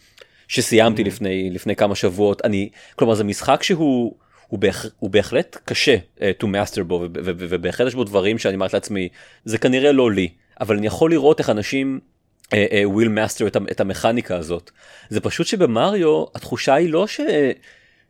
שסיימתי 0.49 1.01
mm. 1.01 1.05
לפני 1.05 1.49
לפני 1.49 1.75
כמה 1.75 1.95
שבועות 1.95 2.45
אני 2.45 2.69
כלומר 2.95 3.15
זה 3.15 3.23
משחק 3.23 3.63
שהוא 3.63 4.15
הוא, 4.47 4.59
בהח, 4.59 4.85
הוא 4.99 5.09
בהחלט 5.09 5.57
קשה 5.65 5.97
uh, 6.17 6.21
to 6.41 6.45
master 6.45 6.83
בו 6.83 7.07
ובהחלט 7.13 7.87
יש 7.87 7.95
בו 7.95 8.03
דברים 8.03 8.37
שאני 8.37 8.55
אמרתי 8.55 8.75
לעצמי 8.75 9.09
זה 9.45 9.57
כנראה 9.57 9.91
לא 9.91 10.11
לי 10.11 10.29
אבל 10.61 10.77
אני 10.77 10.87
יכול 10.87 11.11
לראות 11.11 11.39
איך 11.39 11.49
אנשים 11.49 11.99
uh, 12.43 12.47
uh, 12.47 12.53
will 12.97 13.07
master 13.07 13.47
את, 13.47 13.57
את 13.71 13.79
המכניקה 13.79 14.37
הזאת 14.37 14.71
זה 15.09 15.19
פשוט 15.19 15.47
שבמריו 15.47 16.25
התחושה 16.35 16.73
היא 16.73 16.89
לא 16.89 17.07
ש, 17.07 17.21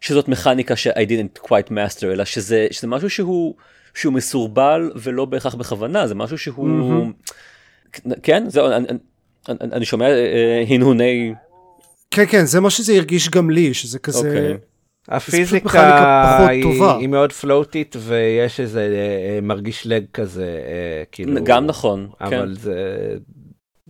שזאת 0.02 0.28
מכניקה 0.28 0.76
ש- 0.76 0.88
I 0.88 0.92
didn't 1.10 1.40
quite 1.46 1.70
master 1.70 2.06
אלא 2.06 2.26
שזה 2.26 2.68
שזה 2.72 2.88
משהו 2.88 3.10
שהוא 3.10 3.56
שהוא 3.94 4.14
מסורבל 4.14 4.92
ולא 4.96 5.26
בהכרח 5.26 5.56
בכוונה 5.56 6.08
זה 6.08 6.16
משהו 6.16 6.38
שהוא 6.38 6.68
mm-hmm. 6.68 8.10
כן 8.24 8.50
זהו 8.50 8.68
אני, 8.68 8.88
אני, 9.50 9.58
אני 9.74 9.86
שומע 9.86 10.08
uh, 10.08 10.74
הנהוני 10.74 11.34
כן, 12.12 12.26
כן, 12.30 12.46
זה 12.46 12.60
מה 12.60 12.70
שזה 12.70 12.94
הרגיש 12.94 13.30
גם 13.30 13.50
לי, 13.50 13.74
שזה 13.74 14.00
כזה... 14.00 14.20
Okay. 14.20 14.26
אוקיי. 14.26 14.58
הפיזיקה 15.10 16.48
היא, 16.48 16.84
היא 17.00 17.08
מאוד 17.08 17.32
פלוטית 17.32 17.96
ויש 18.00 18.60
איזה 18.60 18.82
אה, 18.82 19.42
מרגיש 19.42 19.88
לג 19.88 20.06
כזה 20.14 20.46
אה, 20.46 21.04
כאילו 21.12 21.44
גם 21.44 21.66
נכון 21.66 22.10
אבל 22.22 22.30
כן. 22.30 22.54
זה 22.54 23.18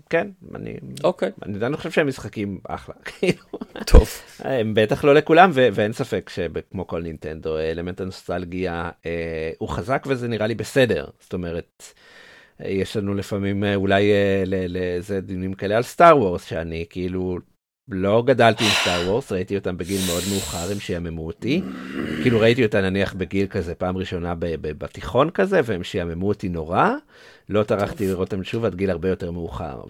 כן 0.09 0.27
אני 0.55 0.77
אוקיי 1.03 1.31
אני 1.45 1.55
עדיין 1.55 1.75
חושב 1.75 1.91
שהם 1.91 2.07
משחקים 2.07 2.59
אחלה 2.67 2.95
כאילו. 3.05 3.43
טוב 3.85 4.09
הם 4.39 4.73
בטח 4.73 5.03
לא 5.03 5.13
לכולם 5.15 5.49
ו- 5.53 5.67
ואין 5.73 5.93
ספק 5.93 6.29
שכמו 6.33 6.87
כל 6.87 7.01
נינטנדו 7.01 7.57
אלמנט 7.57 8.01
הנוסטלגיה 8.01 8.89
אה, 9.05 9.51
הוא 9.57 9.69
חזק 9.69 10.03
וזה 10.07 10.27
נראה 10.27 10.47
לי 10.47 10.55
בסדר 10.55 11.05
זאת 11.19 11.33
אומרת. 11.33 11.83
יש 12.59 12.97
לנו 12.97 13.13
לפעמים 13.13 13.63
אה, 13.63 13.75
אולי 13.75 14.11
לזה 14.45 15.21
דיונים 15.21 15.53
כאלה 15.53 15.77
על 15.77 15.83
סטאר 15.83 16.17
וורס 16.17 16.45
שאני 16.45 16.85
כאילו 16.89 17.39
לא 17.91 18.23
גדלתי 18.25 18.63
עם 18.63 18.69
סטאר 18.69 19.09
וורס, 19.09 19.31
ראיתי 19.31 19.55
אותם 19.55 19.77
בגיל 19.77 20.01
מאוד 20.07 20.23
מאוחר, 20.31 20.71
הם 20.71 20.79
שיעממו 20.79 21.27
אותי. 21.27 21.61
כאילו 22.21 22.39
ראיתי 22.39 22.65
אותם 22.65 22.77
נניח 22.77 23.13
בגיל 23.13 23.47
כזה, 23.47 23.75
פעם 23.75 23.97
ראשונה 23.97 24.33
בתיכון 24.61 25.29
כזה, 25.29 25.61
והם 25.63 25.83
שיעממו 25.83 26.27
אותי 26.27 26.49
נורא. 26.49 26.89
לא 27.49 27.63
טרחתי 27.63 28.07
לראות 28.07 28.33
אותם 28.33 28.43
שוב 28.43 28.65
עד 28.65 28.75
גיל 28.75 28.89
הרבה 28.89 29.09
יותר 29.09 29.31
מאוחר, 29.31 29.81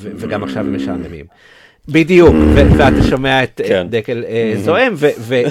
וגם 0.00 0.44
עכשיו 0.44 0.64
הם 0.66 0.76
משעממים. 0.76 1.26
בדיוק, 1.88 2.34
ואתה 2.54 3.02
שומע 3.10 3.42
את 3.42 3.60
כן. 3.66 3.86
דקל 3.90 4.24
אה, 4.24 4.52
זועם, 4.56 4.94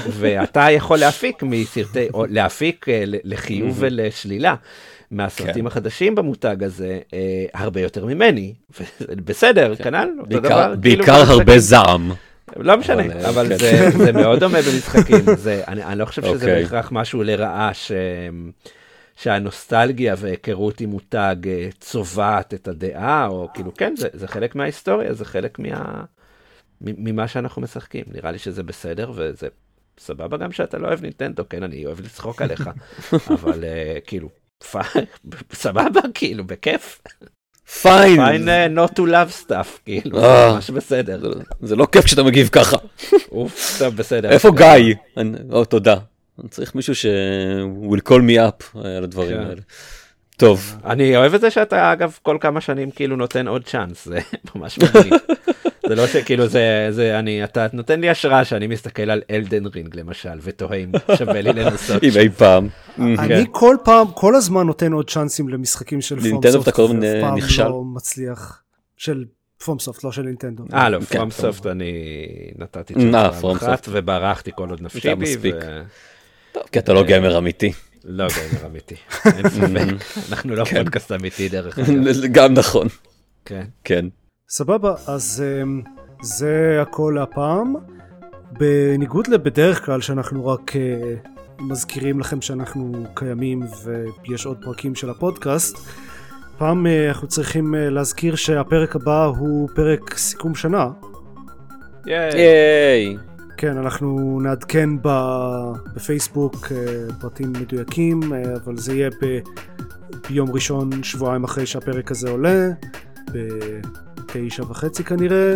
ואתה 0.09 0.71
יכול 0.71 0.97
להפיק 0.97 1.43
מסרטי, 1.43 2.07
או 2.13 2.25
להפיק 2.29 2.89
אה, 2.89 3.03
לחיוב 3.05 3.75
ולשלילה. 3.79 4.55
מהסרטים 5.13 5.53
כן. 5.61 5.67
החדשים 5.67 6.15
במותג 6.15 6.63
הזה 6.63 6.99
אה, 7.13 7.45
הרבה 7.53 7.81
יותר 7.81 8.05
ממני. 8.05 8.53
בסדר, 9.25 9.75
כנ"ל, 9.75 10.09
אותו 10.19 10.29
בעיקר- 10.29 10.47
דבר. 10.49 10.75
כאילו 10.81 10.97
בעיקר. 11.05 11.31
הרבה 11.31 11.59
זעם. 11.59 12.11
לא 12.57 12.77
משנה, 12.77 13.05
אבל, 13.05 13.25
אבל, 13.25 13.49
כן. 13.49 13.57
זה, 13.57 13.89
זה 13.97 14.11
מאוד 14.11 14.39
דומה 14.39 14.57
במשחקים. 14.61 15.35
זה, 15.35 15.63
אני, 15.67 15.83
אני 15.83 15.99
לא 15.99 16.05
חושב 16.05 16.21
שזה 16.21 16.33
אוקיי. 16.33 16.63
בהכרח 16.63 16.89
משהו 16.91 17.23
לרעה 17.23 17.73
ש, 17.73 17.91
שהנוסטלגיה 19.15 20.15
והיכרות 20.17 20.81
עם 20.81 20.89
מותג 20.89 21.35
אה, 21.47 21.67
צובעת 21.79 22.53
את 22.53 22.67
הדעה, 22.67 23.27
או 23.27 23.47
כאילו, 23.53 23.73
כן, 23.73 23.93
זה, 23.97 24.07
זה 24.13 24.27
חלק 24.27 24.55
מההיסטוריה, 24.55 25.13
זה 25.13 25.25
חלק 25.25 25.59
מה, 25.59 26.03
ממה 26.81 27.27
שאנחנו 27.27 27.61
משחקים. 27.61 28.03
נראה 28.11 28.31
לי 28.31 28.39
שזה 28.39 28.63
בסדר, 28.63 29.11
וזה 29.15 29.47
סבבה 29.99 30.37
גם 30.37 30.51
שאתה 30.51 30.77
לא 30.77 30.87
אוהב 30.87 31.01
נינטנדו, 31.01 31.43
כן, 31.49 31.63
אני 31.63 31.85
אוהב 31.85 31.99
לצחוק 31.99 32.41
עליך, 32.41 32.69
אבל 33.33 33.63
אה, 33.63 33.97
כאילו, 34.07 34.29
סבבה, 35.53 36.01
כאילו, 36.13 36.43
בכיף. 36.43 37.01
fine. 37.81 38.19
Uh, 38.47 38.77
not 38.77 38.91
to 38.93 38.99
love 38.99 39.47
stuff, 39.47 39.79
כאילו, 39.85 40.19
זה 40.19 40.25
אה. 40.25 40.53
ממש 40.53 40.69
בסדר. 40.69 41.19
זה- 41.33 41.43
זה 41.61 41.75
לא 41.75 41.87
כיף 41.91 42.05
כשאתה 42.05 42.23
מגיב 42.23 42.47
ככה. 42.51 42.77
אוף, 43.31 43.75
טוב, 43.79 43.95
בסדר. 43.95 44.29
איפה 44.29 44.51
גיא? 44.51 44.95
או, 45.51 45.65
תודה. 45.65 45.95
אני 46.41 46.49
צריך 46.49 46.75
מישהו 46.75 46.95
ש... 46.95 47.05
will 47.89 48.09
call 48.09 48.21
me 48.21 48.37
up 48.51 48.79
אה, 48.85 48.97
על 48.97 49.03
הדברים 49.03 49.37
כן. 49.37 49.43
האלה. 49.43 49.61
טוב. 50.37 50.75
אני 50.85 51.17
אוהב 51.17 51.33
את 51.33 51.41
זה 51.41 51.51
שאתה 51.51 51.93
אגב 51.93 52.17
כל 52.21 52.37
כמה 52.41 52.61
שנים 52.61 52.91
כאילו 52.91 53.15
נותן 53.15 53.47
עוד 53.47 53.63
צ'אנס 53.65 54.05
זה 54.05 54.19
ממש 54.55 54.79
מגניב. 54.79 55.13
זה 55.87 55.95
לא 55.95 56.07
שכאילו 56.07 56.47
זה 56.47 56.87
זה 56.91 57.19
אני 57.19 57.43
אתה 57.43 57.67
נותן 57.73 57.99
לי 58.01 58.09
השראה 58.09 58.45
שאני 58.45 58.67
מסתכל 58.67 59.09
על 59.09 59.21
אלדן 59.31 59.65
רינג 59.65 59.95
למשל 59.95 60.39
ותוהה 60.41 60.77
אם 60.77 60.91
שווה 61.17 61.41
לי 61.41 61.53
לנסות. 61.53 62.03
אם 62.03 62.11
אי 62.15 62.29
פעם. 62.29 62.67
אני 62.97 63.45
כל 63.51 63.75
פעם, 63.83 64.07
כל 64.15 64.35
הזמן 64.35 64.67
נותן 64.67 64.93
עוד 64.93 65.09
צ'אנסים 65.09 65.49
למשחקים 65.49 66.01
של 66.01 66.15
נינטנדו. 66.15 66.41
פרומסופט, 66.41 66.67
אתה 66.67 66.71
כל 66.71 66.83
הזמן, 66.83 67.03
ואף 67.03 67.21
פעם 67.21 67.37
נכשל. 67.37 67.67
לא 67.67 67.83
מצליח. 67.83 68.63
של 68.97 69.25
פרומסופט, 69.63 70.03
לא 70.03 70.11
של 70.11 70.21
נינטנדו. 70.21 70.63
אה 70.73 70.89
לא 70.89 70.99
כן, 70.99 71.17
פרום 71.17 71.31
סופט 71.31 71.65
אני 71.65 71.93
נתתי 72.57 72.93
אה, 72.93 73.29
צ'אנס 73.41 73.63
אחת 73.63 73.87
וברחתי 73.91 74.51
כל 74.55 74.69
עוד 74.69 74.81
נפשי 74.81 75.15
בי. 75.15 75.51
כי 76.71 76.79
אתה 76.79 76.93
לא 76.93 77.03
גיימר 77.03 77.37
אמיתי. 77.37 77.71
לא 78.03 78.27
גיימר 78.27 78.65
אמיתי. 78.65 78.95
אין 79.25 79.49
ספק. 79.49 80.29
אנחנו 80.29 80.55
לא 80.55 80.63
פודקאסט 80.63 81.11
אמיתי 81.11 81.49
דרך 81.49 81.79
אגב. 81.79 82.25
גם 82.37 82.53
נכון. 82.53 82.87
כן. 83.45 83.63
כן. 83.83 84.05
סבבה, 84.49 84.93
אז 85.07 85.43
אמ, 85.63 85.81
זה 86.21 86.79
הכל 86.81 87.17
הפעם. 87.17 87.75
בניגוד 88.59 89.27
לבדרך 89.27 89.85
כלל 89.85 90.01
שאנחנו 90.01 90.47
רק 90.47 90.75
אה, 90.75 91.15
מזכירים 91.59 92.19
לכם 92.19 92.41
שאנחנו 92.41 92.91
קיימים 93.13 93.61
ויש 93.83 94.45
עוד 94.45 94.57
פרקים 94.61 94.95
של 94.95 95.09
הפודקאסט, 95.09 95.77
פעם 96.57 96.87
אה, 96.87 97.07
אנחנו 97.07 97.27
צריכים 97.27 97.75
אה, 97.75 97.89
להזכיר 97.89 98.35
שהפרק 98.35 98.95
הבא 98.95 99.25
הוא 99.25 99.69
פרק 99.75 100.17
סיכום 100.17 100.55
שנה. 100.55 100.89
ייי. 102.05 103.17
כן, 103.57 103.77
אנחנו 103.77 104.39
נעדכן 104.43 104.89
ב- 105.01 105.71
בפייסבוק 105.95 106.67
פרטים 107.21 107.53
מדויקים, 107.53 108.19
אבל 108.63 108.77
זה 108.77 108.93
יהיה 108.95 109.09
ב- 109.21 109.39
ביום 110.29 110.51
ראשון, 110.51 111.03
שבועיים 111.03 111.43
אחרי 111.43 111.65
שהפרק 111.65 112.11
הזה 112.11 112.29
עולה, 112.29 112.69
בתשע 114.35 114.63
וחצי 114.69 115.03
כנראה, 115.03 115.55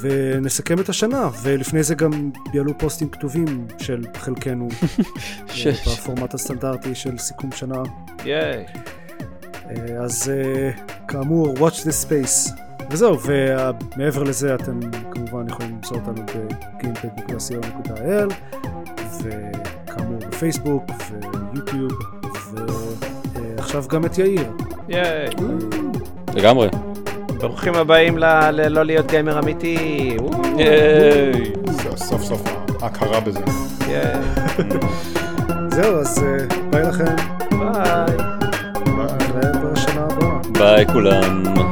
ונסכם 0.00 0.80
את 0.80 0.88
השנה, 0.88 1.30
ולפני 1.42 1.82
זה 1.82 1.94
גם 1.94 2.30
יעלו 2.54 2.78
פוסטים 2.78 3.08
כתובים 3.08 3.66
של 3.78 4.04
חלקנו, 4.16 4.68
אה, 5.66 5.72
בפורמט 5.86 6.34
הסטנדרטי 6.34 6.94
של 6.94 7.18
סיכום 7.18 7.52
שנה. 7.52 7.82
ייי. 8.24 8.64
אה, 9.70 10.04
אז 10.04 10.30
אה, 10.30 10.70
כאמור, 11.08 11.54
watch 11.54 11.80
the 11.80 12.06
space. 12.06 12.52
וזהו, 12.90 13.18
ומעבר 13.22 14.22
לזה 14.22 14.54
אתם 14.54 14.80
כמובן 15.10 15.48
יכולים 15.48 15.70
למצוא 15.70 15.96
אותנו 15.96 16.22
ב-gamepad.co.il 16.26 18.34
וכאמור 19.22 20.18
בפייסבוק 20.18 20.84
ויוטיוב 21.52 21.92
ועכשיו 23.34 23.84
גם 23.88 24.04
את 24.04 24.18
יאיר. 24.18 24.52
ייי. 24.88 25.28
לגמרי. 26.34 26.91
ברוכים 27.42 27.74
הבאים 27.74 28.18
ללא 28.18 28.82
להיות 28.82 29.10
גיימר 29.10 29.38
אמיתי. 29.38 30.16
סוף 31.96 32.22
סוף 32.22 32.42
ההכרה 32.82 33.20
בזה. 33.20 33.40
זהו, 35.68 36.00
אז 36.00 36.24
אה, 36.24 36.46
ביי 36.70 36.82
לכם, 36.82 37.16
ביי. 37.50 38.16
הבאה. 38.86 40.38
ביי 40.52 40.86
כולם. 40.86 41.71